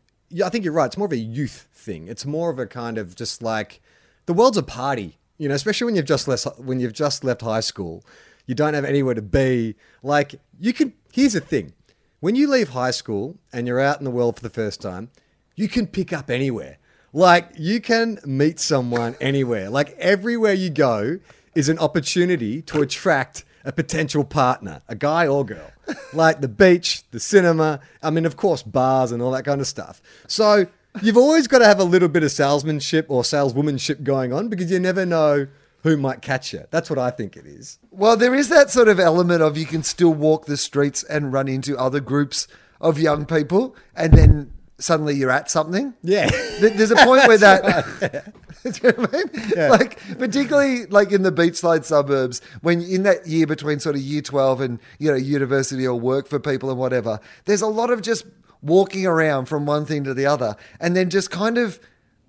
I 0.44 0.48
think 0.48 0.64
you're 0.64 0.72
right. 0.72 0.86
It's 0.86 0.96
more 0.96 1.06
of 1.06 1.12
a 1.12 1.16
youth 1.16 1.68
thing. 1.72 2.08
It's 2.08 2.24
more 2.24 2.50
of 2.50 2.58
a 2.58 2.66
kind 2.66 2.98
of 2.98 3.14
just 3.14 3.42
like, 3.42 3.80
the 4.26 4.32
world's 4.32 4.56
a 4.56 4.62
party, 4.62 5.18
you 5.38 5.48
know, 5.48 5.54
especially 5.54 5.86
when 5.86 5.96
you've 5.96 6.04
just 6.04 6.28
left 6.28 6.46
when 6.58 6.80
you've 6.80 6.92
just 6.92 7.24
left 7.24 7.42
high 7.42 7.60
school. 7.60 8.04
You 8.46 8.54
don't 8.54 8.74
have 8.74 8.84
anywhere 8.84 9.14
to 9.14 9.22
be. 9.22 9.74
Like 10.02 10.34
you 10.60 10.72
can. 10.72 10.92
Here's 11.12 11.32
the 11.32 11.40
thing: 11.40 11.72
when 12.20 12.36
you 12.36 12.48
leave 12.48 12.70
high 12.70 12.90
school 12.90 13.38
and 13.52 13.66
you're 13.66 13.80
out 13.80 13.98
in 13.98 14.04
the 14.04 14.10
world 14.10 14.36
for 14.36 14.42
the 14.42 14.50
first 14.50 14.80
time, 14.80 15.10
you 15.56 15.68
can 15.68 15.86
pick 15.86 16.12
up 16.12 16.30
anywhere. 16.30 16.78
Like 17.12 17.50
you 17.56 17.80
can 17.80 18.18
meet 18.24 18.58
someone 18.58 19.16
anywhere. 19.20 19.70
Like 19.70 19.96
everywhere 19.98 20.52
you 20.52 20.70
go 20.70 21.18
is 21.54 21.68
an 21.68 21.78
opportunity 21.78 22.60
to 22.62 22.82
attract 22.82 23.44
a 23.64 23.72
potential 23.72 24.24
partner, 24.24 24.82
a 24.88 24.94
guy 24.94 25.26
or 25.26 25.44
girl. 25.44 25.70
Like 26.12 26.40
the 26.40 26.48
beach, 26.48 27.02
the 27.10 27.20
cinema. 27.20 27.80
I 28.02 28.10
mean, 28.10 28.26
of 28.26 28.36
course, 28.36 28.62
bars 28.62 29.12
and 29.12 29.22
all 29.22 29.30
that 29.32 29.44
kind 29.44 29.60
of 29.60 29.66
stuff. 29.66 30.02
So 30.26 30.66
you've 31.02 31.16
always 31.16 31.46
got 31.46 31.58
to 31.58 31.66
have 31.66 31.80
a 31.80 31.84
little 31.84 32.08
bit 32.08 32.22
of 32.22 32.30
salesmanship 32.30 33.06
or 33.08 33.24
saleswomanship 33.24 34.02
going 34.02 34.32
on 34.32 34.48
because 34.48 34.70
you 34.70 34.78
never 34.78 35.04
know 35.04 35.46
who 35.82 35.96
might 35.96 36.22
catch 36.22 36.52
you. 36.52 36.64
That's 36.70 36.88
what 36.88 36.98
I 36.98 37.10
think 37.10 37.36
it 37.36 37.46
is. 37.46 37.78
Well, 37.90 38.16
there 38.16 38.34
is 38.34 38.48
that 38.48 38.70
sort 38.70 38.88
of 38.88 38.98
element 38.98 39.42
of 39.42 39.58
you 39.58 39.66
can 39.66 39.82
still 39.82 40.14
walk 40.14 40.46
the 40.46 40.56
streets 40.56 41.02
and 41.04 41.32
run 41.32 41.46
into 41.46 41.76
other 41.76 42.00
groups 42.00 42.48
of 42.80 42.98
young 42.98 43.26
people, 43.26 43.76
and 43.94 44.12
then 44.12 44.52
suddenly 44.78 45.14
you're 45.14 45.30
at 45.30 45.50
something. 45.50 45.94
Yeah. 46.02 46.28
There's 46.60 46.90
a 46.90 46.96
point 46.96 47.28
where 47.28 47.38
that. 47.38 48.32
Do 48.64 48.70
you 48.82 48.92
know 48.92 49.04
what 49.04 49.14
I 49.14 49.58
mean? 49.58 49.70
Like, 49.70 50.18
particularly 50.18 50.86
like 50.86 51.12
in 51.12 51.22
the 51.22 51.30
beachside 51.32 51.84
suburbs, 51.84 52.40
when 52.62 52.80
in 52.80 53.02
that 53.02 53.26
year 53.26 53.46
between 53.46 53.78
sort 53.78 53.94
of 53.94 54.00
year 54.00 54.22
12 54.22 54.60
and, 54.62 54.78
you 54.98 55.10
know, 55.10 55.16
university 55.18 55.86
or 55.86 56.00
work 56.00 56.26
for 56.26 56.40
people 56.40 56.70
and 56.70 56.78
whatever, 56.78 57.20
there's 57.44 57.60
a 57.60 57.66
lot 57.66 57.90
of 57.90 58.00
just 58.00 58.24
walking 58.64 59.06
around 59.06 59.46
from 59.46 59.66
one 59.66 59.84
thing 59.84 60.04
to 60.04 60.14
the 60.14 60.26
other 60.26 60.56
and 60.80 60.96
then 60.96 61.10
just 61.10 61.30
kind 61.30 61.58
of 61.58 61.78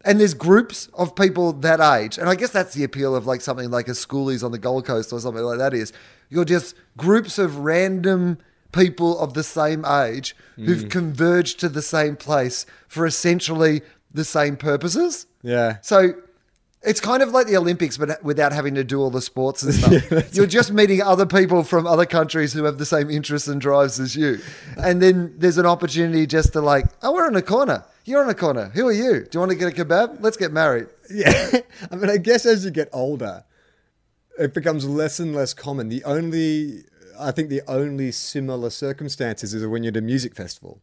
and 0.04 0.20
there's 0.20 0.34
groups 0.34 0.88
of 0.94 1.16
people 1.16 1.54
that 1.54 1.80
age 1.80 2.18
and 2.18 2.30
i 2.30 2.36
guess 2.36 2.52
that's 2.52 2.74
the 2.74 2.84
appeal 2.84 3.16
of 3.16 3.26
like 3.26 3.42
something 3.42 3.72
like 3.72 3.88
a 3.88 3.92
schoolies 3.92 4.44
on 4.44 4.52
the 4.52 4.58
gold 4.58 4.86
coast 4.86 5.14
or 5.14 5.20
something 5.20 5.44
like 5.44 5.58
that 5.58 5.74
is 5.74 5.94
you're 6.30 6.46
just 6.46 6.76
groups 6.98 7.40
of 7.40 7.60
random 7.60 8.38
people 8.74 9.18
of 9.20 9.34
the 9.34 9.44
same 9.44 9.86
age 9.86 10.36
who've 10.58 10.82
hmm. 10.82 10.88
converged 10.90 11.60
to 11.60 11.70
the 11.70 11.82
same 11.82 12.18
place 12.18 12.66
for 12.90 13.06
essentially 13.06 13.82
the 14.14 14.26
same 14.26 14.58
purposes 14.58 15.26
Yeah. 15.42 15.78
so 15.82 16.16
it's 16.86 17.00
kind 17.00 17.24
of 17.24 17.30
like 17.30 17.48
the 17.48 17.58
Olympics, 17.58 17.98
but 17.98 18.24
without 18.24 18.54
having 18.54 18.76
to 18.76 18.84
do 18.84 19.02
all 19.02 19.10
the 19.10 19.22
sports 19.22 19.64
and 19.64 19.74
stuff. 20.10 20.36
You're 20.36 20.46
just 20.46 20.72
meeting 20.72 21.02
other 21.02 21.26
people 21.26 21.64
from 21.64 21.88
other 21.88 22.06
countries 22.06 22.54
who 22.54 22.64
have 22.64 22.78
the 22.78 22.86
same 22.86 23.10
interests 23.10 23.48
and 23.48 23.60
drives 23.60 24.00
as 24.00 24.16
you. 24.16 24.40
And 24.78 25.02
then 25.02 25.34
there's 25.38 25.58
an 25.58 25.66
opportunity 25.66 26.26
just 26.28 26.54
to 26.54 26.62
like, 26.62 26.86
oh, 27.02 27.14
we're 27.14 27.28
in 27.28 27.36
a 27.36 27.42
corner. 27.42 27.84
You're 28.06 28.24
in 28.24 28.30
a 28.30 28.36
corner. 28.36 28.70
Who 28.76 28.88
are 28.88 28.94
you? 28.94 29.22
Do 29.22 29.30
you 29.34 29.40
want 29.40 29.52
to 29.52 29.58
get 29.58 29.78
a 29.78 29.84
kebab? 29.84 30.18
Let's 30.22 30.38
get 30.38 30.52
married. 30.52 30.88
Yeah. 31.10 31.60
I 31.92 31.96
mean, 31.96 32.10
I 32.10 32.18
guess 32.18 32.46
as 32.46 32.64
you 32.64 32.72
get 32.72 32.90
older, 32.94 33.44
it 34.38 34.54
becomes 34.54 34.88
less 34.88 35.20
and 35.20 35.36
less 35.36 35.54
common. 35.54 35.90
The 35.90 36.04
only, 36.04 36.84
I 37.20 37.32
think, 37.32 37.50
the 37.50 37.62
only 37.68 38.12
similar 38.12 38.70
circumstances 38.70 39.54
is 39.54 39.66
when 39.66 39.84
you're 39.84 39.92
at 39.92 39.98
a 39.98 40.02
music 40.02 40.36
festival. 40.36 40.82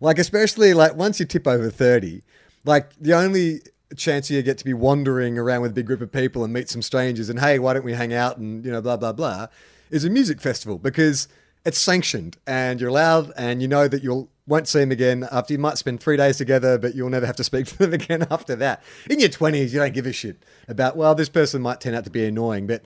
Like, 0.00 0.18
especially 0.18 0.72
like 0.72 0.96
once 0.96 1.20
you 1.20 1.26
tip 1.26 1.46
over 1.46 1.70
30, 1.70 2.22
like 2.64 2.90
the 2.98 3.12
only 3.12 3.60
chance 3.94 4.30
you 4.30 4.42
get 4.42 4.58
to 4.58 4.64
be 4.64 4.74
wandering 4.74 5.38
around 5.38 5.62
with 5.62 5.72
a 5.72 5.74
big 5.74 5.86
group 5.86 6.00
of 6.00 6.12
people 6.12 6.44
and 6.44 6.52
meet 6.52 6.68
some 6.68 6.82
strangers 6.82 7.28
and, 7.28 7.40
hey, 7.40 7.58
why 7.58 7.72
don't 7.72 7.84
we 7.84 7.94
hang 7.94 8.12
out 8.12 8.38
and, 8.38 8.64
you 8.64 8.70
know, 8.70 8.80
blah, 8.80 8.96
blah, 8.96 9.12
blah, 9.12 9.46
is 9.90 10.04
a 10.04 10.10
music 10.10 10.40
festival 10.40 10.78
because 10.78 11.28
it's 11.64 11.78
sanctioned 11.78 12.36
and 12.46 12.80
you're 12.80 12.90
allowed 12.90 13.32
and 13.36 13.62
you 13.62 13.68
know 13.68 13.88
that 13.88 14.02
you'll 14.02 14.28
won't 14.46 14.66
see 14.66 14.80
them 14.80 14.90
again 14.90 15.26
after 15.30 15.52
you 15.52 15.58
might 15.58 15.78
spend 15.78 16.00
three 16.00 16.16
days 16.16 16.36
together, 16.36 16.76
but 16.76 16.94
you'll 16.94 17.10
never 17.10 17.26
have 17.26 17.36
to 17.36 17.44
speak 17.44 17.66
to 17.68 17.78
them 17.78 17.92
again 17.92 18.26
after 18.30 18.56
that. 18.56 18.82
In 19.08 19.20
your 19.20 19.28
20s, 19.28 19.72
you 19.72 19.78
don't 19.78 19.94
give 19.94 20.06
a 20.06 20.12
shit 20.12 20.42
about, 20.68 20.96
well, 20.96 21.14
this 21.14 21.28
person 21.28 21.62
might 21.62 21.80
turn 21.80 21.94
out 21.94 22.04
to 22.04 22.10
be 22.10 22.24
annoying, 22.24 22.66
but 22.66 22.82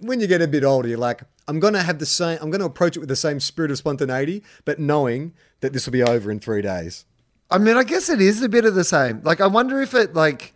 when 0.00 0.20
you 0.20 0.26
get 0.26 0.42
a 0.42 0.48
bit 0.48 0.64
older, 0.64 0.88
you're 0.88 0.98
like, 0.98 1.22
I'm 1.48 1.60
to 1.60 1.82
have 1.82 1.98
the 1.98 2.06
same, 2.06 2.38
I'm 2.40 2.50
to 2.52 2.64
approach 2.64 2.96
it 2.96 3.00
with 3.00 3.08
the 3.08 3.16
same 3.16 3.40
spirit 3.40 3.70
of 3.70 3.78
spontaneity, 3.78 4.42
but 4.64 4.78
knowing 4.78 5.32
that 5.60 5.72
this 5.72 5.86
will 5.86 5.92
be 5.92 6.02
over 6.02 6.30
in 6.30 6.40
three 6.40 6.62
days. 6.62 7.06
I 7.50 7.58
mean, 7.58 7.76
I 7.76 7.84
guess 7.84 8.08
it 8.08 8.20
is 8.20 8.42
a 8.42 8.48
bit 8.48 8.64
of 8.64 8.74
the 8.74 8.84
same. 8.84 9.20
Like, 9.22 9.40
I 9.40 9.46
wonder 9.46 9.80
if 9.80 9.94
it 9.94 10.14
like 10.14 10.52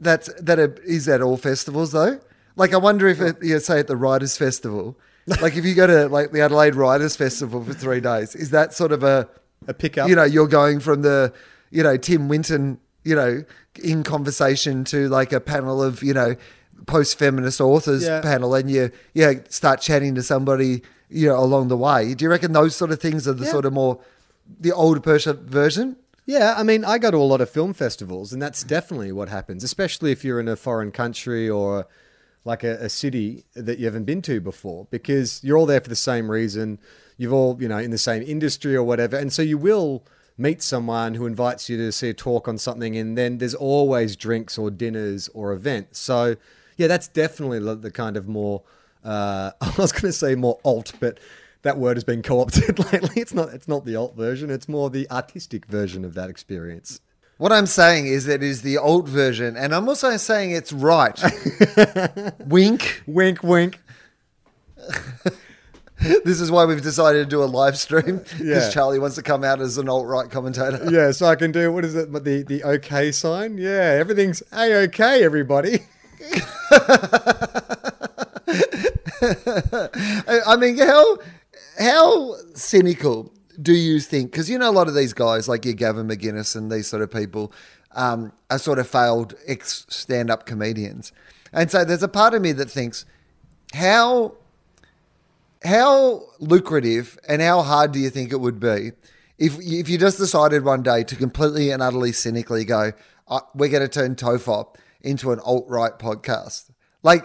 that's 0.00 0.32
that 0.40 0.58
it 0.58 0.80
is 0.84 1.08
at 1.08 1.20
all 1.22 1.36
festivals 1.36 1.92
though. 1.92 2.20
Like, 2.54 2.72
I 2.72 2.78
wonder 2.78 3.06
if 3.08 3.20
it, 3.20 3.36
you 3.42 3.54
know, 3.54 3.58
say 3.58 3.80
at 3.80 3.86
the 3.86 3.96
Writers 3.96 4.36
Festival, 4.36 4.96
like 5.42 5.56
if 5.56 5.64
you 5.64 5.74
go 5.74 5.86
to 5.86 6.08
like 6.08 6.32
the 6.32 6.40
Adelaide 6.40 6.74
Writers 6.74 7.16
Festival 7.16 7.62
for 7.62 7.74
three 7.74 8.00
days, 8.00 8.34
is 8.34 8.50
that 8.50 8.72
sort 8.72 8.92
of 8.92 9.02
a 9.02 9.28
A 9.66 9.74
pickup. 9.74 10.08
You 10.08 10.14
know, 10.16 10.24
you're 10.24 10.46
going 10.48 10.80
from 10.80 11.02
the 11.02 11.32
you 11.70 11.82
know 11.82 11.96
Tim 11.96 12.28
Winton, 12.28 12.78
you 13.04 13.14
know, 13.16 13.44
in 13.82 14.02
conversation 14.04 14.84
to 14.84 15.08
like 15.08 15.32
a 15.32 15.40
panel 15.40 15.82
of 15.82 16.02
you 16.02 16.14
know 16.14 16.36
post-feminist 16.86 17.60
authors 17.60 18.04
Yeah. 18.04 18.20
panel, 18.20 18.54
and 18.54 18.70
you 18.70 18.90
yeah 19.14 19.32
start 19.48 19.80
chatting 19.80 20.14
to 20.14 20.22
somebody 20.22 20.82
you 21.10 21.26
know 21.28 21.38
along 21.38 21.68
the 21.68 21.76
way. 21.76 22.14
Do 22.14 22.24
you 22.24 22.30
reckon 22.30 22.52
those 22.52 22.76
sort 22.76 22.90
of 22.92 23.00
things 23.00 23.26
are 23.26 23.32
the 23.32 23.44
Yeah. 23.44 23.50
sort 23.50 23.64
of 23.64 23.72
more 23.72 23.98
the 24.60 24.72
older 24.72 25.00
person 25.00 25.46
version? 25.46 25.96
Yeah, 26.26 26.54
I 26.56 26.64
mean, 26.64 26.84
I 26.84 26.98
go 26.98 27.12
to 27.12 27.16
a 27.16 27.18
lot 27.18 27.40
of 27.40 27.48
film 27.48 27.72
festivals, 27.72 28.32
and 28.32 28.42
that's 28.42 28.64
definitely 28.64 29.12
what 29.12 29.28
happens, 29.28 29.62
especially 29.62 30.10
if 30.10 30.24
you're 30.24 30.40
in 30.40 30.48
a 30.48 30.56
foreign 30.56 30.90
country 30.90 31.48
or 31.48 31.86
like 32.44 32.64
a, 32.64 32.74
a 32.84 32.88
city 32.88 33.44
that 33.54 33.78
you 33.78 33.86
haven't 33.86 34.04
been 34.04 34.22
to 34.22 34.40
before, 34.40 34.88
because 34.90 35.42
you're 35.44 35.56
all 35.56 35.66
there 35.66 35.80
for 35.80 35.88
the 35.88 35.96
same 35.96 36.30
reason. 36.30 36.78
You've 37.16 37.32
all, 37.32 37.56
you 37.60 37.68
know, 37.68 37.78
in 37.78 37.92
the 37.92 37.98
same 37.98 38.22
industry 38.22 38.74
or 38.74 38.82
whatever. 38.82 39.16
And 39.16 39.32
so 39.32 39.42
you 39.42 39.56
will 39.56 40.04
meet 40.36 40.62
someone 40.62 41.14
who 41.14 41.26
invites 41.26 41.68
you 41.68 41.76
to 41.76 41.92
see 41.92 42.10
a 42.10 42.14
talk 42.14 42.48
on 42.48 42.58
something, 42.58 42.96
and 42.96 43.16
then 43.16 43.38
there's 43.38 43.54
always 43.54 44.16
drinks 44.16 44.58
or 44.58 44.70
dinners 44.70 45.28
or 45.28 45.52
events. 45.52 45.98
So, 45.98 46.36
yeah, 46.76 46.88
that's 46.88 47.08
definitely 47.08 47.60
the 47.76 47.90
kind 47.90 48.16
of 48.16 48.26
more, 48.26 48.62
uh, 49.04 49.52
I 49.60 49.72
was 49.78 49.92
going 49.92 50.02
to 50.02 50.12
say 50.12 50.34
more 50.34 50.58
alt, 50.64 50.92
but 50.98 51.18
that 51.66 51.78
word 51.78 51.96
has 51.96 52.04
been 52.04 52.22
co-opted 52.22 52.78
lately. 52.92 53.20
It's 53.20 53.34
not. 53.34 53.50
It's 53.50 53.68
not 53.68 53.84
the 53.84 53.96
alt 53.96 54.16
version. 54.16 54.50
It's 54.50 54.68
more 54.68 54.88
the 54.90 55.08
artistic 55.10 55.66
version 55.66 56.04
of 56.04 56.14
that 56.14 56.30
experience. 56.30 57.00
What 57.38 57.52
I'm 57.52 57.66
saying 57.66 58.06
is 58.06 58.24
that 58.24 58.36
it 58.36 58.42
is 58.44 58.62
the 58.62 58.78
old 58.78 59.08
version, 59.08 59.56
and 59.56 59.74
I'm 59.74 59.88
also 59.88 60.16
saying 60.16 60.52
it's 60.52 60.72
right. 60.72 61.20
Wink. 62.46 63.02
Wink, 63.06 63.42
wink. 63.42 63.78
This 66.26 66.42
is 66.42 66.50
why 66.50 66.66
we've 66.66 66.82
decided 66.82 67.20
to 67.20 67.24
do 67.24 67.42
a 67.42 67.46
live 67.46 67.78
stream 67.78 68.18
because 68.18 68.40
Yeah. 68.40 68.68
Charlie 68.70 68.98
wants 68.98 69.16
to 69.16 69.22
come 69.22 69.42
out 69.42 69.62
as 69.62 69.78
an 69.78 69.88
alt 69.88 70.06
right 70.06 70.30
commentator. 70.30 70.88
Yeah, 70.90 71.10
so 71.10 71.24
I 71.24 71.36
can 71.36 71.52
do 71.52 71.72
what 71.72 71.86
is 71.86 71.94
it? 71.94 72.12
But 72.12 72.22
the 72.24 72.42
the 72.42 72.62
okay 72.64 73.10
sign. 73.12 73.56
Yeah, 73.56 73.96
everything's 73.98 74.42
a 74.52 74.74
okay, 74.84 75.24
everybody. 75.24 75.80
I 79.22 80.40
I 80.48 80.56
mean, 80.56 80.76
how 80.78 81.18
how 81.78 82.34
cynical 82.54 83.32
do 83.60 83.72
you 83.72 84.00
think? 84.00 84.30
Because 84.30 84.50
you 84.50 84.58
know 84.58 84.70
a 84.70 84.72
lot 84.72 84.88
of 84.88 84.94
these 84.94 85.12
guys, 85.12 85.48
like 85.48 85.64
your 85.64 85.74
Gavin 85.74 86.08
McInnes 86.08 86.56
and 86.56 86.70
these 86.70 86.86
sort 86.86 87.02
of 87.02 87.10
people, 87.10 87.52
um, 87.92 88.32
are 88.50 88.58
sort 88.58 88.78
of 88.78 88.88
failed 88.88 89.34
ex 89.46 89.86
stand 89.88 90.30
up 90.30 90.46
comedians, 90.46 91.12
and 91.52 91.70
so 91.70 91.84
there's 91.84 92.02
a 92.02 92.08
part 92.08 92.34
of 92.34 92.42
me 92.42 92.52
that 92.52 92.70
thinks 92.70 93.04
how 93.74 94.34
how 95.64 96.22
lucrative 96.38 97.18
and 97.28 97.42
how 97.42 97.62
hard 97.62 97.92
do 97.92 97.98
you 97.98 98.10
think 98.10 98.30
it 98.32 98.40
would 98.40 98.60
be 98.60 98.92
if 99.38 99.58
if 99.60 99.88
you 99.88 99.98
just 99.98 100.18
decided 100.18 100.64
one 100.64 100.82
day 100.82 101.04
to 101.04 101.16
completely 101.16 101.70
and 101.70 101.82
utterly 101.82 102.12
cynically 102.12 102.64
go, 102.64 102.92
uh, 103.28 103.40
we're 103.54 103.68
going 103.68 103.82
to 103.82 103.88
turn 103.88 104.14
Tofop 104.14 104.76
into 105.02 105.32
an 105.32 105.40
alt 105.40 105.66
right 105.68 105.98
podcast? 105.98 106.70
Like, 107.02 107.24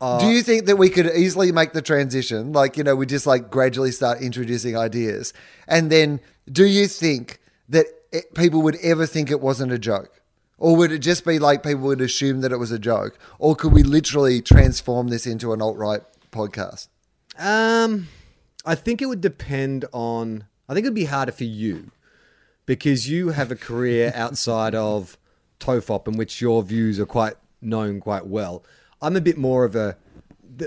do 0.00 0.26
you 0.26 0.42
think 0.42 0.66
that 0.66 0.76
we 0.76 0.90
could 0.90 1.06
easily 1.06 1.52
make 1.52 1.72
the 1.72 1.82
transition? 1.82 2.52
Like, 2.52 2.76
you 2.76 2.84
know, 2.84 2.94
we 2.94 3.06
just 3.06 3.26
like 3.26 3.50
gradually 3.50 3.92
start 3.92 4.20
introducing 4.20 4.76
ideas, 4.76 5.32
and 5.66 5.90
then 5.90 6.20
do 6.50 6.64
you 6.66 6.86
think 6.86 7.40
that 7.68 7.86
it, 8.12 8.34
people 8.34 8.62
would 8.62 8.76
ever 8.82 9.06
think 9.06 9.30
it 9.30 9.40
wasn't 9.40 9.72
a 9.72 9.78
joke? 9.78 10.22
Or 10.58 10.76
would 10.76 10.90
it 10.90 11.00
just 11.00 11.24
be 11.24 11.38
like 11.38 11.62
people 11.62 11.82
would 11.82 12.00
assume 12.00 12.40
that 12.40 12.52
it 12.52 12.56
was 12.56 12.70
a 12.72 12.78
joke? 12.78 13.18
Or 13.38 13.54
could 13.54 13.72
we 13.72 13.82
literally 13.82 14.40
transform 14.40 15.08
this 15.08 15.26
into 15.26 15.52
an 15.52 15.60
alt 15.60 15.76
right 15.76 16.00
podcast? 16.32 16.88
Um, 17.38 18.08
I 18.64 18.74
think 18.74 19.02
it 19.02 19.06
would 19.06 19.20
depend 19.20 19.84
on. 19.92 20.44
I 20.68 20.74
think 20.74 20.84
it'd 20.84 20.94
be 20.94 21.04
harder 21.04 21.32
for 21.32 21.44
you 21.44 21.90
because 22.64 23.08
you 23.08 23.30
have 23.30 23.50
a 23.50 23.56
career 23.56 24.12
outside 24.14 24.74
of 24.74 25.18
Tofop 25.60 26.08
in 26.08 26.16
which 26.16 26.40
your 26.40 26.62
views 26.62 26.98
are 26.98 27.06
quite 27.06 27.34
known 27.60 28.00
quite 28.00 28.26
well. 28.26 28.64
I'm 29.06 29.14
a 29.14 29.20
bit 29.20 29.38
more 29.38 29.64
of 29.64 29.76
a. 29.76 29.96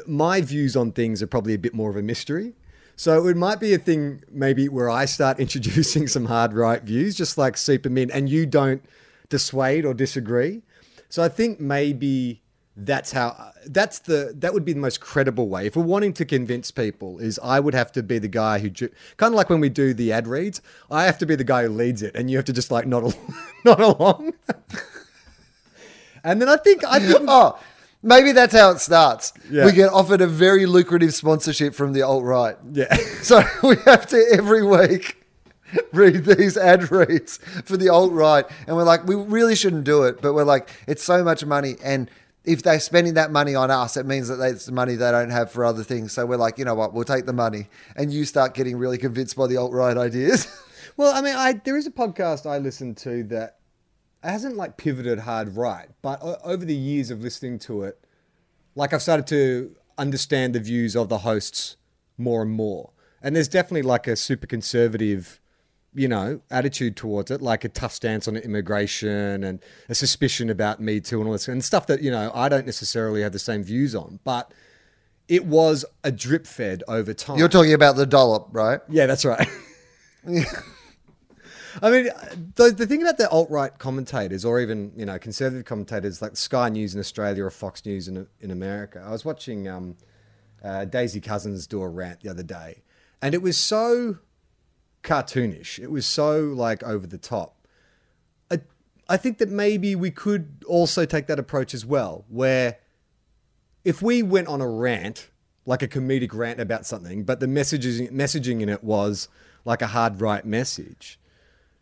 My 0.07 0.39
views 0.39 0.77
on 0.77 0.93
things 0.93 1.21
are 1.21 1.27
probably 1.27 1.53
a 1.53 1.57
bit 1.57 1.73
more 1.73 1.89
of 1.89 1.97
a 1.97 2.01
mystery. 2.01 2.53
So 2.95 3.27
it 3.27 3.35
might 3.35 3.59
be 3.59 3.73
a 3.73 3.77
thing 3.77 4.23
maybe 4.31 4.69
where 4.69 4.89
I 4.89 5.05
start 5.05 5.39
introducing 5.45 6.07
some 6.07 6.25
hard 6.25 6.53
right 6.53 6.81
views, 6.81 7.15
just 7.15 7.37
like 7.37 7.57
Superman, 7.57 8.09
and 8.11 8.29
you 8.29 8.45
don't 8.45 8.81
dissuade 9.27 9.83
or 9.83 9.93
disagree. 9.93 10.61
So 11.09 11.21
I 11.21 11.27
think 11.27 11.59
maybe 11.59 12.41
that's 12.77 13.11
how 13.11 13.51
that's 13.67 13.99
the 13.99 14.33
that 14.37 14.53
would 14.53 14.63
be 14.63 14.71
the 14.71 14.79
most 14.79 15.01
credible 15.01 15.49
way 15.49 15.65
if 15.65 15.75
we're 15.75 15.83
wanting 15.83 16.13
to 16.13 16.23
convince 16.23 16.71
people 16.71 17.19
is 17.19 17.37
i 17.43 17.59
would 17.59 17.73
have 17.73 17.91
to 17.91 18.01
be 18.01 18.17
the 18.19 18.27
guy 18.29 18.57
who 18.57 18.69
kind 18.69 19.33
of 19.33 19.33
like 19.33 19.49
when 19.49 19.59
we 19.59 19.67
do 19.67 19.93
the 19.93 20.13
ad 20.13 20.25
reads 20.27 20.61
i 20.89 21.03
have 21.03 21.17
to 21.17 21.25
be 21.25 21.35
the 21.35 21.43
guy 21.43 21.63
who 21.63 21.69
leads 21.69 22.01
it 22.01 22.15
and 22.15 22.31
you 22.31 22.37
have 22.37 22.45
to 22.45 22.53
just 22.53 22.71
like 22.71 22.87
nod, 22.87 23.03
al- 23.03 23.13
nod 23.65 23.81
along 23.81 24.33
and 26.23 26.41
then 26.41 26.47
i 26.47 26.55
think 26.55 26.81
i 26.85 26.99
think 26.99 27.19
Oh, 27.27 27.59
maybe 28.01 28.31
that's 28.31 28.53
how 28.53 28.71
it 28.71 28.79
starts. 28.79 29.33
Yeah. 29.49 29.65
We 29.65 29.71
get 29.71 29.91
offered 29.91 30.21
a 30.21 30.27
very 30.27 30.65
lucrative 30.65 31.13
sponsorship 31.13 31.73
from 31.73 31.93
the 31.93 32.01
alt 32.01 32.23
right. 32.23 32.55
yeah 32.71 32.93
So 33.21 33.43
we 33.63 33.75
have 33.85 34.07
to 34.07 34.25
every 34.31 34.65
week 34.65 35.23
read 35.93 36.25
these 36.25 36.57
ad 36.57 36.91
reads 36.91 37.37
for 37.65 37.77
the 37.77 37.89
alt 37.89 38.11
right. 38.11 38.45
And 38.67 38.75
we're 38.75 38.83
like, 38.83 39.05
we 39.05 39.15
really 39.15 39.55
shouldn't 39.55 39.83
do 39.83 40.03
it. 40.03 40.21
But 40.21 40.33
we're 40.33 40.43
like, 40.43 40.69
it's 40.87 41.03
so 41.03 41.23
much 41.23 41.45
money. 41.45 41.75
And 41.83 42.09
if 42.45 42.63
they're 42.63 42.79
spending 42.79 43.13
that 43.15 43.31
money 43.31 43.53
on 43.53 43.69
us, 43.69 43.97
it 43.97 44.05
means 44.05 44.29
that 44.29 44.39
it's 44.41 44.65
the 44.65 44.71
money 44.71 44.95
they 44.95 45.11
don't 45.11 45.29
have 45.29 45.51
for 45.51 45.65
other 45.65 45.83
things. 45.83 46.13
So 46.13 46.25
we're 46.25 46.37
like, 46.37 46.57
you 46.57 46.65
know 46.65 46.75
what, 46.75 46.93
we'll 46.93 47.03
take 47.03 47.25
the 47.25 47.33
money. 47.33 47.67
And 47.95 48.11
you 48.11 48.25
start 48.25 48.53
getting 48.55 48.77
really 48.77 48.97
convinced 48.97 49.35
by 49.35 49.47
the 49.47 49.57
alt 49.57 49.73
right 49.73 49.97
ideas. 49.97 50.47
Well, 50.97 51.15
I 51.15 51.21
mean, 51.21 51.33
I 51.33 51.53
there 51.53 51.77
is 51.77 51.87
a 51.87 51.91
podcast 51.91 52.45
I 52.45 52.57
listen 52.57 52.93
to 52.95 53.23
that 53.25 53.58
hasn't 54.23 54.55
like 54.57 54.77
pivoted 54.77 55.19
hard 55.19 55.55
right, 55.55 55.89
but 56.01 56.19
o- 56.21 56.37
over 56.43 56.65
the 56.65 56.75
years 56.75 57.09
of 57.11 57.21
listening 57.21 57.59
to 57.59 57.83
it, 57.83 57.99
like 58.75 58.93
I've 58.93 59.01
started 59.01 59.27
to 59.27 59.75
understand 59.97 60.55
the 60.55 60.59
views 60.59 60.95
of 60.95 61.09
the 61.09 61.19
hosts 61.19 61.77
more 62.17 62.41
and 62.41 62.51
more. 62.51 62.91
And 63.21 63.35
there's 63.35 63.47
definitely 63.47 63.81
like 63.81 64.07
a 64.07 64.15
super 64.15 64.47
conservative, 64.47 65.41
you 65.93 66.07
know, 66.07 66.41
attitude 66.49 66.95
towards 66.95 67.31
it, 67.31 67.41
like 67.41 67.63
a 67.65 67.69
tough 67.69 67.91
stance 67.93 68.27
on 68.27 68.37
immigration 68.37 69.43
and 69.43 69.59
a 69.89 69.95
suspicion 69.95 70.49
about 70.49 70.79
Me 70.79 70.99
Too 71.01 71.19
and 71.19 71.27
all 71.27 71.33
this 71.33 71.47
and 71.47 71.63
stuff 71.63 71.87
that, 71.87 72.01
you 72.01 72.11
know, 72.11 72.31
I 72.33 72.47
don't 72.49 72.65
necessarily 72.65 73.21
have 73.21 73.33
the 73.33 73.39
same 73.39 73.63
views 73.63 73.95
on, 73.95 74.19
but 74.23 74.53
it 75.27 75.45
was 75.45 75.85
a 76.03 76.11
drip 76.11 76.47
fed 76.47 76.83
over 76.87 77.13
time. 77.13 77.37
You're 77.37 77.49
talking 77.49 77.73
about 77.73 77.95
the 77.97 78.05
dollop, 78.05 78.47
right? 78.51 78.79
Yeah, 78.89 79.05
that's 79.05 79.25
right. 79.25 79.47
I 81.81 81.91
mean, 81.91 82.09
the, 82.55 82.71
the 82.71 82.87
thing 82.87 83.01
about 83.01 83.17
the 83.17 83.29
alt 83.29 83.49
right 83.49 83.77
commentators, 83.77 84.45
or 84.45 84.59
even 84.59 84.91
you 84.95 85.05
know 85.05 85.19
conservative 85.19 85.65
commentators 85.65 86.21
like 86.21 86.37
Sky 86.37 86.69
News 86.69 86.93
in 86.93 86.99
Australia 86.99 87.45
or 87.45 87.49
Fox 87.49 87.85
News 87.85 88.07
in 88.07 88.27
in 88.39 88.51
America, 88.51 89.03
I 89.05 89.11
was 89.11 89.25
watching 89.25 89.67
um, 89.67 89.95
uh, 90.63 90.85
Daisy 90.85 91.21
Cousens 91.21 91.67
do 91.67 91.81
a 91.81 91.87
rant 91.87 92.21
the 92.21 92.29
other 92.29 92.43
day, 92.43 92.83
and 93.21 93.33
it 93.33 93.41
was 93.41 93.57
so 93.57 94.17
cartoonish. 95.03 95.79
It 95.79 95.91
was 95.91 96.05
so 96.05 96.41
like 96.41 96.83
over 96.83 97.07
the 97.07 97.17
top. 97.17 97.67
I, 98.51 98.59
I 99.07 99.17
think 99.17 99.37
that 99.37 99.49
maybe 99.49 99.95
we 99.95 100.11
could 100.11 100.63
also 100.67 101.05
take 101.05 101.27
that 101.27 101.39
approach 101.39 101.73
as 101.73 101.85
well, 101.85 102.25
where 102.27 102.77
if 103.83 104.01
we 104.01 104.21
went 104.21 104.47
on 104.47 104.61
a 104.61 104.67
rant, 104.67 105.29
like 105.65 105.81
a 105.81 105.87
comedic 105.87 106.33
rant 106.33 106.59
about 106.59 106.85
something, 106.85 107.23
but 107.23 107.39
the 107.39 107.47
messages, 107.47 108.01
messaging 108.09 108.61
in 108.61 108.69
it 108.69 108.83
was 108.83 109.27
like 109.65 109.81
a 109.81 109.87
hard 109.87 110.21
right 110.21 110.45
message, 110.45 111.18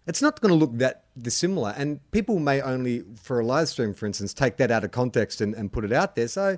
it's 0.08 0.22
not 0.22 0.40
going 0.42 0.50
to 0.50 0.56
look 0.56 0.78
that 0.78 1.04
dissimilar. 1.22 1.74
And 1.78 2.00
people 2.12 2.40
may 2.40 2.62
only, 2.62 3.04
for 3.22 3.40
a 3.40 3.46
live 3.46 3.68
stream, 3.68 3.94
for 3.94 4.06
instance, 4.06 4.34
take 4.34 4.58
that 4.58 4.72
out 4.72 4.84
of 4.84 4.92
context 4.92 5.42
and, 5.42 5.54
and 5.54 5.72
put 5.72 5.84
it 5.84 5.92
out 5.92 6.16
there. 6.16 6.28
So 6.28 6.58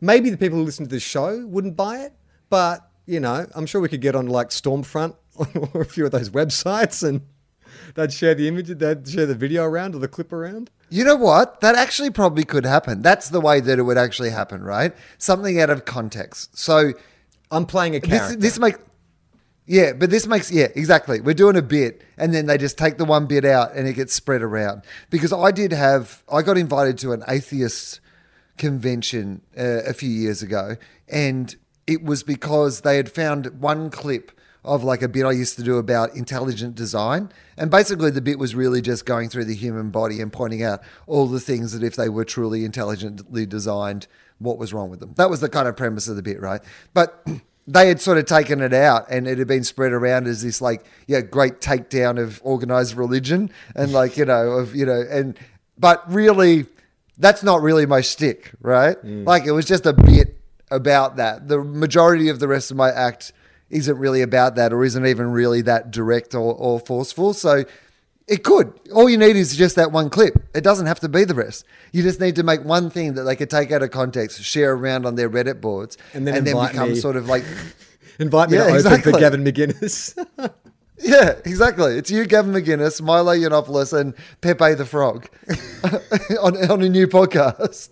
maybe 0.00 0.30
the 0.30 0.36
people 0.36 0.58
who 0.58 0.64
listen 0.64 0.86
to 0.86 0.90
this 0.90 1.02
show 1.02 1.44
wouldn't 1.46 1.76
buy 1.76 2.00
it, 2.00 2.12
but 2.48 2.88
you 3.06 3.20
know, 3.20 3.46
I'm 3.54 3.66
sure 3.66 3.80
we 3.80 3.88
could 3.88 4.00
get 4.00 4.14
on 4.14 4.26
like 4.26 4.48
Stormfront 4.48 5.16
or 5.74 5.82
a 5.82 5.84
few 5.84 6.04
of 6.06 6.12
those 6.12 6.30
websites 6.30 7.06
and 7.06 7.22
they'd 7.94 8.12
share 8.12 8.34
the 8.34 8.48
image, 8.48 8.68
they'd 8.68 9.08
share 9.08 9.26
the 9.26 9.34
video 9.34 9.64
around 9.64 9.94
or 9.94 9.98
the 9.98 10.08
clip 10.08 10.32
around. 10.32 10.70
You 10.88 11.04
know 11.04 11.16
what? 11.16 11.60
That 11.60 11.74
actually 11.74 12.10
probably 12.10 12.44
could 12.44 12.64
happen. 12.64 13.02
That's 13.02 13.30
the 13.30 13.40
way 13.40 13.60
that 13.60 13.78
it 13.78 13.82
would 13.82 13.98
actually 13.98 14.30
happen, 14.30 14.62
right? 14.62 14.94
Something 15.18 15.60
out 15.60 15.70
of 15.70 15.84
context. 15.84 16.56
So 16.56 16.92
I'm 17.50 17.66
playing 17.66 17.96
a 17.96 18.00
this 18.00 18.08
character. 18.08 18.36
this 18.36 18.58
makes 18.58 18.78
yeah, 19.66 19.92
but 19.92 20.10
this 20.10 20.26
makes 20.26 20.50
yeah 20.50 20.68
exactly. 20.74 21.20
We're 21.20 21.34
doing 21.34 21.56
a 21.56 21.62
bit, 21.62 22.02
and 22.16 22.32
then 22.32 22.46
they 22.46 22.56
just 22.56 22.78
take 22.78 22.98
the 22.98 23.04
one 23.04 23.26
bit 23.26 23.44
out, 23.44 23.74
and 23.74 23.88
it 23.88 23.94
gets 23.94 24.14
spread 24.14 24.42
around. 24.42 24.82
Because 25.10 25.32
I 25.32 25.50
did 25.50 25.72
have 25.72 26.22
I 26.32 26.42
got 26.42 26.56
invited 26.56 26.98
to 26.98 27.12
an 27.12 27.24
atheist 27.28 28.00
convention 28.58 29.42
uh, 29.58 29.82
a 29.82 29.92
few 29.92 30.10
years 30.10 30.42
ago, 30.42 30.76
and 31.08 31.54
it 31.86 32.02
was 32.02 32.22
because 32.22 32.82
they 32.82 32.96
had 32.96 33.10
found 33.10 33.60
one 33.60 33.90
clip 33.90 34.30
of 34.64 34.82
like 34.82 35.02
a 35.02 35.08
bit 35.08 35.24
I 35.24 35.32
used 35.32 35.56
to 35.56 35.62
do 35.62 35.78
about 35.78 36.14
intelligent 36.14 36.74
design. 36.74 37.30
And 37.56 37.70
basically, 37.70 38.10
the 38.10 38.20
bit 38.20 38.38
was 38.38 38.54
really 38.54 38.80
just 38.80 39.04
going 39.04 39.28
through 39.28 39.44
the 39.46 39.54
human 39.54 39.90
body 39.90 40.20
and 40.20 40.32
pointing 40.32 40.62
out 40.62 40.80
all 41.06 41.26
the 41.26 41.40
things 41.40 41.72
that 41.72 41.84
if 41.84 41.96
they 41.96 42.08
were 42.08 42.24
truly 42.24 42.64
intelligently 42.64 43.46
designed, 43.46 44.06
what 44.38 44.58
was 44.58 44.72
wrong 44.72 44.90
with 44.90 45.00
them. 45.00 45.14
That 45.16 45.30
was 45.30 45.40
the 45.40 45.48
kind 45.48 45.66
of 45.66 45.76
premise 45.76 46.08
of 46.08 46.16
the 46.16 46.22
bit, 46.22 46.40
right? 46.40 46.60
But 46.92 47.26
they 47.66 47.88
had 47.88 48.00
sort 48.00 48.18
of 48.18 48.26
taken 48.26 48.60
it 48.60 48.72
out 48.72 49.10
and 49.10 49.26
it 49.26 49.38
had 49.38 49.48
been 49.48 49.64
spread 49.64 49.92
around 49.92 50.26
as 50.26 50.42
this 50.42 50.60
like, 50.60 50.84
yeah, 51.06 51.20
great 51.20 51.60
takedown 51.60 52.20
of 52.22 52.40
organized 52.44 52.94
religion 52.96 53.50
and 53.74 53.92
like, 53.92 54.16
you 54.16 54.24
know, 54.24 54.52
of, 54.52 54.74
you 54.74 54.86
know, 54.86 55.02
and, 55.10 55.38
but 55.78 56.10
really, 56.10 56.66
that's 57.18 57.42
not 57.42 57.62
really 57.62 57.86
my 57.86 58.00
stick, 58.00 58.52
right? 58.60 58.96
Mm. 59.02 59.26
Like 59.26 59.46
it 59.46 59.52
was 59.52 59.64
just 59.64 59.86
a 59.86 59.92
bit 59.92 60.36
about 60.70 61.16
that. 61.16 61.48
The 61.48 61.58
majority 61.58 62.28
of 62.28 62.40
the 62.40 62.48
rest 62.48 62.70
of 62.70 62.76
my 62.76 62.90
act 62.90 63.32
isn't 63.70 63.98
really 63.98 64.22
about 64.22 64.54
that 64.56 64.72
or 64.72 64.84
isn't 64.84 65.06
even 65.06 65.32
really 65.32 65.62
that 65.62 65.90
direct 65.90 66.34
or, 66.34 66.54
or 66.54 66.78
forceful. 66.78 67.34
So 67.34 67.64
it 68.28 68.42
could. 68.42 68.72
All 68.92 69.08
you 69.08 69.16
need 69.18 69.36
is 69.36 69.56
just 69.56 69.76
that 69.76 69.92
one 69.92 70.10
clip. 70.10 70.34
It 70.54 70.62
doesn't 70.64 70.86
have 70.86 71.00
to 71.00 71.08
be 71.08 71.24
the 71.24 71.34
rest. 71.34 71.64
You 71.92 72.02
just 72.02 72.20
need 72.20 72.34
to 72.36 72.42
make 72.42 72.64
one 72.64 72.90
thing 72.90 73.14
that 73.14 73.22
they 73.22 73.36
could 73.36 73.50
take 73.50 73.70
out 73.72 73.82
of 73.82 73.90
context, 73.90 74.42
share 74.42 74.72
around 74.74 75.06
on 75.06 75.14
their 75.14 75.30
Reddit 75.30 75.60
boards, 75.60 75.96
And 76.12 76.26
then 76.26 76.36
invite 76.46 76.72
become 76.72 76.90
me. 76.90 76.96
sort 76.96 77.16
of 77.16 77.28
like, 77.28 77.44
Invite 78.18 78.50
me 78.50 78.56
Yeah, 78.56 78.62
to 78.64 78.68
open 78.70 78.76
exactly. 78.76 79.12
for 79.12 79.18
Gavin 79.18 79.44
McInnes. 79.44 80.26
yeah, 80.98 81.34
exactly. 81.44 81.98
It's 81.98 82.10
you, 82.10 82.24
Gavin 82.26 82.52
McInnes, 82.52 83.00
Milo 83.02 83.34
Yiannopoulos, 83.34 83.92
and 83.98 84.14
Pepe 84.40 84.74
the 84.74 84.86
Frog 84.86 85.28
on, 86.42 86.70
on 86.70 86.82
a 86.82 86.88
new 86.88 87.06
podcast. 87.06 87.90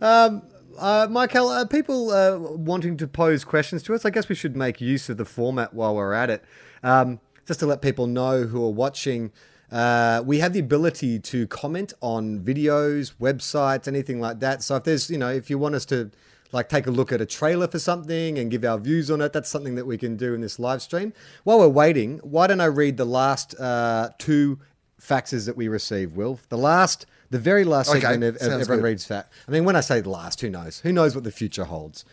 Uh, 0.00 1.08
Michael, 1.10 1.48
uh, 1.48 1.66
people 1.66 2.10
uh, 2.10 2.38
wanting 2.38 2.96
to 2.98 3.08
pose 3.08 3.44
questions 3.44 3.82
to 3.82 3.94
us, 3.94 4.04
I 4.04 4.10
guess 4.10 4.28
we 4.28 4.34
should 4.36 4.56
make 4.56 4.80
use 4.80 5.08
of 5.08 5.16
the 5.16 5.24
format 5.24 5.74
while 5.74 5.96
we're 5.96 6.12
at 6.12 6.30
it. 6.30 6.44
Um, 6.84 7.18
just 7.48 7.60
to 7.60 7.66
let 7.66 7.80
people 7.80 8.06
know 8.06 8.42
who 8.42 8.62
are 8.64 8.70
watching, 8.70 9.32
uh, 9.72 10.22
we 10.24 10.38
have 10.38 10.52
the 10.52 10.60
ability 10.60 11.18
to 11.18 11.46
comment 11.46 11.94
on 12.02 12.40
videos, 12.40 13.14
websites, 13.14 13.88
anything 13.88 14.20
like 14.20 14.38
that. 14.40 14.62
So 14.62 14.76
if 14.76 14.84
there's, 14.84 15.10
you 15.10 15.16
know, 15.16 15.30
if 15.30 15.48
you 15.48 15.58
want 15.58 15.74
us 15.74 15.86
to 15.86 16.10
like 16.52 16.68
take 16.68 16.86
a 16.86 16.90
look 16.90 17.10
at 17.10 17.22
a 17.22 17.26
trailer 17.26 17.66
for 17.66 17.78
something 17.78 18.38
and 18.38 18.50
give 18.50 18.64
our 18.64 18.78
views 18.78 19.10
on 19.10 19.22
it, 19.22 19.32
that's 19.32 19.48
something 19.48 19.74
that 19.76 19.86
we 19.86 19.96
can 19.96 20.16
do 20.16 20.34
in 20.34 20.42
this 20.42 20.58
live 20.58 20.82
stream. 20.82 21.14
While 21.44 21.58
we're 21.58 21.68
waiting, 21.68 22.18
why 22.18 22.46
don't 22.46 22.60
I 22.60 22.66
read 22.66 22.98
the 22.98 23.06
last 23.06 23.58
uh, 23.58 24.10
two 24.18 24.58
faxes 25.00 25.46
that 25.46 25.56
we 25.56 25.68
receive, 25.68 26.12
Will. 26.12 26.38
The 26.50 26.58
last, 26.58 27.06
the 27.30 27.38
very 27.38 27.64
last 27.64 27.88
Okay, 27.88 28.00
segment 28.00 28.24
of, 28.24 28.36
of 28.36 28.42
Everyone 28.42 28.78
good. 28.78 28.84
Reads 28.84 29.06
Fact. 29.06 29.32
I 29.46 29.50
mean, 29.52 29.64
when 29.64 29.76
I 29.76 29.80
say 29.80 30.02
the 30.02 30.10
last, 30.10 30.40
who 30.42 30.50
knows? 30.50 30.80
Who 30.80 30.92
knows 30.92 31.14
what 31.14 31.24
the 31.24 31.30
future 31.30 31.64
holds? 31.64 32.04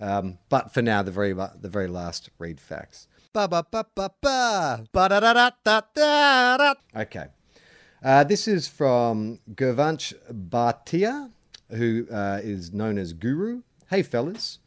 Um, 0.00 0.38
but 0.48 0.72
for 0.72 0.82
now, 0.82 1.02
the 1.02 1.10
very 1.10 1.32
the 1.32 1.68
very 1.68 1.88
last 1.88 2.30
read 2.38 2.60
facts. 2.60 3.08
Okay. 6.94 7.26
Uh, 8.02 8.22
this 8.22 8.46
is 8.46 8.68
from 8.68 9.40
Gurvanch 9.54 10.14
Bhatia, 10.30 11.30
who 11.70 12.06
uh, 12.12 12.40
is 12.42 12.72
known 12.72 12.96
as 12.96 13.12
Guru. 13.12 13.62
Hey, 13.90 14.02
fellas. 14.02 14.58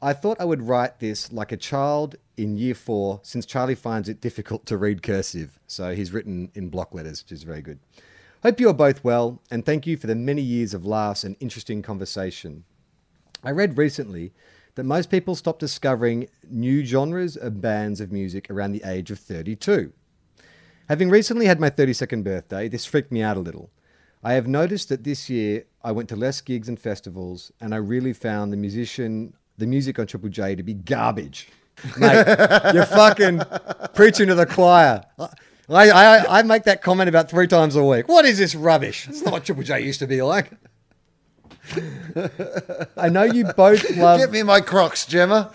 I 0.00 0.12
thought 0.12 0.40
I 0.40 0.44
would 0.44 0.62
write 0.62 1.00
this 1.00 1.32
like 1.32 1.50
a 1.50 1.56
child 1.56 2.16
in 2.36 2.56
year 2.56 2.74
four 2.74 3.20
since 3.24 3.44
Charlie 3.44 3.74
finds 3.74 4.08
it 4.08 4.20
difficult 4.20 4.64
to 4.66 4.78
read 4.78 5.02
cursive. 5.02 5.58
So 5.66 5.94
he's 5.94 6.12
written 6.12 6.50
in 6.54 6.68
block 6.68 6.94
letters, 6.94 7.22
which 7.22 7.32
is 7.32 7.42
very 7.42 7.62
good. 7.62 7.80
Hope 8.44 8.60
you 8.60 8.68
are 8.68 8.74
both 8.74 9.02
well, 9.02 9.42
and 9.50 9.66
thank 9.66 9.86
you 9.86 9.96
for 9.96 10.06
the 10.06 10.14
many 10.14 10.40
years 10.40 10.72
of 10.72 10.86
laughs 10.86 11.24
and 11.24 11.36
interesting 11.40 11.82
conversation. 11.82 12.62
I 13.42 13.50
read 13.50 13.76
recently 13.76 14.32
that 14.78 14.84
most 14.84 15.10
people 15.10 15.34
stop 15.34 15.58
discovering 15.58 16.28
new 16.48 16.84
genres 16.84 17.36
of 17.36 17.60
bands 17.60 18.00
of 18.00 18.12
music 18.12 18.48
around 18.48 18.70
the 18.70 18.82
age 18.84 19.10
of 19.10 19.18
32. 19.18 19.92
Having 20.88 21.10
recently 21.10 21.46
had 21.46 21.58
my 21.58 21.68
32nd 21.68 22.22
birthday, 22.22 22.68
this 22.68 22.86
freaked 22.86 23.10
me 23.10 23.20
out 23.20 23.36
a 23.36 23.40
little. 23.40 23.70
I 24.22 24.34
have 24.34 24.46
noticed 24.46 24.88
that 24.90 25.02
this 25.02 25.28
year 25.28 25.64
I 25.82 25.90
went 25.90 26.08
to 26.10 26.16
less 26.16 26.40
gigs 26.40 26.68
and 26.68 26.78
festivals, 26.78 27.50
and 27.60 27.74
I 27.74 27.78
really 27.78 28.12
found 28.12 28.52
the 28.52 28.56
musician, 28.56 29.34
the 29.56 29.66
music 29.66 29.98
on 29.98 30.06
Triple 30.06 30.28
J 30.28 30.54
to 30.54 30.62
be 30.62 30.74
garbage. 30.74 31.48
Mate, 31.98 32.24
you're 32.72 32.86
fucking 32.86 33.42
preaching 33.94 34.28
to 34.28 34.36
the 34.36 34.46
choir. 34.46 35.02
I, 35.18 35.90
I, 35.90 36.38
I 36.38 36.42
make 36.44 36.62
that 36.64 36.82
comment 36.82 37.08
about 37.08 37.28
three 37.28 37.48
times 37.48 37.74
a 37.74 37.82
week. 37.82 38.06
What 38.06 38.24
is 38.24 38.38
this 38.38 38.54
rubbish? 38.54 39.08
It's 39.08 39.22
not 39.22 39.32
what 39.32 39.44
Triple 39.44 39.64
J 39.64 39.80
used 39.80 39.98
to 39.98 40.06
be 40.06 40.22
like. 40.22 40.52
I 42.96 43.08
know 43.08 43.24
you 43.24 43.44
both 43.56 43.88
love. 43.96 44.20
Get 44.20 44.30
me 44.30 44.42
my 44.42 44.60
Crocs, 44.60 45.06
Gemma. 45.06 45.52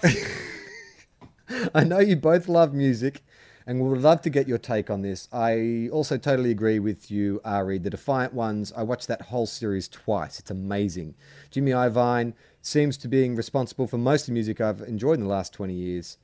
I 1.75 1.83
know 1.83 1.99
you 1.99 2.15
both 2.15 2.47
love 2.47 2.73
music 2.73 3.21
and 3.65 3.79
would 3.81 4.01
love 4.01 4.21
to 4.21 4.29
get 4.29 4.47
your 4.47 4.57
take 4.57 4.89
on 4.89 5.01
this. 5.01 5.29
I 5.31 5.89
also 5.91 6.17
totally 6.17 6.51
agree 6.51 6.79
with 6.79 7.09
you, 7.09 7.39
Ari. 7.45 7.79
The 7.79 7.89
Defiant 7.89 8.33
Ones, 8.33 8.73
I 8.75 8.83
watched 8.83 9.07
that 9.07 9.23
whole 9.23 9.45
series 9.45 9.87
twice. 9.87 10.39
It's 10.39 10.51
amazing. 10.51 11.15
Jimmy 11.51 11.71
Iovine 11.71 12.33
seems 12.61 12.97
to 12.97 13.07
being 13.07 13.35
responsible 13.35 13.87
for 13.87 13.97
most 13.97 14.23
of 14.23 14.27
the 14.27 14.33
music 14.33 14.59
I've 14.61 14.81
enjoyed 14.81 15.15
in 15.19 15.23
the 15.23 15.29
last 15.29 15.53
20 15.53 15.73
years. 15.73 16.17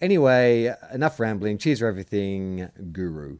Anyway, 0.00 0.74
enough 0.92 1.20
rambling. 1.20 1.58
Cheers 1.58 1.80
for 1.80 1.86
everything, 1.86 2.70
Guru. 2.92 3.38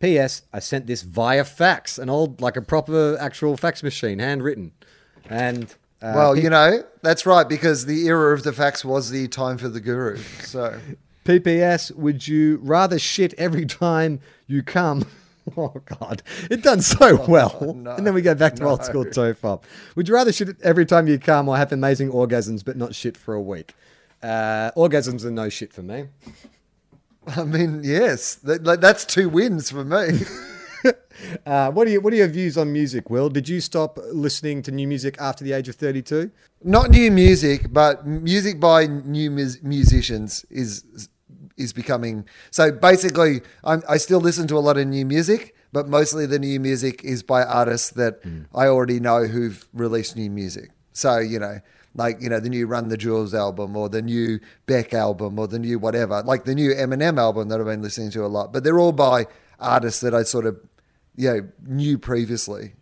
P.S. 0.00 0.42
I 0.52 0.58
sent 0.58 0.86
this 0.86 1.02
via 1.02 1.44
fax, 1.44 1.98
an 1.98 2.10
old, 2.10 2.40
like 2.42 2.56
a 2.56 2.62
proper 2.62 3.16
actual 3.18 3.56
fax 3.56 3.82
machine, 3.82 4.18
handwritten. 4.18 4.72
And 5.28 5.64
uh, 6.02 6.12
well, 6.14 6.36
you 6.36 6.50
know, 6.50 6.84
that's 7.02 7.24
right, 7.26 7.48
because 7.48 7.86
the 7.86 8.06
era 8.06 8.34
of 8.34 8.42
the 8.42 8.52
fax 8.52 8.84
was 8.84 9.10
the 9.10 9.26
time 9.28 9.58
for 9.58 9.68
the 9.68 9.80
guru. 9.80 10.18
So 10.42 10.78
PPS, 11.24 11.94
would 11.96 12.28
you 12.28 12.58
rather 12.62 12.98
shit 12.98 13.32
every 13.38 13.66
time 13.66 14.20
you 14.46 14.62
come? 14.62 15.06
Oh 15.58 15.74
God, 16.00 16.22
it 16.50 16.62
done 16.62 16.80
so 16.80 17.22
well. 17.26 17.74
no, 17.76 17.90
and 17.96 18.06
then 18.06 18.14
we 18.14 18.22
go 18.22 18.34
back 18.34 18.56
to 18.56 18.64
old 18.64 18.82
school 18.82 19.04
tofop. 19.04 19.64
Would 19.94 20.08
you 20.08 20.14
rather 20.14 20.32
shit 20.32 20.56
every 20.62 20.86
time 20.86 21.06
you 21.06 21.18
come 21.18 21.50
or 21.50 21.58
have 21.58 21.70
amazing 21.70 22.10
orgasms 22.10 22.64
but 22.64 22.78
not 22.78 22.94
shit 22.94 23.14
for 23.14 23.34
a 23.34 23.42
week? 23.42 23.74
Uh, 24.22 24.70
orgasms 24.74 25.22
are 25.22 25.30
no 25.30 25.50
shit 25.50 25.70
for 25.70 25.82
me. 25.82 26.06
I 27.26 27.44
mean, 27.44 27.82
yes, 27.84 28.36
that, 28.36 28.64
like, 28.64 28.80
that's 28.80 29.04
two 29.04 29.28
wins 29.28 29.70
for 29.70 29.84
me. 29.84 30.20
Uh, 31.46 31.70
what 31.70 31.86
are 31.86 31.90
you, 31.90 32.00
What 32.00 32.12
are 32.12 32.16
your 32.16 32.28
views 32.28 32.58
on 32.58 32.72
music, 32.72 33.08
Will? 33.08 33.28
Did 33.28 33.48
you 33.48 33.60
stop 33.60 33.98
listening 34.12 34.62
to 34.62 34.72
new 34.72 34.88
music 34.88 35.16
after 35.20 35.44
the 35.44 35.52
age 35.52 35.68
of 35.68 35.76
thirty-two? 35.76 36.30
Not 36.62 36.90
new 36.90 37.10
music, 37.10 37.72
but 37.72 38.06
music 38.06 38.58
by 38.58 38.86
new 38.86 39.30
mus- 39.30 39.62
musicians 39.62 40.44
is 40.50 41.08
is 41.56 41.72
becoming. 41.72 42.26
So 42.50 42.72
basically, 42.72 43.42
I'm, 43.62 43.82
I 43.88 43.96
still 43.98 44.20
listen 44.20 44.48
to 44.48 44.56
a 44.56 44.60
lot 44.60 44.76
of 44.76 44.86
new 44.88 45.06
music, 45.06 45.54
but 45.72 45.88
mostly 45.88 46.26
the 46.26 46.38
new 46.38 46.58
music 46.58 47.04
is 47.04 47.22
by 47.22 47.44
artists 47.44 47.90
that 47.90 48.20
I 48.54 48.66
already 48.66 48.98
know 48.98 49.24
who've 49.26 49.66
released 49.72 50.16
new 50.16 50.30
music. 50.30 50.70
So 50.92 51.18
you 51.18 51.38
know, 51.38 51.60
like 51.94 52.20
you 52.20 52.28
know, 52.28 52.40
the 52.40 52.50
new 52.50 52.66
Run 52.66 52.88
the 52.88 52.96
Jewels 52.96 53.34
album, 53.34 53.76
or 53.76 53.88
the 53.88 54.02
new 54.02 54.40
Beck 54.66 54.92
album, 54.94 55.38
or 55.38 55.46
the 55.46 55.60
new 55.60 55.78
whatever, 55.78 56.22
like 56.22 56.44
the 56.44 56.54
new 56.54 56.74
Eminem 56.74 57.18
album 57.18 57.48
that 57.48 57.60
I've 57.60 57.66
been 57.66 57.82
listening 57.82 58.10
to 58.12 58.24
a 58.24 58.28
lot. 58.28 58.52
But 58.52 58.64
they're 58.64 58.80
all 58.80 58.92
by 58.92 59.26
artists 59.60 60.00
that 60.00 60.14
I 60.14 60.24
sort 60.24 60.46
of, 60.46 60.58
you 61.16 61.28
know, 61.32 61.48
knew 61.66 61.98
previously. 61.98 62.74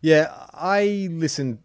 Yeah, 0.00 0.32
I 0.52 1.08
listen. 1.10 1.58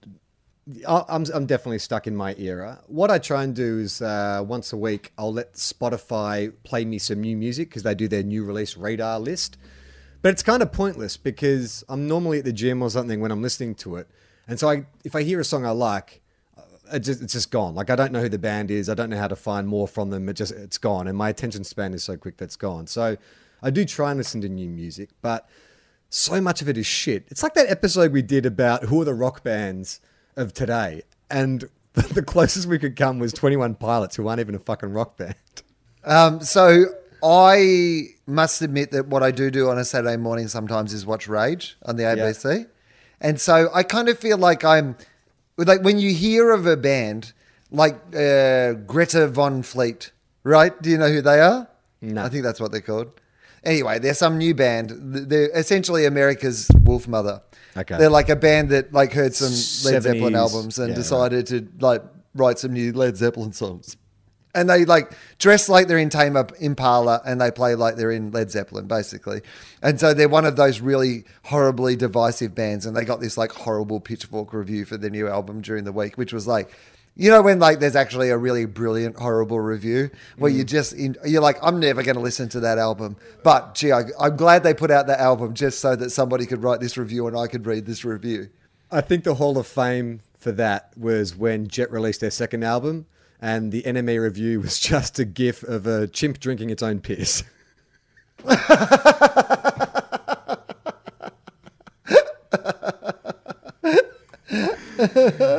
I- 0.88 1.06
I'm 1.10 1.26
I'm 1.34 1.46
definitely 1.46 1.80
stuck 1.80 2.06
in 2.08 2.16
my 2.16 2.36
era. 2.38 2.80
What 2.88 3.10
I 3.10 3.18
try 3.18 3.44
and 3.44 3.56
do 3.56 3.80
is 3.80 4.02
uh, 4.02 4.44
once 4.46 4.72
a 4.72 4.78
week 4.78 5.12
I'll 5.18 5.34
let 5.34 5.54
Spotify 5.56 6.54
play 6.64 6.86
me 6.86 7.00
some 7.00 7.22
new 7.22 7.36
music 7.36 7.70
because 7.70 7.84
they 7.84 7.96
do 7.96 8.08
their 8.08 8.24
new 8.24 8.46
release 8.46 8.78
radar 8.78 9.20
list. 9.20 9.58
But 10.22 10.30
it's 10.30 10.44
kind 10.44 10.62
of 10.62 10.72
pointless 10.72 11.18
because 11.18 11.84
I'm 11.90 12.08
normally 12.08 12.40
at 12.40 12.46
the 12.46 12.54
gym 12.54 12.82
or 12.82 12.90
something 12.90 13.20
when 13.20 13.32
I'm 13.32 13.42
listening 13.42 13.74
to 13.76 13.96
it, 13.96 14.08
and 14.48 14.60
so 14.60 14.70
I 14.70 14.86
if 15.04 15.16
I 15.16 15.24
hear 15.24 15.40
a 15.40 15.46
song 15.46 15.66
I 15.66 15.72
like, 15.72 16.22
uh, 16.58 16.62
it 16.96 17.00
just, 17.00 17.22
it's 17.22 17.34
just 17.34 17.52
gone. 17.52 17.74
Like 17.74 17.90
I 17.90 17.96
don't 17.96 18.12
know 18.12 18.22
who 18.22 18.30
the 18.30 18.38
band 18.38 18.70
is. 18.70 18.90
I 18.90 18.94
don't 18.94 19.10
know 19.10 19.18
how 19.18 19.30
to 19.30 19.36
find 19.36 19.68
more 19.68 19.88
from 19.88 20.10
them. 20.12 20.30
It 20.30 20.34
just 20.34 20.52
it's 20.52 20.78
gone, 20.78 21.08
and 21.08 21.18
my 21.18 21.30
attention 21.30 21.64
span 21.64 21.94
is 21.94 22.04
so 22.04 22.16
quick 22.18 22.38
that's 22.38 22.58
gone. 22.58 22.86
So 22.88 23.18
I 23.64 23.70
do 23.72 23.86
try 23.86 24.12
and 24.12 24.18
listen 24.18 24.40
to 24.42 24.50
new 24.50 24.70
music, 24.70 25.10
but 25.22 25.50
so 26.10 26.42
much 26.42 26.62
of 26.62 26.70
it 26.70 26.78
is 26.78 26.86
shit. 26.86 27.26
It's 27.30 27.44
like 27.44 27.54
that 27.54 27.70
episode 27.70 28.12
we 28.12 28.22
did 28.22 28.46
about 28.46 28.84
who 28.84 29.02
are 29.02 29.06
the 29.06 29.14
rock 29.14 29.44
bands 29.44 30.02
of 30.36 30.54
today, 30.54 31.04
and 31.30 31.70
the 31.94 32.24
closest 32.24 32.68
we 32.68 32.80
could 32.80 32.96
come 32.96 33.20
was 33.20 33.34
Twenty 33.34 33.56
One 33.56 33.76
Pilots, 33.76 34.16
who 34.16 34.28
aren't 34.28 34.40
even 34.40 34.56
a 34.56 34.60
fucking 34.60 34.92
rock 34.92 35.18
band. 35.18 35.36
Um, 36.04 36.42
so 36.42 36.86
I 37.24 38.08
must 38.26 38.62
admit 38.62 38.92
that 38.92 39.08
what 39.08 39.22
I 39.22 39.32
do 39.32 39.52
do 39.52 39.70
on 39.70 39.78
a 39.78 39.86
Saturday 39.86 40.18
morning 40.18 40.48
sometimes 40.48 40.94
is 40.94 41.06
watch 41.06 41.28
Rage 41.28 41.78
on 41.84 41.96
the 41.98 42.04
ABC, 42.04 42.68
and 43.22 43.40
so 43.40 43.70
I 43.74 43.84
kind 43.84 44.10
of 44.10 44.18
feel 44.18 44.38
like 44.38 44.64
I'm 44.64 44.96
like 45.58 45.82
when 45.84 46.00
you 46.00 46.14
hear 46.14 46.52
of 46.52 46.66
a 46.66 46.78
band 46.78 47.34
like 47.72 47.96
uh, 48.16 48.74
Greta 48.74 49.28
Von 49.28 49.62
Fleet, 49.62 50.12
right? 50.44 50.80
Do 50.82 50.90
you 50.90 50.98
know 50.98 51.10
who 51.10 51.22
they 51.22 51.40
are? 51.40 51.68
No. 52.02 52.24
I 52.24 52.30
think 52.30 52.44
that's 52.44 52.60
what 52.60 52.72
they're 52.72 52.82
called. 52.82 53.19
Anyway, 53.64 54.00
they're 54.00 54.14
some 54.14 54.38
new 54.38 54.54
band. 54.54 54.92
They're 54.94 55.50
essentially 55.50 56.06
America's 56.06 56.68
Wolfmother. 56.70 57.42
Okay. 57.78 57.98
They're 57.98 58.10
like 58.10 58.30
a 58.30 58.36
band 58.36 58.70
that 58.70 58.94
like 58.94 59.14
heard 59.14 59.34
some 59.34 59.92
Led 59.92 60.04
Zeppelin 60.04 60.36
albums 60.36 60.80
and 60.80 60.90
yeah, 60.90 60.94
right. 60.94 60.98
decided 60.98 61.48
to 61.48 61.68
like 61.80 62.04
write 62.34 62.60
some 62.60 62.74
new 62.74 62.92
Led 62.94 63.18
Zeppelin 63.18 63.54
songs. 63.54 63.98
And 64.56 64.68
they 64.68 64.84
like 64.86 65.14
dress 65.38 65.70
like 65.70 65.88
they're 65.88 66.00
in 66.00 66.10
Tame 66.10 66.36
Impala 66.60 67.22
and 67.24 67.40
they 67.40 67.52
play 67.52 67.76
like 67.76 67.98
they're 67.98 68.12
in 68.12 68.32
Led 68.32 68.50
Zeppelin, 68.50 68.88
basically. 68.88 69.42
And 69.84 70.00
so 70.00 70.14
they're 70.14 70.28
one 70.28 70.46
of 70.46 70.56
those 70.56 70.82
really 70.82 71.26
horribly 71.44 71.96
divisive 71.96 72.56
bands. 72.56 72.88
And 72.88 72.98
they 72.98 73.06
got 73.06 73.20
this 73.20 73.38
like 73.38 73.52
horrible 73.52 74.00
pitchfork 74.00 74.52
review 74.52 74.86
for 74.86 74.98
their 74.98 75.12
new 75.12 75.28
album 75.28 75.62
during 75.62 75.84
the 75.84 75.92
week, 75.92 76.18
which 76.18 76.34
was 76.34 76.48
like, 76.48 76.72
you 77.20 77.30
know, 77.30 77.42
when 77.42 77.60
like 77.60 77.80
there's 77.82 77.98
actually 77.98 78.30
a 78.30 78.38
really 78.38 78.64
brilliant, 78.66 79.20
horrible 79.20 79.60
review 79.60 80.10
where 80.38 80.50
you 80.50 80.64
mm. 80.64 80.68
just, 80.68 80.94
in, 80.94 81.18
you're 81.26 81.42
like, 81.42 81.58
I'm 81.62 81.78
never 81.78 82.02
going 82.02 82.16
to 82.16 82.22
listen 82.22 82.48
to 82.50 82.62
that 82.62 82.78
album. 82.78 83.18
But 83.44 83.76
gee, 83.76 83.92
I, 83.92 84.04
I'm 84.18 84.38
glad 84.38 84.64
they 84.64 84.74
put 84.74 84.90
out 84.90 85.08
that 85.08 85.20
album 85.20 85.54
just 85.54 85.80
so 85.80 85.98
that 85.98 86.12
somebody 86.12 86.46
could 86.46 86.64
write 86.64 86.80
this 86.80 86.98
review 86.98 87.28
and 87.28 87.38
I 87.38 87.48
could 87.48 87.66
read 87.66 87.86
this 87.86 88.06
review. 88.06 88.48
I 88.90 89.02
think 89.02 89.26
the 89.26 89.36
Hall 89.36 89.58
of 89.58 89.68
Fame 89.68 90.22
for 90.38 90.54
that 90.54 90.94
was 90.98 91.36
when 91.36 91.68
Jet 91.68 91.92
released 91.92 92.22
their 92.22 92.32
second 92.32 92.64
album, 92.64 93.06
and 93.42 93.74
the 93.74 93.84
NME 93.84 94.22
review 94.22 94.62
was 94.62 94.80
just 94.90 95.20
a 95.20 95.26
gif 95.26 95.62
of 95.64 95.86
a 95.86 96.08
chimp 96.08 96.40
drinking 96.40 96.70
its 96.70 96.82
own 96.82 97.02
piss. 97.02 97.44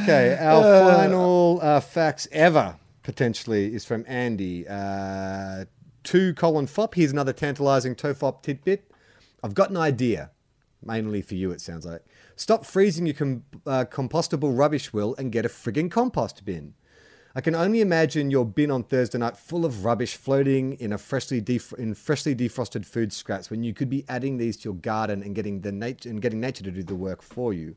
okay, 0.00 0.36
our 0.40 0.62
final 0.62 1.60
uh, 1.62 1.80
facts 1.80 2.28
ever 2.32 2.76
potentially 3.02 3.74
is 3.74 3.84
from 3.84 4.04
Andy. 4.06 4.66
Uh, 4.68 5.64
to 6.04 6.34
Colin 6.34 6.66
Fop, 6.66 6.94
here's 6.94 7.12
another 7.12 7.32
tantalizing 7.32 7.94
Tofop 7.94 8.42
tidbit. 8.42 8.90
I've 9.42 9.54
got 9.54 9.70
an 9.70 9.76
idea, 9.76 10.30
mainly 10.82 11.22
for 11.22 11.34
you, 11.34 11.50
it 11.50 11.60
sounds 11.60 11.86
like. 11.86 12.02
Stop 12.36 12.64
freezing 12.66 13.06
your 13.06 13.14
com- 13.14 13.44
uh, 13.66 13.84
compostable 13.90 14.56
rubbish, 14.56 14.92
Will, 14.92 15.14
and 15.16 15.32
get 15.32 15.46
a 15.46 15.48
frigging 15.48 15.90
compost 15.90 16.44
bin. 16.44 16.74
I 17.36 17.40
can 17.40 17.54
only 17.54 17.80
imagine 17.80 18.30
your 18.30 18.44
bin 18.44 18.70
on 18.70 18.84
Thursday 18.84 19.18
night 19.18 19.36
full 19.36 19.64
of 19.64 19.84
rubbish 19.84 20.14
floating 20.14 20.74
in 20.74 20.92
a 20.92 20.98
freshly 20.98 21.40
def- 21.40 21.72
in 21.72 21.94
freshly 21.94 22.34
defrosted 22.34 22.86
food 22.86 23.12
scraps 23.12 23.50
when 23.50 23.64
you 23.64 23.74
could 23.74 23.90
be 23.90 24.04
adding 24.08 24.36
these 24.36 24.56
to 24.58 24.68
your 24.68 24.74
garden 24.74 25.20
and 25.22 25.34
getting 25.34 25.62
the 25.62 25.72
nat- 25.72 26.06
and 26.06 26.22
getting 26.22 26.40
nature 26.40 26.62
to 26.62 26.70
do 26.70 26.82
the 26.84 26.94
work 26.94 27.22
for 27.22 27.52
you. 27.52 27.76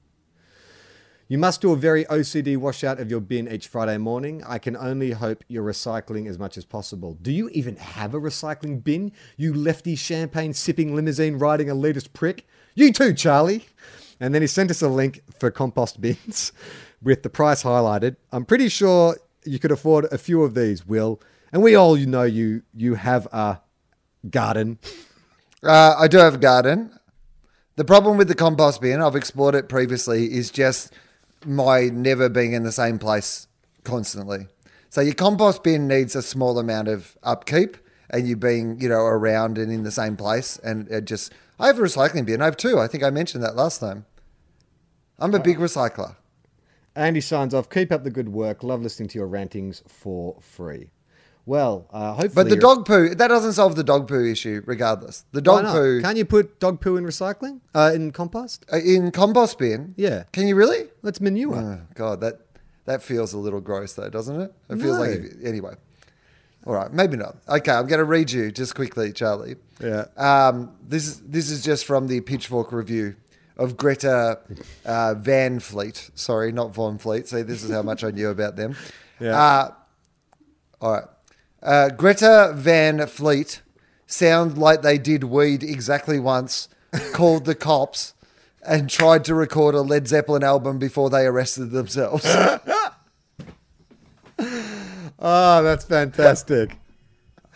You 1.30 1.38
must 1.38 1.60
do 1.60 1.74
a 1.74 1.76
very 1.76 2.06
OCD 2.06 2.56
washout 2.56 3.02
of 3.02 3.12
your 3.12 3.20
bin 3.20 3.52
each 3.52 3.68
Friday 3.68 3.98
morning. 3.98 4.42
I 4.48 4.60
can 4.60 4.78
only 4.78 5.12
hope 5.12 5.44
you're 5.50 5.64
recycling 5.64 6.26
as 6.30 6.40
much 6.40 6.58
as 6.58 6.64
possible. 6.64 7.18
Do 7.22 7.34
you 7.34 7.50
even 7.50 7.76
have 7.76 8.14
a 8.14 8.20
recycling 8.20 8.82
bin? 8.82 9.12
You 9.36 9.54
lefty 9.54 9.98
champagne 9.98 10.54
sipping 10.54 10.96
limousine 10.96 11.38
riding 11.38 11.68
elitist 11.68 12.14
prick? 12.14 12.48
You 12.76 12.94
too, 12.94 13.14
Charlie. 13.14 13.66
And 14.22 14.34
then 14.34 14.42
he 14.42 14.48
sent 14.48 14.72
us 14.72 14.82
a 14.82 14.88
link 14.88 15.22
for 15.38 15.52
compost 15.52 16.00
bins 16.02 16.54
with 17.04 17.24
the 17.24 17.30
price 17.30 17.64
highlighted. 17.64 18.16
I'm 18.32 18.46
pretty 18.46 18.70
sure 18.70 19.18
you 19.44 19.60
could 19.60 19.72
afford 19.72 20.06
a 20.06 20.18
few 20.18 20.44
of 20.44 20.56
these, 20.56 20.88
Will. 20.88 21.22
And 21.52 21.62
we 21.62 21.76
all 21.76 21.98
know 21.98 22.24
you 22.24 22.64
you 22.74 22.96
have 22.96 23.26
a 23.34 23.60
garden. 24.30 24.80
Uh, 25.62 25.96
I 25.98 26.08
do 26.08 26.20
have 26.20 26.36
a 26.36 26.40
garden. 26.40 26.98
The 27.76 27.84
problem 27.84 28.18
with 28.18 28.30
the 28.30 28.36
compost 28.36 28.80
bin, 28.80 29.02
I've 29.02 29.16
explored 29.16 29.56
it 29.56 29.68
previously, 29.68 30.34
is 30.34 30.50
just 30.50 30.94
my 31.46 31.90
never 31.90 32.30
being 32.30 32.54
in 32.54 32.64
the 32.64 32.72
same 32.72 33.00
place 33.00 33.48
constantly. 33.84 34.48
So 34.90 35.02
your 35.02 35.14
compost 35.14 35.64
bin 35.64 35.88
needs 35.88 36.16
a 36.16 36.22
small 36.22 36.60
amount 36.60 36.88
of 36.88 37.18
upkeep 37.24 37.78
and 38.10 38.28
you 38.28 38.36
being, 38.36 38.80
you 38.80 38.90
know, 38.90 39.02
around 39.02 39.58
and 39.58 39.72
in 39.72 39.84
the 39.84 39.92
same 39.92 40.16
place. 40.16 40.58
And 40.64 40.90
it 40.90 41.06
just, 41.06 41.34
I 41.60 41.68
have 41.68 41.78
a 41.80 41.82
recycling 41.82 42.26
bin. 42.26 42.42
I 42.42 42.46
have 42.46 42.58
two. 42.58 42.80
I 42.80 42.88
think 42.88 43.04
I 43.04 43.10
mentioned 43.10 43.44
that 43.44 43.56
last 43.56 43.80
time. 43.80 44.06
I'm 45.20 45.34
a 45.34 45.40
big 45.40 45.58
recycler. 45.58 46.16
Andy 46.96 47.22
signs 47.22 47.54
off. 47.54 47.70
Keep 47.70 47.92
up 47.92 48.04
the 48.04 48.10
good 48.10 48.30
work. 48.30 48.64
Love 48.64 48.82
listening 48.82 49.10
to 49.10 49.20
your 49.20 49.28
rantings 49.28 49.84
for 49.88 50.38
free. 50.42 50.90
Well, 51.48 51.88
uh, 51.92 52.12
hopefully. 52.12 52.32
But 52.36 52.50
the 52.50 52.58
dog 52.58 52.86
poo, 52.86 53.16
that 53.16 53.30
doesn't 53.30 53.54
solve 53.54 53.78
the 53.78 53.84
dog 53.84 54.08
poo 54.10 54.26
issue, 54.26 54.62
regardless. 54.66 55.24
The 55.32 55.42
dog 55.42 55.64
poo 55.66 56.02
Can't 56.02 56.18
you 56.18 56.26
put 56.26 56.60
dog 56.60 56.82
poo 56.82 56.98
in 56.98 57.06
recycling? 57.06 57.62
Uh, 57.74 57.92
in 57.96 58.12
compost? 58.12 58.66
uh, 58.72 58.78
in 58.80 59.12
compost 59.12 59.58
bin. 59.58 59.94
Yeah. 59.96 60.24
Can 60.34 60.46
you 60.48 60.56
really? 60.56 60.90
That's 61.04 61.22
manure. 61.22 61.56
Oh, 61.56 61.80
God, 61.96 62.20
that 62.20 62.42
that 62.84 63.02
feels 63.02 63.32
a 63.32 63.38
little 63.38 63.62
gross, 63.62 63.94
though, 63.94 64.10
doesn't 64.10 64.40
it? 64.42 64.54
It 64.70 64.78
feels 64.82 65.00
like 65.00 65.20
No. 65.22 65.48
anyway. 65.50 65.76
All 66.66 66.74
right, 66.74 66.92
maybe 66.92 67.16
not. 67.16 67.38
Okay, 67.48 67.72
I'm 67.72 67.88
going 67.88 68.00
to 68.00 68.04
read 68.06 68.30
you 68.30 68.52
just 68.52 68.76
quickly, 68.76 69.14
Charlie. 69.14 69.56
Yeah. 69.82 70.06
Um, 70.18 70.74
this 70.86 71.08
is 71.08 71.22
this 71.22 71.50
is 71.50 71.64
just 71.64 71.86
from 71.86 72.08
the 72.08 72.20
Pitchfork 72.20 72.74
review 72.74 73.16
of 73.56 73.78
Greta 73.78 74.40
uh, 74.86 75.14
Van 75.14 75.62
Fleet. 75.62 76.12
Sorry, 76.14 76.52
not 76.52 76.74
Von 76.74 76.98
Fleet. 76.98 77.26
See, 77.26 77.42
this 77.42 77.64
is 77.64 77.72
how 77.72 77.84
much 77.84 78.04
I 78.04 78.12
knew 78.12 78.28
about 78.30 78.58
them. 78.58 78.76
Yeah. 79.20 79.36
Uh, 79.36 79.72
all 80.80 80.92
right. 80.92 81.04
Uh, 81.68 81.90
Greta 81.90 82.54
Van 82.56 83.06
Fleet 83.08 83.62
sound 84.06 84.58
like 84.58 84.84
they 84.84 84.98
did 84.98 85.26
weed 85.26 85.64
exactly 85.64 86.18
once, 86.18 86.70
called 87.12 87.44
the 87.44 87.56
cops, 87.56 88.14
and 88.66 88.90
tried 88.90 89.26
to 89.26 89.36
record 89.36 89.76
a 89.76 89.82
Led 89.82 90.08
Zeppelin 90.08 90.46
album 90.46 90.80
before 90.80 91.10
they 91.10 91.26
arrested 91.26 91.72
themselves. 91.72 92.24
Oh, 92.26 92.60
that's 95.20 95.84
fantastic. 95.84 96.78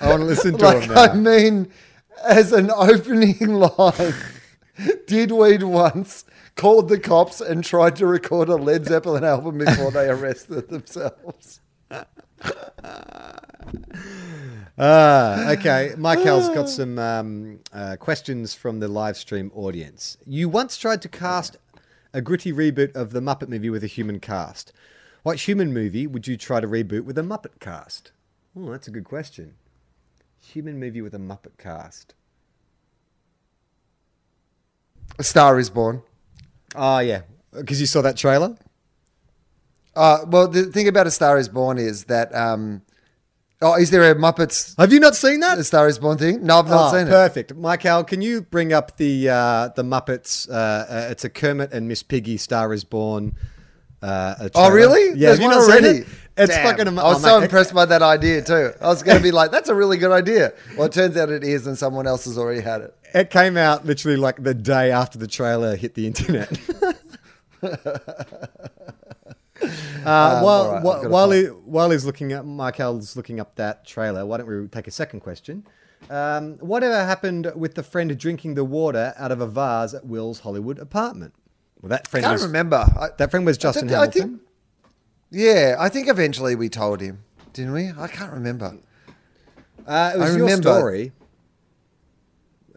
I 0.01 0.09
want 0.09 0.20
to 0.20 0.26
listen 0.26 0.57
to 0.57 0.66
like, 0.66 0.84
him 0.84 0.93
now. 0.93 1.03
I 1.03 1.14
mean, 1.14 1.72
as 2.22 2.51
an 2.51 2.70
opening 2.76 3.53
line, 3.53 4.14
did 5.07 5.32
weed 5.32 5.64
once, 5.64 6.26
called 6.57 6.89
the 6.89 6.99
cops, 6.99 7.39
and 7.39 7.64
tried 7.64 7.95
to 7.95 8.07
record 8.07 8.49
a 8.49 8.55
Led 8.55 8.88
Zeppelin 8.88 9.24
album 9.24 9.59
before 9.59 9.91
they 9.91 10.09
arrested 10.09 10.68
themselves. 10.68 11.62
Ah, 14.78 15.52
okay. 15.52 15.94
Michael's 15.98 16.50
got 16.50 16.68
some 16.68 16.98
um, 16.98 17.60
uh, 17.72 17.98
questions 17.98 18.56
from 18.56 18.80
the 18.80 18.88
live 18.88 19.16
stream 19.16 19.52
audience. 19.54 20.18
You 20.26 20.50
once 20.50 20.76
tried 20.78 21.04
to 21.04 21.10
cast 21.10 21.58
a 22.14 22.22
gritty 22.22 22.52
reboot 22.52 22.96
of 22.96 23.12
the 23.12 23.20
Muppet 23.20 23.48
movie 23.48 23.70
with 23.70 23.84
a 23.84 23.88
human 23.88 24.20
cast. 24.20 24.74
What 25.24 25.48
human 25.48 25.72
movie 25.72 26.08
would 26.08 26.26
you 26.28 26.36
try 26.36 26.60
to 26.60 26.68
reboot 26.68 27.04
with 27.04 27.18
a 27.18 27.22
Muppet 27.22 27.60
cast? 27.60 28.12
Oh, 28.58 28.72
that's 28.72 28.88
a 28.88 28.92
good 28.92 29.04
question. 29.04 29.54
Human 30.39 30.80
movie 30.80 31.02
with 31.02 31.14
a 31.14 31.20
Muppet 31.20 31.58
cast. 31.60 32.16
A 35.20 35.24
Star 35.24 35.60
is 35.60 35.70
Born. 35.70 36.02
Oh, 36.76 37.00
yeah. 37.00 37.22
Because 37.54 37.80
you 37.80 37.86
saw 37.86 38.02
that 38.02 38.18
trailer? 38.18 38.56
Uh, 39.96 40.20
well, 40.28 40.48
the 40.48 40.64
thing 40.66 40.88
about 40.88 41.08
A 41.08 41.12
Star 41.12 41.38
is 41.38 41.50
Born 41.50 41.78
is 41.78 42.06
that. 42.06 42.34
Um, 42.36 42.82
oh, 43.62 43.76
is 43.76 43.89
there 43.92 44.10
a 44.10 44.16
Muppets 44.16 44.76
Have 44.78 44.94
you 44.94 45.00
not 45.00 45.16
seen 45.16 45.42
that? 45.42 45.58
A 45.58 45.64
Star 45.64 45.88
is 45.88 46.00
Born 46.00 46.18
thing? 46.18 46.46
No, 46.46 46.60
I've 46.60 46.68
not 46.70 46.94
Oh, 46.94 46.98
seen 46.98 47.08
it. 47.08 47.12
perfect. 47.12 47.56
Michael, 47.56 48.04
can 48.04 48.22
you 48.22 48.42
bring 48.42 48.72
up 48.74 48.98
the 48.98 49.30
uh, 49.30 49.68
the 49.76 49.84
Muppets? 49.84 50.50
Uh, 50.50 50.54
uh, 50.54 51.08
it's 51.12 51.24
a 51.26 51.30
Kermit 51.30 51.74
and 51.74 51.88
Miss 51.88 52.04
Piggy 52.04 52.38
Star 52.38 52.74
is 52.74 52.84
Born. 52.84 53.36
Uh, 54.02 54.50
Oh, 54.56 54.72
really? 54.72 55.10
Yeah, 55.20 55.36
There's 55.36 55.39
have 55.39 55.44
you 55.44 55.50
not 55.50 55.62
seen 55.64 55.72
already. 55.86 56.00
it? 56.00 56.08
It's 56.38 56.56
Damn. 56.56 56.66
fucking. 56.66 56.88
Am- 56.88 56.98
I 56.98 57.04
was 57.04 57.18
oh, 57.24 57.28
so 57.28 57.38
mate, 57.39 57.44
impressed 57.44 57.74
by 57.74 57.86
that 57.86 58.02
idea 58.02 58.42
too. 58.42 58.72
I 58.82 58.88
was 58.88 59.04
going 59.04 59.18
to 59.18 59.24
be 59.24 59.32
like, 59.39 59.52
"That's 59.52 59.68
a 59.70 59.76
really 59.76 59.98
good 59.98 60.12
idea." 60.12 60.54
Well, 60.78 60.86
it 60.88 60.94
turns 60.94 61.18
out 61.18 61.30
it 61.30 61.44
is, 61.44 61.68
and 61.68 61.78
someone 61.78 62.08
else 62.08 62.24
has 62.26 62.38
already 62.38 62.62
had 62.62 62.82
it. 62.82 62.96
It 63.14 63.30
came 63.30 63.58
out 63.58 63.86
literally 63.86 64.16
like 64.18 64.42
the 64.42 64.54
day 64.54 64.89
after 64.92 65.20
the 65.20 65.28
trailer 65.28 65.76
hit 65.76 65.94
the 65.96 66.08
internet. 66.08 66.50
Uh, 70.03 70.41
while 70.41 70.72
right, 70.72 70.84
while, 70.84 71.09
while, 71.09 71.30
he, 71.32 71.43
while 71.45 71.91
he's 71.91 72.05
looking 72.05 72.32
at 72.32 72.43
Michael's 72.43 73.16
looking 73.16 73.39
up 73.39 73.53
that 73.57 73.86
trailer, 73.86 74.26
why 74.26 74.38
don't 74.38 74.47
we 74.47 74.68
take 74.68 74.88
a 74.88 74.91
second 74.91 75.20
question? 75.20 75.64
Um, 76.09 76.57
whatever 76.57 76.95
happened 77.05 77.51
with 77.55 77.76
the 77.76 77.84
friend 77.84 78.18
drinking 78.18 78.55
the 78.55 78.66
water 78.66 79.14
out 79.16 79.32
of 79.32 79.41
a 79.41 79.45
vase 79.47 79.93
at 79.93 80.03
Will's 80.03 80.39
Hollywood 80.39 80.80
apartment? 80.80 81.36
Well, 81.80 81.89
that 81.91 82.07
I 82.07 82.09
friend 82.09 82.24
can't 82.24 82.34
was 82.34 82.43
remember. 82.43 82.78
I, 82.78 83.09
that 83.16 83.30
friend 83.30 83.45
was 83.45 83.59
Justin 83.59 83.93
I 83.93 84.07
think- 84.07 84.16
Hamilton. 84.16 84.39
yeah, 85.30 85.76
I 85.78 85.88
think 85.89 86.07
eventually 86.07 86.55
we 86.55 86.68
told 86.68 86.99
him, 86.99 87.24
didn't 87.53 87.74
we? 87.74 87.91
I 87.95 88.07
can't 88.07 88.34
remember. 88.34 88.76
Uh, 89.86 90.14
it 90.16 90.18
was 90.18 90.32
I 90.32 90.38
your 90.38 90.45
remember. 90.47 90.74
story. 90.74 91.12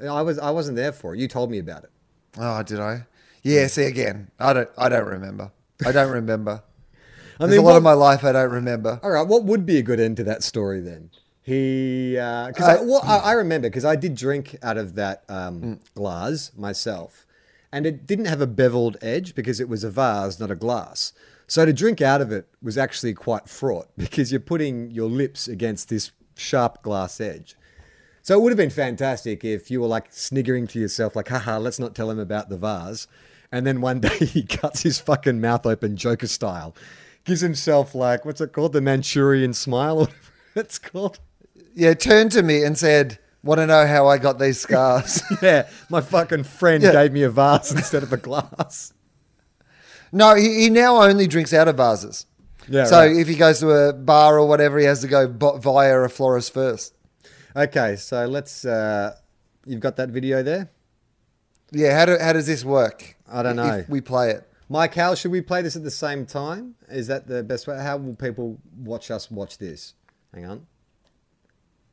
I 0.07 0.21
was 0.21 0.39
I 0.39 0.51
wasn't 0.51 0.77
there 0.77 0.93
for 0.93 1.15
it. 1.15 1.21
You 1.21 1.29
told 1.29 1.51
me 1.51 1.59
about 1.59 1.85
it. 1.85 1.91
Oh, 2.39 2.63
did 2.63 2.81
I? 2.81 3.07
Yeah. 3.43 3.67
See 3.69 3.85
again. 3.85 4.31
I 4.39 4.53
don't. 4.53 4.69
I 4.77 4.89
don't 4.91 5.07
remember. 5.07 5.53
I 5.87 5.93
don't 5.93 6.11
remember. 6.13 6.63
I 7.41 7.47
There's 7.47 7.59
a 7.59 7.63
lot 7.63 7.71
what- 7.73 7.77
of 7.79 7.83
my 7.83 7.93
life 7.93 8.25
I 8.25 8.33
don't 8.33 8.51
remember. 8.53 9.01
All 9.03 9.11
right, 9.11 9.27
what 9.27 9.45
would 9.45 9.67
be 9.67 9.79
a 9.79 9.83
good 9.83 10.01
end 10.01 10.17
to 10.19 10.25
that 10.25 10.43
story 10.43 10.81
then? 10.81 11.11
He, 11.43 12.13
because 12.13 12.55
I, 12.69 12.77
Uh, 12.77 12.85
well, 12.85 13.01
I, 13.05 13.19
I 13.19 13.33
remember 13.33 13.69
because 13.69 13.85
I 13.85 13.97
did 13.97 14.15
drink 14.15 14.57
out 14.63 14.79
of 14.79 14.95
that 14.95 15.25
um, 15.29 15.81
glass 15.95 16.53
myself, 16.57 17.27
and 17.71 17.85
it 17.85 18.07
didn't 18.07 18.25
have 18.27 18.41
a 18.41 18.47
beveled 18.47 18.97
edge 19.03 19.35
because 19.35 19.61
it 19.61 19.69
was 19.69 19.85
a 19.85 19.91
vase, 19.91 20.41
not 20.41 20.51
a 20.51 20.55
glass. 20.55 21.13
So 21.47 21.67
to 21.67 21.73
drink 21.75 22.01
out 22.01 22.23
of 22.23 22.33
it 22.33 22.47
was 22.63 22.79
actually 22.79 23.13
quite 23.13 23.47
fraught 23.49 23.89
because 23.99 24.31
you're 24.33 24.41
putting 24.41 24.91
your 24.91 25.11
lips 25.11 25.47
against 25.47 25.91
this 25.91 26.13
sharp 26.35 26.83
glass 26.83 27.21
edge. 27.21 27.57
So 28.23 28.39
it 28.39 28.41
would 28.43 28.51
have 28.51 28.57
been 28.57 28.71
fantastic 28.71 29.45
if 29.45 29.71
you 29.71 29.83
were 29.83 29.87
like 29.87 30.07
sniggering 30.11 30.67
to 30.69 30.81
yourself, 30.81 31.15
like, 31.15 31.29
haha, 31.29 31.59
let's 31.59 31.79
not 31.79 31.95
tell 31.95 32.11
him 32.11 32.19
about 32.19 32.49
the 32.49 32.57
vase. 32.57 33.07
And 33.53 33.67
then 33.67 33.83
one 33.83 34.01
day 34.09 34.17
he 34.25 34.45
cuts 34.45 34.83
his 34.83 34.99
fucking 34.99 35.43
mouth 35.43 35.67
open, 35.67 35.99
Joker 35.99 36.27
style, 36.27 36.75
gives 37.25 37.41
himself 37.41 37.95
like, 37.95 38.25
what's 38.25 38.41
it 38.41 38.53
called? 38.53 38.73
The 38.73 38.81
Manchurian 38.81 39.53
smile, 39.55 39.95
or 39.99 40.01
whatever 40.07 40.19
it's 40.57 40.79
called. 40.79 41.19
Yeah, 41.75 41.95
turned 41.95 42.33
to 42.33 42.43
me 42.43 42.63
and 42.63 42.79
said, 42.79 43.19
"Want 43.43 43.59
to 43.59 43.67
know 43.67 43.87
how 43.87 44.07
I 44.07 44.19
got 44.19 44.39
these 44.39 44.61
scars?" 44.61 45.23
Yeah, 45.43 45.69
my 45.91 46.01
fucking 46.01 46.45
friend 46.45 46.83
Yeah. 46.83 46.93
gave 46.93 47.13
me 47.13 47.23
a 47.23 47.31
vase 47.31 47.73
instead 47.73 48.03
of 48.03 48.13
a 48.13 48.17
glass. 48.17 48.93
no, 50.13 50.35
he, 50.37 50.63
he 50.63 50.71
now 50.71 51.03
only 51.03 51.27
drinks 51.27 51.53
out 51.53 51.67
of 51.69 51.77
vases. 51.77 52.27
Yeah, 52.69 52.85
so 52.85 52.99
right. 53.01 53.15
if 53.17 53.29
he 53.29 53.35
goes 53.35 53.61
to 53.61 53.71
a 53.71 53.93
bar 53.93 54.39
or 54.39 54.47
whatever, 54.49 54.79
he 54.79 54.85
has 54.87 55.01
to 55.01 55.09
go 55.09 55.27
via 55.59 55.99
a 56.01 56.09
florist 56.09 56.55
first. 56.55 56.95
Okay, 57.57 57.97
so 57.97 58.25
let's, 58.27 58.65
uh, 58.65 59.15
you've 59.67 59.81
got 59.81 59.97
that 59.97 60.09
video 60.09 60.43
there? 60.43 60.71
Yeah, 61.73 61.99
how 61.99 62.07
do, 62.07 62.17
how 62.19 62.33
does 62.33 62.47
this 62.47 62.65
work? 62.65 63.17
I 63.31 63.43
don't 63.43 63.59
If 63.59 63.67
know. 63.67 63.85
we 63.89 64.01
play 64.01 64.31
it. 64.31 64.49
Mike, 64.75 64.97
how 64.97 65.15
should 65.15 65.31
we 65.31 65.41
play 65.41 65.63
this 65.63 65.77
at 65.77 65.85
the 65.85 65.91
same 65.93 66.27
time? 66.27 66.75
Is 66.89 67.07
that 67.07 67.29
the 67.29 67.45
best 67.45 67.69
way? 67.69 67.79
How 67.79 67.97
will 67.97 68.17
people 68.17 68.59
watch 68.77 69.09
us 69.13 69.31
watch 69.31 69.57
this? 69.59 69.95
Hang 70.35 70.47
on. 70.47 70.67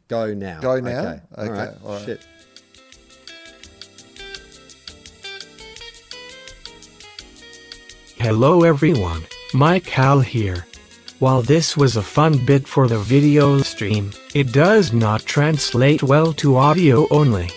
Go 0.07 0.33
now. 0.33 0.61
Go 0.61 0.79
now? 0.79 0.99
Okay. 0.99 1.21
Okay, 1.37 1.51
right. 1.51 1.69
all 1.85 1.93
right. 1.93 2.05
Shit. 2.05 2.27
Hello 8.17 8.63
everyone, 8.63 9.27
Mike 9.53 9.87
Hal 9.87 10.21
here. 10.21 10.65
While 11.19 11.43
this 11.43 11.77
was 11.77 11.97
a 11.97 12.01
fun 12.01 12.43
bit 12.47 12.67
for 12.67 12.87
the 12.87 12.97
video 12.97 13.59
stream, 13.59 14.09
it 14.33 14.51
does 14.51 14.91
not 14.91 15.21
translate 15.21 16.01
well 16.01 16.33
to 16.33 16.57
audio 16.57 17.07
only. 17.11 17.51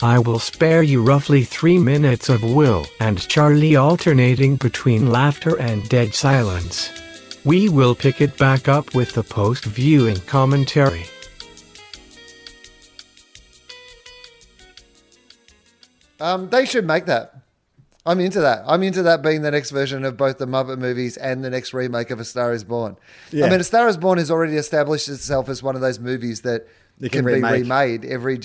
I 0.00 0.20
will 0.20 0.38
spare 0.38 0.82
you 0.82 1.02
roughly 1.02 1.42
3 1.42 1.78
minutes 1.78 2.28
of 2.28 2.42
Will 2.44 2.86
and 3.00 3.26
Charlie 3.28 3.74
alternating 3.74 4.54
between 4.56 5.10
laughter 5.10 5.58
and 5.58 5.88
dead 5.88 6.14
silence. 6.14 6.90
We 7.44 7.68
will 7.68 7.96
pick 7.96 8.20
it 8.20 8.38
back 8.38 8.68
up 8.68 8.94
with 8.94 9.12
the 9.14 9.24
post-viewing 9.24 10.20
commentary. 10.20 11.04
Um, 16.20 16.48
they 16.50 16.64
should 16.64 16.86
make 16.86 17.06
that. 17.06 17.34
I'm 18.06 18.20
into 18.20 18.40
that. 18.40 18.62
I'm 18.66 18.82
into 18.82 19.02
that 19.02 19.22
being 19.22 19.42
the 19.42 19.50
next 19.50 19.70
version 19.70 20.04
of 20.04 20.16
both 20.16 20.38
the 20.38 20.46
Muppet 20.46 20.78
movies 20.78 21.16
and 21.16 21.44
the 21.44 21.50
next 21.50 21.74
remake 21.74 22.10
of 22.10 22.20
A 22.20 22.24
Star 22.24 22.52
Is 22.52 22.64
Born. 22.64 22.96
Yeah. 23.30 23.46
I 23.46 23.50
mean, 23.50 23.60
A 23.60 23.64
Star 23.64 23.88
Is 23.88 23.96
Born 23.96 24.18
has 24.18 24.30
already 24.30 24.56
established 24.56 25.08
itself 25.08 25.48
as 25.48 25.62
one 25.62 25.74
of 25.74 25.80
those 25.80 25.98
movies 25.98 26.42
that 26.42 26.66
You 26.98 27.10
can, 27.10 27.24
can 27.24 27.42
be 27.42 27.42
remade 27.42 28.04
every. 28.04 28.40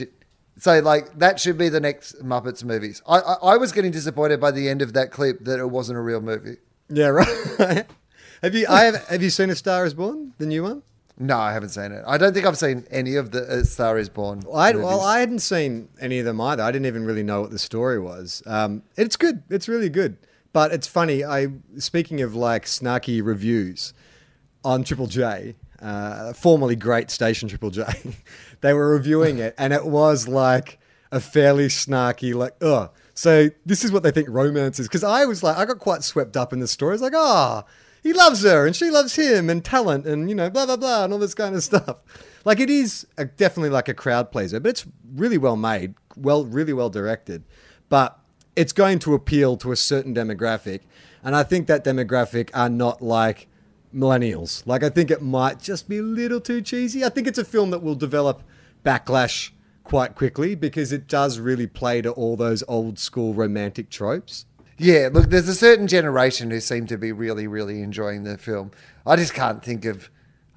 So, 0.57 0.79
like, 0.79 1.17
that 1.19 1.39
should 1.39 1.57
be 1.57 1.69
the 1.69 1.79
next 1.79 2.23
Muppets 2.23 2.63
movies. 2.63 3.01
I, 3.07 3.19
I, 3.19 3.33
I 3.53 3.57
was 3.57 3.71
getting 3.71 3.91
disappointed 3.91 4.39
by 4.39 4.51
the 4.51 4.69
end 4.69 4.81
of 4.81 4.93
that 4.93 5.11
clip 5.11 5.43
that 5.45 5.59
it 5.59 5.69
wasn't 5.69 5.97
a 5.97 6.01
real 6.01 6.21
movie. 6.21 6.57
Yeah, 6.89 7.07
right. 7.07 7.85
have 8.41 8.53
you? 8.53 8.67
I 8.69 8.83
have. 8.83 9.07
Have 9.07 9.23
you 9.23 9.29
seen 9.29 9.49
A 9.49 9.55
Star 9.55 9.85
Is 9.85 9.93
Born, 9.93 10.33
the 10.37 10.45
new 10.45 10.63
one? 10.63 10.83
No, 11.17 11.37
I 11.37 11.53
haven't 11.53 11.69
seen 11.69 11.91
it. 11.91 12.03
I 12.07 12.17
don't 12.17 12.33
think 12.33 12.45
I've 12.45 12.57
seen 12.57 12.85
any 12.89 13.15
of 13.15 13.31
the 13.31 13.43
A 13.43 13.65
Star 13.65 13.97
Is 13.97 14.09
Born. 14.09 14.43
I, 14.53 14.73
well, 14.73 15.01
I 15.01 15.19
hadn't 15.19 15.39
seen 15.39 15.89
any 15.99 16.19
of 16.19 16.25
them 16.25 16.41
either. 16.41 16.63
I 16.63 16.71
didn't 16.71 16.87
even 16.87 17.05
really 17.05 17.23
know 17.23 17.41
what 17.41 17.51
the 17.51 17.59
story 17.59 17.99
was. 17.99 18.41
Um, 18.45 18.83
it's 18.97 19.15
good. 19.15 19.43
It's 19.49 19.67
really 19.67 19.89
good. 19.89 20.17
But 20.53 20.71
it's 20.71 20.87
funny. 20.87 21.23
I 21.23 21.47
speaking 21.77 22.21
of 22.21 22.35
like 22.35 22.65
snarky 22.65 23.23
reviews 23.23 23.93
on 24.63 24.83
Triple 24.83 25.07
J, 25.07 25.55
uh, 25.81 26.33
formerly 26.33 26.75
great 26.75 27.11
station 27.11 27.49
Triple 27.49 27.71
J, 27.71 27.83
they 28.63 28.73
were 28.73 28.89
reviewing 28.89 29.39
it, 29.39 29.53
and 29.57 29.73
it 29.73 29.85
was 29.85 30.27
like 30.27 30.79
a 31.11 31.19
fairly 31.19 31.67
snarky, 31.67 32.33
like, 32.33 32.55
oh, 32.61 32.89
so 33.13 33.49
this 33.65 33.83
is 33.83 33.91
what 33.91 34.03
they 34.03 34.09
think 34.09 34.29
romance 34.29 34.79
is. 34.79 34.87
Because 34.87 35.03
I 35.03 35.25
was 35.25 35.43
like, 35.43 35.57
I 35.57 35.65
got 35.65 35.79
quite 35.79 36.01
swept 36.01 36.35
up 36.37 36.53
in 36.53 36.59
the 36.59 36.67
story. 36.67 36.93
It's 36.93 37.03
like, 37.03 37.13
ah, 37.13 37.65
he 38.01 38.13
loves 38.13 38.43
her 38.43 38.65
and 38.65 38.75
she 38.75 38.89
loves 38.89 39.15
him 39.15 39.49
and 39.49 39.63
talent 39.63 40.07
and 40.07 40.29
you 40.29 40.35
know 40.35 40.49
blah 40.49 40.65
blah 40.65 40.77
blah 40.77 41.03
and 41.03 41.13
all 41.13 41.19
this 41.19 41.35
kind 41.35 41.55
of 41.55 41.63
stuff. 41.63 41.97
Like 42.45 42.59
it 42.59 42.69
is 42.69 43.05
a, 43.17 43.25
definitely 43.25 43.69
like 43.69 43.89
a 43.89 43.93
crowd 43.93 44.31
pleaser, 44.31 44.59
but 44.59 44.69
it's 44.69 44.85
really 45.13 45.37
well 45.37 45.57
made, 45.57 45.95
well, 46.17 46.45
really 46.45 46.73
well 46.73 46.89
directed. 46.89 47.43
But 47.89 48.17
it's 48.55 48.73
going 48.73 48.99
to 48.99 49.13
appeal 49.13 49.57
to 49.57 49.71
a 49.71 49.75
certain 49.75 50.15
demographic, 50.15 50.81
and 51.21 51.35
I 51.35 51.43
think 51.43 51.67
that 51.67 51.83
demographic 51.83 52.49
are 52.53 52.69
not 52.69 53.01
like 53.01 53.47
millennials. 53.93 54.65
Like 54.65 54.83
I 54.83 54.89
think 54.89 55.11
it 55.11 55.21
might 55.21 55.59
just 55.59 55.87
be 55.89 55.97
a 55.97 56.01
little 56.01 56.39
too 56.39 56.61
cheesy. 56.61 57.03
I 57.03 57.09
think 57.09 57.27
it's 57.27 57.37
a 57.37 57.45
film 57.45 57.71
that 57.71 57.83
will 57.83 57.95
develop 57.95 58.41
backlash 58.83 59.51
quite 59.83 60.15
quickly 60.15 60.55
because 60.55 60.91
it 60.91 61.07
does 61.07 61.39
really 61.39 61.67
play 61.67 62.01
to 62.01 62.11
all 62.11 62.35
those 62.35 62.63
old 62.67 62.97
school 62.99 63.33
romantic 63.33 63.89
tropes. 63.89 64.45
Yeah, 64.77 65.09
look, 65.11 65.29
there's 65.29 65.47
a 65.47 65.55
certain 65.55 65.87
generation 65.87 66.49
who 66.49 66.59
seem 66.59 66.87
to 66.87 66.97
be 66.97 67.11
really, 67.11 67.47
really 67.47 67.81
enjoying 67.81 68.23
the 68.23 68.37
film. 68.37 68.71
I 69.05 69.15
just 69.15 69.33
can't 69.33 69.63
think 69.63 69.85
of, 69.85 70.09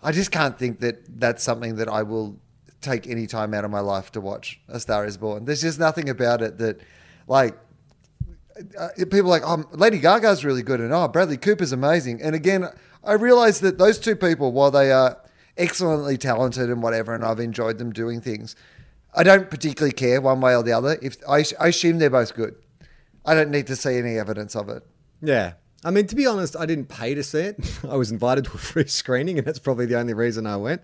I 0.03 0.13
just 0.13 0.31
can't 0.31 0.59
think 0.59 0.81
that 0.81 1.21
that's 1.21 1.43
something 1.43 1.77
that 1.77 1.89
I 1.89 2.03
will 2.03 2.37
take 2.81 3.07
any 3.07 3.27
time 3.27 3.53
out 3.53 3.65
of 3.65 3.71
my 3.71 3.81
life 3.81 4.13
to 4.13 4.21
watch. 4.21 4.61
A 4.69 4.81
Star 4.81 5.05
Is 5.05 5.17
Born. 5.17 5.45
There's 5.45 5.63
just 5.63 5.79
nothing 5.79 6.09
about 6.09 6.41
it 6.41 6.59
that, 6.59 6.81
like, 7.27 7.59
uh, 8.79 8.89
people 8.97 9.27
are 9.27 9.41
like, 9.41 9.43
oh, 9.45 9.65
Lady 9.73 9.99
Gaga's 9.99 10.45
really 10.45 10.63
good, 10.63 10.81
and 10.81 10.93
oh, 10.93 11.09
Bradley 11.09 11.37
Cooper's 11.37 11.73
amazing. 11.73 12.23
And 12.23 12.35
again, 12.35 12.69
I 13.05 13.13
realize 13.15 13.61
that 13.61 13.77
those 13.77 13.99
two 13.99 14.17
people, 14.17 14.53
while 14.53 14.71
they 14.71 14.93
are 14.93 15.21
excellently 15.57 16.19
talented 16.19 16.71
and 16.71 16.83
whatever, 16.83 17.15
and 17.15 17.25
I've 17.25 17.41
enjoyed 17.41 17.79
them 17.79 17.93
doing 17.93 18.21
things, 18.21 18.57
I 19.15 19.23
don't 19.23 19.51
particularly 19.51 19.93
care 19.93 20.21
one 20.21 20.41
way 20.41 20.55
or 20.55 20.63
the 20.63 20.73
other. 20.73 20.99
If 21.01 21.17
I, 21.29 21.45
I 21.59 21.69
assume 21.69 21.99
they're 21.99 22.11
both 22.11 22.35
good, 22.35 22.57
I 23.25 23.35
don't 23.35 23.51
need 23.51 23.67
to 23.69 23.77
see 23.77 23.97
any 23.97 24.19
evidence 24.19 24.55
of 24.55 24.69
it. 24.69 24.83
Yeah. 25.23 25.55
I 25.85 25.91
mean, 25.91 26.07
to 26.09 26.17
be 26.17 26.27
honest, 26.27 26.57
I 26.57 26.67
didn't 26.67 26.89
pay 26.89 27.15
to 27.15 27.23
see 27.23 27.41
it. 27.41 27.81
I 27.89 27.97
was 27.97 28.11
invited 28.11 28.45
to 28.47 28.55
a 28.55 28.59
free 28.59 28.87
screening, 28.87 29.39
and 29.39 29.47
that's 29.47 29.59
probably 29.59 29.87
the 29.87 29.99
only 29.99 30.15
reason 30.15 30.47
I 30.47 30.57
went. 30.57 30.83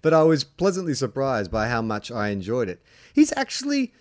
But 0.00 0.14
I 0.14 0.22
was 0.22 0.44
pleasantly 0.44 0.94
surprised 0.94 1.50
by 1.50 1.68
how 1.68 1.82
much 1.82 2.10
I 2.10 2.28
enjoyed 2.28 2.68
it. 2.68 2.82
He's 3.12 3.32
actually, 3.36 3.92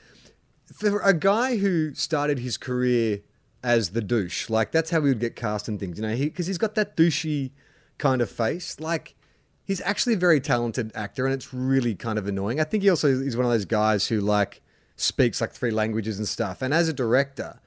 for 0.73 0.99
a 0.99 1.13
guy 1.13 1.57
who 1.57 1.93
started 1.93 2.39
his 2.39 2.57
career 2.57 3.21
as 3.63 3.91
the 3.91 4.01
douche, 4.01 4.49
like 4.49 4.71
that's 4.71 4.89
how 4.89 5.01
he 5.01 5.09
would 5.09 5.19
get 5.19 5.35
cast 5.35 5.67
in 5.67 5.77
things, 5.77 5.97
you 5.97 6.03
know, 6.03 6.15
because 6.15 6.47
he, 6.47 6.49
has 6.51 6.57
got 6.57 6.75
that 6.75 6.95
douchey 6.97 7.51
kind 7.97 8.21
of 8.21 8.29
face. 8.29 8.79
Like, 8.79 9.15
he's 9.63 9.81
actually 9.81 10.13
a 10.13 10.17
very 10.17 10.39
talented 10.39 10.91
actor, 10.95 11.25
and 11.25 11.33
it's 11.33 11.53
really 11.53 11.95
kind 11.95 12.17
of 12.17 12.27
annoying. 12.27 12.59
I 12.59 12.63
think 12.63 12.83
he 12.83 12.89
also 12.89 13.07
is 13.07 13.35
one 13.37 13.45
of 13.45 13.51
those 13.51 13.65
guys 13.65 14.07
who, 14.07 14.19
like, 14.19 14.61
speaks 14.95 15.41
like 15.41 15.51
three 15.51 15.71
languages 15.71 16.17
and 16.17 16.27
stuff. 16.27 16.61
And 16.61 16.73
as 16.73 16.87
a 16.87 16.93
director, 16.93 17.59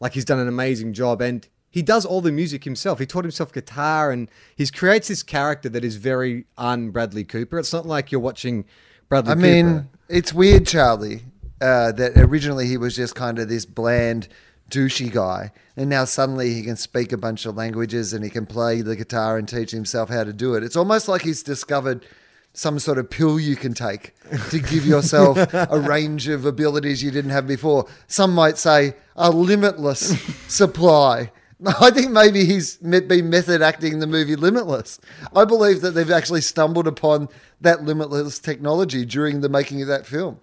like 0.00 0.14
he's 0.14 0.24
done 0.24 0.38
an 0.38 0.48
amazing 0.48 0.92
job 0.94 1.20
and 1.20 1.46
he 1.68 1.82
does 1.82 2.04
all 2.04 2.20
the 2.20 2.32
music 2.32 2.64
himself. 2.64 2.98
He 2.98 3.06
taught 3.06 3.24
himself 3.24 3.52
guitar 3.52 4.10
and 4.10 4.28
he 4.56 4.66
creates 4.66 5.08
this 5.08 5.22
character 5.22 5.68
that 5.68 5.84
is 5.84 5.96
very 5.96 6.46
un 6.58 6.90
Bradley 6.90 7.24
Cooper. 7.24 7.58
It's 7.58 7.72
not 7.72 7.86
like 7.86 8.10
you're 8.10 8.20
watching 8.20 8.64
Bradley 9.08 9.32
I 9.32 9.34
Cooper. 9.34 9.46
mean, 9.46 9.88
it's 10.08 10.32
weird, 10.32 10.66
Charlie, 10.66 11.22
uh, 11.60 11.92
that 11.92 12.16
originally 12.16 12.66
he 12.66 12.76
was 12.76 12.96
just 12.96 13.14
kind 13.14 13.38
of 13.38 13.48
this 13.48 13.66
bland, 13.66 14.28
douchey 14.70 15.12
guy, 15.12 15.52
and 15.76 15.90
now 15.90 16.04
suddenly 16.04 16.54
he 16.54 16.62
can 16.62 16.76
speak 16.76 17.12
a 17.12 17.16
bunch 17.18 17.44
of 17.46 17.56
languages 17.56 18.12
and 18.12 18.24
he 18.24 18.30
can 18.30 18.46
play 18.46 18.80
the 18.82 18.96
guitar 18.96 19.36
and 19.36 19.48
teach 19.48 19.70
himself 19.72 20.08
how 20.08 20.24
to 20.24 20.32
do 20.32 20.54
it. 20.54 20.62
It's 20.62 20.76
almost 20.76 21.08
like 21.08 21.22
he's 21.22 21.42
discovered 21.42 22.06
some 22.52 22.78
sort 22.78 22.98
of 22.98 23.08
pill 23.08 23.38
you 23.38 23.54
can 23.56 23.74
take 23.74 24.12
to 24.50 24.58
give 24.58 24.84
yourself 24.84 25.38
a 25.54 25.78
range 25.88 26.26
of 26.28 26.44
abilities 26.44 27.02
you 27.02 27.10
didn't 27.10 27.30
have 27.30 27.46
before. 27.46 27.86
Some 28.08 28.34
might 28.34 28.58
say 28.58 28.94
a 29.16 29.30
limitless 29.30 30.20
supply. 30.48 31.30
I 31.80 31.90
think 31.90 32.10
maybe 32.10 32.44
he's 32.46 32.76
been 32.78 33.30
method 33.30 33.62
acting 33.62 33.92
in 33.92 33.98
the 34.00 34.06
movie 34.06 34.34
Limitless. 34.34 34.98
I 35.36 35.44
believe 35.44 35.82
that 35.82 35.90
they've 35.90 36.10
actually 36.10 36.40
stumbled 36.40 36.86
upon 36.86 37.28
that 37.60 37.84
limitless 37.84 38.38
technology 38.38 39.04
during 39.04 39.42
the 39.42 39.48
making 39.48 39.82
of 39.82 39.88
that 39.88 40.06
film 40.06 40.40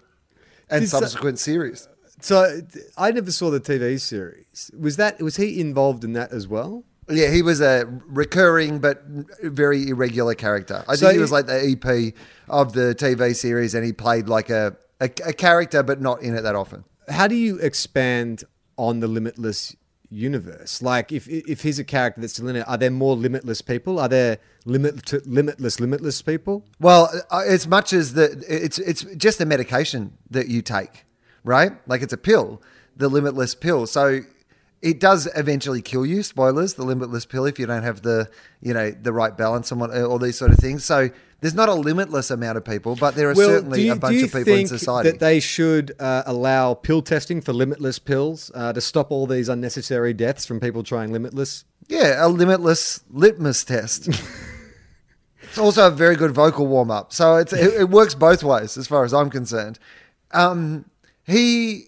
and 0.70 0.82
Did 0.82 0.90
so- 0.90 1.00
subsequent 1.00 1.38
series. 1.38 1.88
So 2.20 2.60
I 2.96 3.10
never 3.12 3.30
saw 3.30 3.50
the 3.50 3.60
TV 3.60 4.00
series. 4.00 4.70
Was 4.78 4.96
that 4.96 5.20
was 5.22 5.36
he 5.36 5.60
involved 5.60 6.04
in 6.04 6.12
that 6.14 6.32
as 6.32 6.48
well? 6.48 6.84
Yeah, 7.10 7.30
he 7.30 7.40
was 7.42 7.60
a 7.60 7.86
recurring 8.06 8.80
but 8.80 9.02
very 9.42 9.88
irregular 9.88 10.34
character. 10.34 10.84
I 10.86 10.94
So 10.94 11.06
think 11.06 11.14
he 11.14 11.20
was 11.20 11.32
like 11.32 11.46
the 11.46 11.54
EP 11.54 12.14
of 12.48 12.74
the 12.74 12.94
TV 12.94 13.34
series, 13.34 13.74
and 13.74 13.84
he 13.84 13.92
played 13.92 14.28
like 14.28 14.50
a, 14.50 14.76
a, 15.00 15.06
a 15.24 15.32
character, 15.32 15.82
but 15.82 16.00
not 16.02 16.22
in 16.22 16.34
it 16.34 16.42
that 16.42 16.54
often. 16.54 16.84
How 17.08 17.26
do 17.26 17.34
you 17.34 17.56
expand 17.58 18.44
on 18.76 19.00
the 19.00 19.08
limitless 19.08 19.74
universe? 20.10 20.82
Like, 20.82 21.10
if 21.10 21.26
if 21.28 21.62
he's 21.62 21.78
a 21.78 21.84
character 21.84 22.20
that's 22.20 22.34
still 22.34 22.48
in 22.48 22.56
it, 22.56 22.68
are 22.68 22.76
there 22.76 22.90
more 22.90 23.16
limitless 23.16 23.62
people? 23.62 23.98
Are 23.98 24.08
there 24.08 24.38
limit 24.66 25.26
limitless 25.26 25.80
limitless 25.80 26.20
people? 26.20 26.66
Well, 26.78 27.10
uh, 27.30 27.44
as 27.46 27.66
much 27.66 27.94
as 27.94 28.12
the 28.12 28.44
it's 28.48 28.78
it's 28.78 29.04
just 29.16 29.38
the 29.38 29.46
medication 29.46 30.18
that 30.30 30.48
you 30.48 30.60
take, 30.60 31.06
right? 31.48 31.72
Like 31.88 32.02
it's 32.02 32.12
a 32.12 32.18
pill, 32.18 32.62
the 32.96 33.08
limitless 33.08 33.54
pill. 33.54 33.86
So 33.86 34.20
it 34.82 35.00
does 35.00 35.28
eventually 35.34 35.82
kill 35.82 36.06
you. 36.06 36.22
Spoilers: 36.22 36.74
the 36.74 36.84
limitless 36.84 37.26
pill 37.26 37.46
if 37.46 37.58
you 37.58 37.66
don't 37.66 37.82
have 37.82 38.02
the 38.02 38.30
you 38.60 38.74
know 38.74 38.90
the 38.90 39.12
right 39.12 39.36
balance 39.36 39.72
and 39.72 39.80
what, 39.80 39.96
all 39.96 40.18
these 40.18 40.38
sort 40.38 40.52
of 40.52 40.58
things. 40.58 40.84
So 40.84 41.08
there's 41.40 41.54
not 41.54 41.68
a 41.68 41.74
limitless 41.74 42.30
amount 42.30 42.58
of 42.58 42.64
people, 42.64 42.96
but 42.96 43.14
there 43.14 43.30
are 43.30 43.34
certainly 43.34 43.88
a 43.88 43.96
bunch 43.96 44.22
of 44.22 44.32
people 44.32 44.54
in 44.54 44.66
society. 44.66 45.10
that 45.10 45.20
they 45.20 45.40
should 45.40 45.94
uh, 45.98 46.24
allow 46.26 46.74
pill 46.74 47.00
testing 47.00 47.40
for 47.40 47.52
limitless 47.52 47.98
pills 47.98 48.50
uh, 48.54 48.72
to 48.72 48.80
stop 48.80 49.10
all 49.10 49.26
these 49.26 49.48
unnecessary 49.48 50.12
deaths 50.12 50.44
from 50.44 50.60
people 50.60 50.82
trying 50.82 51.12
limitless? 51.12 51.64
Yeah, 51.88 52.24
a 52.24 52.28
limitless 52.28 53.04
litmus 53.08 53.64
test. 53.64 54.08
it's 55.42 55.58
also 55.58 55.86
a 55.86 55.90
very 55.92 56.16
good 56.16 56.32
vocal 56.32 56.66
warm 56.66 56.90
up. 56.90 57.12
So 57.12 57.36
it's, 57.36 57.52
it, 57.52 57.82
it 57.82 57.88
works 57.88 58.14
both 58.14 58.42
ways 58.42 58.76
as 58.76 58.88
far 58.88 59.04
as 59.04 59.14
I'm 59.14 59.30
concerned. 59.30 59.78
Um, 60.32 60.86
he 61.28 61.84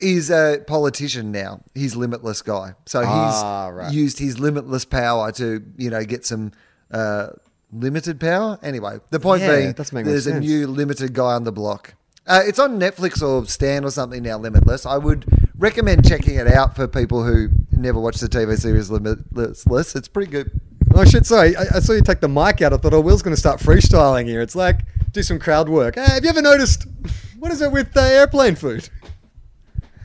is 0.00 0.30
a 0.30 0.58
politician 0.66 1.30
now. 1.32 1.60
He's 1.74 1.94
limitless 1.96 2.42
guy. 2.42 2.74
So 2.86 3.00
he's 3.00 3.08
Ah, 3.08 3.68
right. 3.68 3.92
used 3.92 4.18
his 4.18 4.38
limitless 4.40 4.84
power 4.84 5.30
to, 5.32 5.62
you 5.76 5.90
know, 5.90 6.04
get 6.04 6.26
some 6.26 6.52
uh, 6.90 7.28
limited 7.72 8.18
power. 8.20 8.58
Anyway, 8.62 8.98
the 9.10 9.20
point 9.20 9.42
Yeah, 9.42 9.56
being, 9.56 9.68
it 9.70 9.76
does 9.76 9.92
make 9.92 10.04
more 10.04 10.12
there's 10.12 10.26
a 10.26 10.40
new 10.40 10.66
limited 10.66 11.12
guy 11.14 11.34
on 11.34 11.44
the 11.44 11.52
block. 11.52 11.94
Uh, 12.26 12.40
it's 12.44 12.58
on 12.58 12.78
Netflix 12.78 13.20
or 13.22 13.46
Stan 13.46 13.84
or 13.84 13.90
something 13.90 14.22
now, 14.22 14.38
Limitless. 14.38 14.86
I 14.86 14.96
would 14.96 15.24
recommend 15.58 16.06
checking 16.08 16.36
it 16.36 16.46
out 16.46 16.76
for 16.76 16.86
people 16.86 17.24
who 17.24 17.48
never 17.72 17.98
watched 17.98 18.20
the 18.20 18.28
TV 18.28 18.56
series 18.56 18.90
Limitless. 18.90 19.94
It's 19.96 20.06
pretty 20.08 20.30
good. 20.30 20.60
Oh 20.94 21.04
shit! 21.04 21.26
Sorry, 21.26 21.56
I, 21.56 21.62
I 21.62 21.80
saw 21.80 21.94
you 21.94 22.02
take 22.02 22.20
the 22.20 22.28
mic 22.28 22.60
out. 22.62 22.72
I 22.72 22.76
thought, 22.76 22.92
oh, 22.92 23.00
Will's 23.00 23.22
going 23.22 23.34
to 23.34 23.40
start 23.40 23.60
freestyling 23.60 24.26
here. 24.26 24.40
It's 24.40 24.54
like 24.54 24.80
do 25.12 25.22
some 25.22 25.38
crowd 25.38 25.68
work. 25.68 25.94
Hey, 25.96 26.02
have 26.02 26.22
you 26.22 26.30
ever 26.30 26.42
noticed 26.42 26.86
what 27.42 27.50
is 27.50 27.60
it 27.60 27.72
with 27.72 27.96
uh, 27.96 28.00
airplane 28.00 28.54
food? 28.54 28.88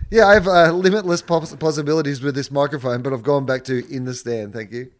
Yeah, 0.10 0.26
I 0.26 0.34
have 0.34 0.48
uh, 0.48 0.72
limitless 0.72 1.22
poss- 1.22 1.56
possibilities 1.56 2.20
with 2.20 2.34
this 2.34 2.50
microphone, 2.50 3.04
but 3.04 3.14
I've 3.14 3.22
gone 3.22 3.46
back 3.46 3.64
to 3.66 3.86
in 3.94 4.06
the 4.06 4.16
stand. 4.16 4.54
Thank 4.54 4.72
you. 4.72 4.92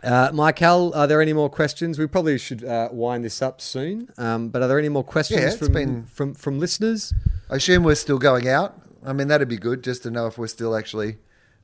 Uh, 0.00 0.30
Michael, 0.32 0.92
are 0.94 1.08
there 1.08 1.20
any 1.20 1.32
more 1.32 1.50
questions? 1.50 1.98
We 1.98 2.06
probably 2.06 2.38
should 2.38 2.62
uh, 2.64 2.88
wind 2.92 3.24
this 3.24 3.42
up 3.42 3.60
soon. 3.60 4.08
Um, 4.16 4.48
but 4.50 4.62
are 4.62 4.68
there 4.68 4.78
any 4.78 4.90
more 4.90 5.02
questions 5.02 5.40
Yeah, 5.40 5.56
from, 5.56 5.72
been- 5.72 6.04
from 6.04 6.34
from 6.34 6.60
listeners? 6.60 7.12
I 7.50 7.56
assume 7.56 7.82
we're 7.82 7.96
still 7.96 8.18
going 8.18 8.46
out. 8.48 8.80
I 9.04 9.12
mean, 9.12 9.26
that'd 9.26 9.48
be 9.48 9.56
good 9.58 9.82
just 9.82 10.04
to 10.04 10.10
know 10.12 10.28
if 10.28 10.38
we're 10.38 10.46
still 10.46 10.76
actually 10.76 11.16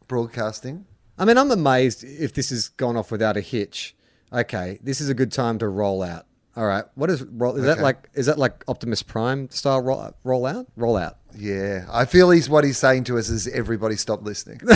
broadcasting. 0.09 0.85
I 1.17 1.27
mean, 1.27 1.39
I'm 1.39 1.53
amazed 1.53 2.03
if 2.03 2.35
this 2.35 2.51
has 2.51 2.69
gone 2.71 2.97
off 2.97 3.13
without 3.13 3.37
a 3.37 3.41
hitch. 3.41 3.95
Okay, 4.33 4.79
this 4.83 5.01
is 5.01 5.09
a 5.09 5.15
good 5.15 5.31
time 5.31 5.59
to 5.61 5.69
roll 5.69 6.03
out. 6.03 6.27
All 6.59 6.67
right, 6.67 6.85
what 6.97 7.09
is 7.09 7.23
roll? 7.23 7.55
Is 7.55 7.63
that 7.67 7.75
Okay. 7.75 7.83
like 7.83 8.09
is 8.15 8.27
that 8.27 8.37
like 8.37 8.65
Optimus 8.67 9.05
Prime 9.05 9.49
style 9.49 9.81
roll, 9.81 10.13
roll 10.25 10.45
out? 10.45 10.67
Roll 10.75 10.97
out. 10.97 11.17
Yeah, 11.37 11.87
I 11.89 12.05
feel 12.05 12.31
he's 12.31 12.51
what 12.51 12.65
he's 12.65 12.79
saying 12.79 13.05
to 13.05 13.17
us 13.17 13.29
is 13.29 13.47
everybody 13.47 13.95
stop 13.95 14.25
listening. 14.25 14.61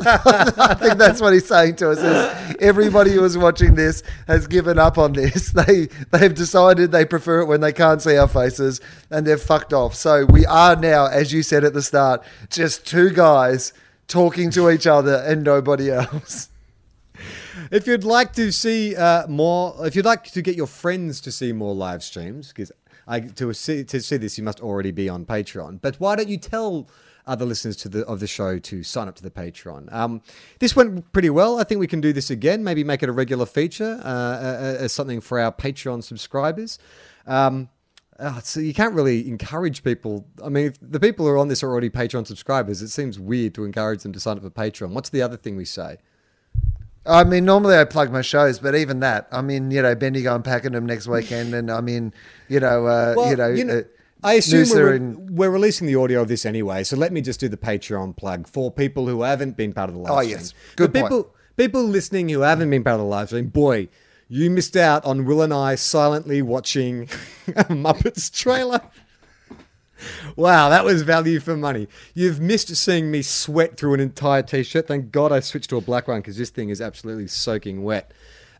I 0.02 0.76
think 0.78 0.98
that's 0.98 1.18
what 1.22 1.32
he's 1.32 1.46
saying 1.46 1.76
to 1.76 1.90
us. 1.92 1.98
Is 1.98 2.56
everybody 2.60 3.12
who 3.12 3.22
was 3.22 3.38
watching 3.38 3.76
this 3.76 4.02
has 4.26 4.46
given 4.46 4.78
up 4.78 4.98
on 4.98 5.14
this. 5.14 5.52
They 5.60 5.88
they've 6.10 6.34
decided 6.34 6.92
they 6.92 7.06
prefer 7.06 7.40
it 7.40 7.46
when 7.46 7.62
they 7.62 7.72
can't 7.72 8.02
see 8.02 8.18
our 8.18 8.28
faces, 8.28 8.82
and 9.10 9.26
they've 9.26 9.40
fucked 9.40 9.72
off. 9.72 9.94
So 9.94 10.26
we 10.26 10.44
are 10.44 10.76
now, 10.76 11.06
as 11.06 11.32
you 11.32 11.42
said 11.42 11.64
at 11.64 11.72
the 11.72 11.82
start, 11.82 12.22
just 12.50 12.86
two 12.86 13.08
guys 13.08 13.72
talking 14.06 14.50
to 14.50 14.68
each 14.68 14.86
other 14.86 15.14
and 15.26 15.44
nobody 15.44 15.90
else. 15.90 16.50
If 17.70 17.86
you'd 17.86 18.04
like 18.04 18.32
to 18.34 18.52
see 18.52 18.96
uh, 18.96 19.26
more, 19.26 19.74
if 19.86 19.94
you'd 19.96 20.04
like 20.04 20.24
to 20.24 20.42
get 20.42 20.56
your 20.56 20.66
friends 20.66 21.20
to 21.22 21.32
see 21.32 21.52
more 21.52 21.74
live 21.74 22.02
streams, 22.02 22.48
because 22.48 22.72
I, 23.06 23.20
to 23.20 23.52
see 23.52 23.84
to 23.84 24.00
see 24.00 24.16
this, 24.16 24.38
you 24.38 24.44
must 24.44 24.60
already 24.60 24.92
be 24.92 25.08
on 25.08 25.24
Patreon. 25.24 25.80
But 25.80 25.96
why 25.96 26.16
don't 26.16 26.28
you 26.28 26.38
tell 26.38 26.88
other 27.26 27.44
listeners 27.44 27.76
to 27.76 27.88
the 27.88 28.06
of 28.06 28.20
the 28.20 28.26
show 28.26 28.58
to 28.58 28.82
sign 28.82 29.08
up 29.08 29.16
to 29.16 29.22
the 29.22 29.30
Patreon? 29.30 29.92
Um, 29.92 30.22
this 30.58 30.76
went 30.76 31.12
pretty 31.12 31.30
well. 31.30 31.58
I 31.58 31.64
think 31.64 31.80
we 31.80 31.86
can 31.86 32.00
do 32.00 32.12
this 32.12 32.30
again. 32.30 32.62
Maybe 32.62 32.84
make 32.84 33.02
it 33.02 33.08
a 33.08 33.12
regular 33.12 33.46
feature 33.46 34.00
uh, 34.04 34.08
uh, 34.08 34.76
as 34.78 34.92
something 34.92 35.20
for 35.20 35.38
our 35.38 35.52
Patreon 35.52 36.02
subscribers. 36.04 36.78
Um, 37.26 37.68
uh, 38.20 38.38
so 38.40 38.60
you 38.60 38.74
can't 38.74 38.94
really 38.94 39.26
encourage 39.26 39.82
people. 39.82 40.26
I 40.44 40.50
mean, 40.50 40.74
the 40.82 41.00
people 41.00 41.24
who 41.24 41.32
are 41.32 41.38
on 41.38 41.48
this 41.48 41.62
are 41.62 41.70
already 41.70 41.88
Patreon 41.88 42.26
subscribers. 42.26 42.82
It 42.82 42.88
seems 42.88 43.18
weird 43.18 43.54
to 43.54 43.64
encourage 43.64 44.02
them 44.02 44.12
to 44.12 44.20
sign 44.20 44.36
up 44.36 44.42
for 44.42 44.50
Patreon. 44.50 44.90
What's 44.90 45.08
the 45.08 45.22
other 45.22 45.38
thing 45.38 45.56
we 45.56 45.64
say? 45.64 45.96
I 47.10 47.24
mean, 47.24 47.44
normally 47.44 47.76
I 47.76 47.84
plug 47.84 48.12
my 48.12 48.22
shows, 48.22 48.58
but 48.60 48.74
even 48.74 49.00
that, 49.00 49.28
I 49.32 49.42
mean, 49.42 49.70
you 49.70 49.82
know, 49.82 49.94
Bendigo 49.94 50.34
and 50.34 50.44
Pakenham 50.44 50.86
next 50.86 51.08
weekend, 51.08 51.54
and 51.54 51.70
I 51.70 51.80
mean, 51.80 52.14
you 52.48 52.60
know, 52.60 52.86
uh, 52.86 53.14
Well, 53.16 53.30
you 53.30 53.36
know, 53.36 53.48
you 53.48 53.64
know, 53.64 53.78
uh, 53.78 53.82
I 54.22 54.34
assume 54.34 54.66
we're, 54.70 54.92
and- 54.94 55.30
we're 55.30 55.50
releasing 55.50 55.86
the 55.86 55.96
audio 55.96 56.22
of 56.22 56.28
this 56.28 56.46
anyway, 56.46 56.84
so 56.84 56.96
let 56.96 57.12
me 57.12 57.20
just 57.20 57.40
do 57.40 57.48
the 57.48 57.56
Patreon 57.56 58.16
plug 58.16 58.46
for 58.46 58.70
people 58.70 59.06
who 59.06 59.22
haven't 59.22 59.56
been 59.56 59.72
part 59.72 59.88
of 59.88 59.94
the 59.96 60.00
live 60.02 60.12
Oh, 60.12 60.16
stream. 60.22 60.30
yes. 60.30 60.54
Good 60.76 60.92
point. 60.94 61.06
people, 61.06 61.34
people 61.56 61.82
listening 61.82 62.28
who 62.28 62.40
haven't 62.40 62.70
been 62.70 62.84
part 62.84 62.94
of 62.94 63.00
the 63.00 63.06
live 63.06 63.28
stream, 63.28 63.46
boy, 63.48 63.88
you 64.28 64.48
missed 64.50 64.76
out 64.76 65.04
on 65.04 65.24
Will 65.24 65.42
and 65.42 65.52
I 65.52 65.74
silently 65.74 66.42
watching 66.42 67.08
a 67.48 67.64
Muppets 67.64 68.30
trailer. 68.32 68.80
Wow, 70.36 70.68
that 70.68 70.84
was 70.84 71.02
value 71.02 71.40
for 71.40 71.56
money. 71.56 71.88
You've 72.14 72.40
missed 72.40 72.74
seeing 72.76 73.10
me 73.10 73.22
sweat 73.22 73.76
through 73.76 73.94
an 73.94 74.00
entire 74.00 74.42
t-shirt. 74.42 74.88
Thank 74.88 75.10
God 75.10 75.32
I 75.32 75.40
switched 75.40 75.70
to 75.70 75.76
a 75.76 75.80
black 75.80 76.08
one 76.08 76.20
because 76.20 76.36
this 76.36 76.50
thing 76.50 76.68
is 76.68 76.80
absolutely 76.80 77.26
soaking 77.26 77.82
wet. 77.82 78.12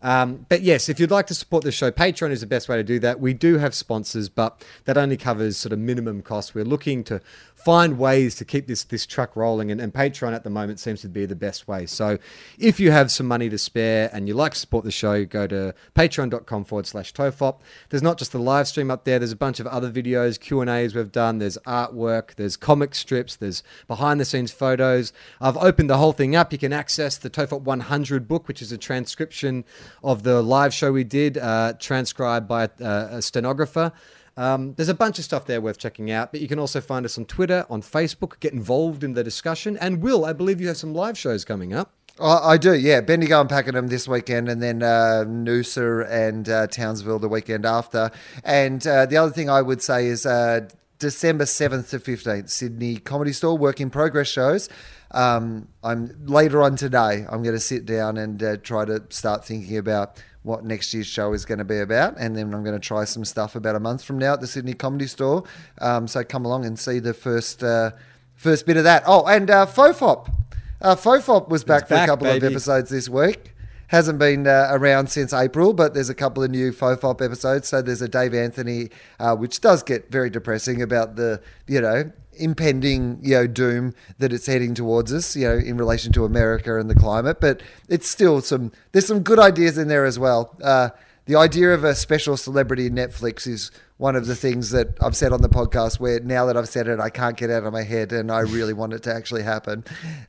Um, 0.03 0.47
but 0.49 0.63
yes, 0.63 0.89
if 0.89 0.99
you'd 0.99 1.11
like 1.11 1.27
to 1.27 1.35
support 1.35 1.63
the 1.63 1.73
show, 1.73 1.91
Patreon 1.91 2.31
is 2.31 2.41
the 2.41 2.47
best 2.47 2.69
way 2.69 2.77
to 2.77 2.83
do 2.83 2.99
that. 3.01 3.21
We 3.21 3.35
do 3.35 3.59
have 3.59 3.75
sponsors, 3.75 4.29
but 4.29 4.65
that 4.85 4.97
only 4.97 5.17
covers 5.17 5.59
sort 5.59 5.73
of 5.73 5.79
minimum 5.79 6.23
costs. 6.23 6.55
We're 6.55 6.65
looking 6.65 7.05
to 7.05 7.21
find 7.65 7.99
ways 7.99 8.35
to 8.37 8.45
keep 8.45 8.67
this 8.67 8.85
this 8.85 9.07
truck 9.07 9.37
rolling, 9.37 9.71
and, 9.71 9.81
and 9.81 9.93
Patreon 9.93 10.35
at 10.35 10.45
the 10.45 10.51
moment 10.51 10.81
seems 10.81 11.01
to 11.03 11.09
be 11.09 11.27
the 11.27 11.37
best 11.37 11.69
way. 11.69 11.87
So 11.87 12.19
if 12.59 12.81
you 12.81 12.91
have 12.91 13.11
some 13.11 13.27
money 13.27 13.49
to 13.49 13.59
spare 13.59 14.11
and 14.13 14.27
you 14.27 14.35
like 14.35 14.53
to 14.53 14.59
support 14.59 14.85
the 14.85 14.91
show, 14.91 15.25
go 15.25 15.47
to 15.47 15.75
patreon.com 15.95 16.65
forward 16.65 16.87
slash 16.87 17.13
tofop. 17.13 17.61
There's 17.91 18.03
not 18.03 18.19
just 18.19 18.33
the 18.33 18.39
live 18.39 18.69
stream 18.69 18.91
up 18.91 19.05
there. 19.05 19.19
There's 19.19 19.33
a 19.33 19.37
bunch 19.37 19.61
of 19.61 19.67
other 19.67 19.91
videos, 19.91 20.41
Q 20.41 20.61
and 20.61 20.71
A's 20.71 20.95
we've 20.95 21.13
done. 21.13 21.39
There's 21.39 21.59
artwork. 21.67 22.35
There's 22.37 22.57
comic 22.57 22.95
strips. 22.95 23.37
There's 23.37 23.63
behind 23.87 24.21
the 24.21 24.25
scenes 24.25 24.51
photos. 24.51 25.13
I've 25.41 25.57
opened 25.57 25.91
the 25.91 25.99
whole 25.99 26.13
thing 26.13 26.35
up. 26.35 26.53
You 26.53 26.59
can 26.59 26.73
access 26.73 27.19
the 27.19 27.31
Tofop 27.31 27.63
100 27.63 28.27
book, 28.27 28.49
which 28.49 28.63
is 28.63 28.73
a 28.73 28.79
transcription 28.79 29.65
of 30.03 30.23
the 30.23 30.43
live 30.43 30.73
show 30.73 30.93
we 30.93 31.05
did, 31.05 31.39
uh, 31.39 31.75
transcribed 31.79 32.49
by 32.49 32.65
a, 32.81 32.85
a 32.85 33.23
stenographer. 33.23 33.93
Um, 34.37 34.75
there's 34.75 34.89
a 34.89 34.95
bunch 34.95 35.19
of 35.19 35.25
stuff 35.25 35.47
there 35.47 35.61
worth 35.61 35.79
checking 35.79 36.11
out, 36.11 36.33
but 36.33 36.41
you 36.41 36.49
can 36.49 36.59
also 36.59 36.81
find 36.81 37.05
us 37.05 37.19
on 37.19 37.25
Twitter, 37.25 37.67
on 37.69 37.83
Facebook, 37.83 38.41
get 38.41 38.53
involved 38.53 39.05
in 39.05 39.15
the 39.15 39.25
discussion. 39.25 39.77
And 39.77 40.03
Will, 40.03 40.25
I 40.25 40.33
believe 40.33 40.61
you 40.61 40.69
have 40.69 40.77
some 40.77 40.95
live 40.95 41.19
shows 41.19 41.45
coming 41.45 41.73
up. 41.73 41.93
I 42.23 42.59
do, 42.59 42.75
yeah. 42.75 43.01
Bendigo 43.01 43.41
and 43.41 43.49
Pakenham 43.49 43.89
this 43.89 44.07
weekend, 44.07 44.49
and 44.49 44.63
then 44.63 44.83
uh, 44.83 45.25
Noosa 45.27 46.07
and 46.11 46.49
uh, 46.49 46.67
Townsville 46.67 47.19
the 47.19 47.29
weekend 47.29 47.65
after. 47.65 48.11
And 48.45 48.87
uh, 48.87 49.07
the 49.07 49.17
other 49.17 49.33
thing 49.33 49.49
I 49.49 49.63
would 49.63 49.81
say 49.81 50.07
is 50.07 50.27
uh, 50.27 50.69
December 50.99 51.45
7th 51.45 51.89
to 51.91 51.99
15th, 51.99 52.51
Sydney 52.51 52.97
Comedy 52.97 53.33
Store, 53.33 53.57
work 53.57 53.81
in 53.81 53.89
progress 53.89 54.29
shows. 54.29 54.69
Um, 55.13 55.69
I'm 55.83 56.15
later 56.27 56.63
on 56.63 56.77
today. 56.77 57.27
I'm 57.29 57.43
going 57.43 57.55
to 57.55 57.61
sit 57.61 57.87
down 57.87 58.19
and 58.19 58.43
uh, 58.43 58.57
try 58.59 58.85
to 58.85 59.03
start 59.09 59.45
thinking 59.45 59.79
about 59.79 60.23
what 60.43 60.65
next 60.65 60.95
year's 60.95 61.07
show 61.07 61.33
is 61.33 61.45
going 61.45 61.59
to 61.59 61.65
be 61.65 61.79
about, 61.79 62.17
and 62.19 62.37
then 62.37 62.55
I'm 62.55 62.65
going 62.65 62.79
to 62.79 62.87
try 62.87 63.05
some 63.05 63.25
stuff 63.25 63.57
about 63.57 63.77
a 63.77 63.81
month 63.81 64.03
from 64.03 64.19
now 64.19 64.35
at 64.35 64.41
the 64.41 64.47
Sydney 64.47 64.73
Comedy 64.73 65.07
Store. 65.07 65.45
Um, 65.81 66.09
so 66.09 66.25
come 66.25 66.45
along 66.45 66.65
and 66.65 66.79
see 66.79 66.99
the 66.99 67.13
first 67.13 67.63
uh, 67.63 67.91
first 68.37 68.67
bit 68.67 68.77
of 68.77 68.85
that. 68.85 69.03
Oh, 69.07 69.27
and 69.27 69.51
uh, 69.51 69.67
Fofop. 69.67 70.33
Uh, 70.81 70.97
Fofop 70.97 71.49
was 71.51 71.63
back 71.63 71.89
for 71.89 71.95
a 71.95 72.07
couple 72.07 72.27
of 72.27 72.43
episodes 72.43 72.89
this 72.91 73.09
week. 73.09 73.53
Hasn't 73.89 74.19
been 74.19 74.47
uh, 74.47 74.69
around 74.71 75.11
since 75.11 75.33
April, 75.33 75.73
but 75.73 75.95
there's 75.95 76.09
a 76.09 76.15
couple 76.15 76.43
of 76.43 76.51
new 76.51 76.73
Fofop 76.73 77.21
episodes. 77.21 77.69
So 77.69 77.83
there's 77.83 78.01
a 78.01 78.09
Dave 78.09 78.33
Anthony, 78.33 78.89
uh, 79.19 79.35
which 79.35 79.61
does 79.61 79.83
get 79.83 80.11
very 80.11 80.31
depressing 80.31 80.81
about 80.81 81.17
the, 81.17 81.43
you 81.67 81.81
know, 81.81 82.11
impending, 82.41 83.19
you 83.23 83.35
know, 83.35 83.47
doom 83.47 83.95
that 84.19 84.33
it's 84.33 84.47
heading 84.47 84.75
towards 84.75 85.13
us, 85.13 85.37
you 85.37 85.47
know, 85.47 85.57
in 85.57 85.77
relation 85.77 86.13
to 86.13 86.25
America 86.25 86.79
and 86.79 86.91
the 86.91 86.95
climate. 86.95 87.41
But 87.41 87.63
it's 87.89 88.09
still 88.09 88.41
some, 88.41 88.73
there's 88.93 89.07
some 89.07 89.21
good 89.21 89.39
ideas 89.39 89.79
in 89.79 89.89
there 89.89 90.05
as 90.05 90.19
well. 90.19 90.57
Uh, 90.63 90.91
the 91.27 91.37
idea 91.37 91.73
of 91.73 91.85
a 91.85 91.95
special 91.95 92.37
celebrity 92.37 92.91
Netflix 92.91 93.47
is 93.47 93.71
one 93.99 94.17
of 94.17 94.27
the 94.27 94.35
things 94.35 94.71
that 94.71 94.97
I've 95.01 95.15
said 95.15 95.33
on 95.33 95.43
the 95.43 95.49
podcast 95.49 96.01
where 96.01 96.19
now 96.21 96.47
that 96.47 96.57
I've 96.57 96.69
said 96.69 96.89
it, 96.89 96.99
I 96.99 97.11
can't 97.11 97.37
get 97.37 97.51
out 97.51 97.65
of 97.65 97.73
my 97.73 97.83
head 97.83 98.13
and 98.13 98.33
I 98.33 98.41
really 98.41 98.73
want 98.73 98.95
it 98.95 99.03
to 99.05 99.15
actually 99.15 99.43
happen. 99.43 99.85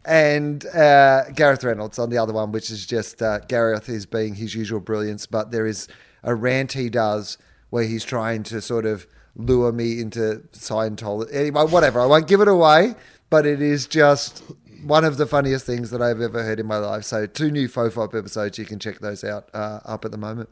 And 0.05 0.66
uh, 0.68 1.32
Gareth 1.34 1.64
Reynolds 1.64 1.97
on 1.97 2.09
the 2.09 2.18
other 2.18 2.34
one, 2.34 2.51
which 2.51 2.70
is 2.70 2.86
just 2.86 3.22
uh, 3.22 3.39
Gareth 3.39 3.88
is 3.88 4.05
being 4.05 4.36
his 4.36 4.53
usual 4.53 4.82
brilliance, 4.82 5.26
but 5.26 5.51
there 5.51 5.66
is 5.66 5.88
a 6.22 6.36
rant 6.36 6.74
he 6.74 6.89
does 6.89 7.38
where 7.70 7.86
he's 7.86 8.03
trying 8.03 8.43
to 8.43 8.62
sort 8.62 8.86
of 8.86 9.07
lure 9.36 9.71
me 9.71 9.99
into 9.99 10.43
Scientology. 10.53 11.34
Anyway, 11.34 11.63
whatever. 11.63 11.99
I 11.99 12.05
won't 12.05 12.27
give 12.27 12.41
it 12.41 12.47
away, 12.47 12.95
but 13.29 13.45
it 13.45 13.61
is 13.61 13.88
just 13.88 14.43
one 14.84 15.05
of 15.05 15.17
the 15.17 15.25
funniest 15.25 15.65
things 15.65 15.91
that 15.91 16.01
I've 16.01 16.21
ever 16.21 16.43
heard 16.43 16.59
in 16.59 16.65
my 16.65 16.77
life. 16.77 17.03
So, 17.03 17.25
two 17.25 17.51
new 17.51 17.67
Fofop 17.67 18.17
episodes. 18.17 18.57
You 18.57 18.65
can 18.65 18.79
check 18.79 18.99
those 18.99 19.23
out 19.23 19.49
uh, 19.53 19.79
up 19.86 20.05
at 20.05 20.11
the 20.11 20.17
moment. 20.17 20.49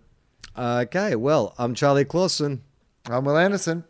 Okay, 0.57 1.15
well, 1.15 1.53
I'm 1.57 1.73
Charlie 1.73 2.05
Clausen. 2.05 2.61
I'm 3.05 3.25
Wil 3.25 3.37
Anderson. 3.37 3.85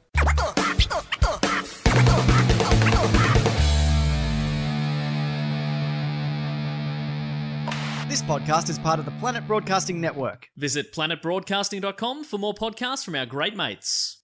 This 8.07 8.23
podcast 8.23 8.69
is 8.69 8.79
part 8.79 8.99
of 8.99 9.05
the 9.05 9.11
Planet 9.19 9.45
Broadcasting 9.45 10.01
Network. 10.01 10.49
Visit 10.57 10.91
planetbroadcasting.com 10.91 12.23
for 12.23 12.37
more 12.39 12.53
podcasts 12.53 13.05
from 13.05 13.15
our 13.15 13.25
great 13.25 13.55
mates. 13.55 14.18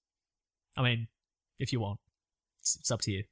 I 0.78 0.82
mean, 0.84 1.08
if 1.60 1.72
you 1.72 1.80
want, 1.80 2.00
it's, 2.60 2.76
it's 2.76 2.92
up 2.92 3.02
to 3.02 3.12
you. 3.12 3.24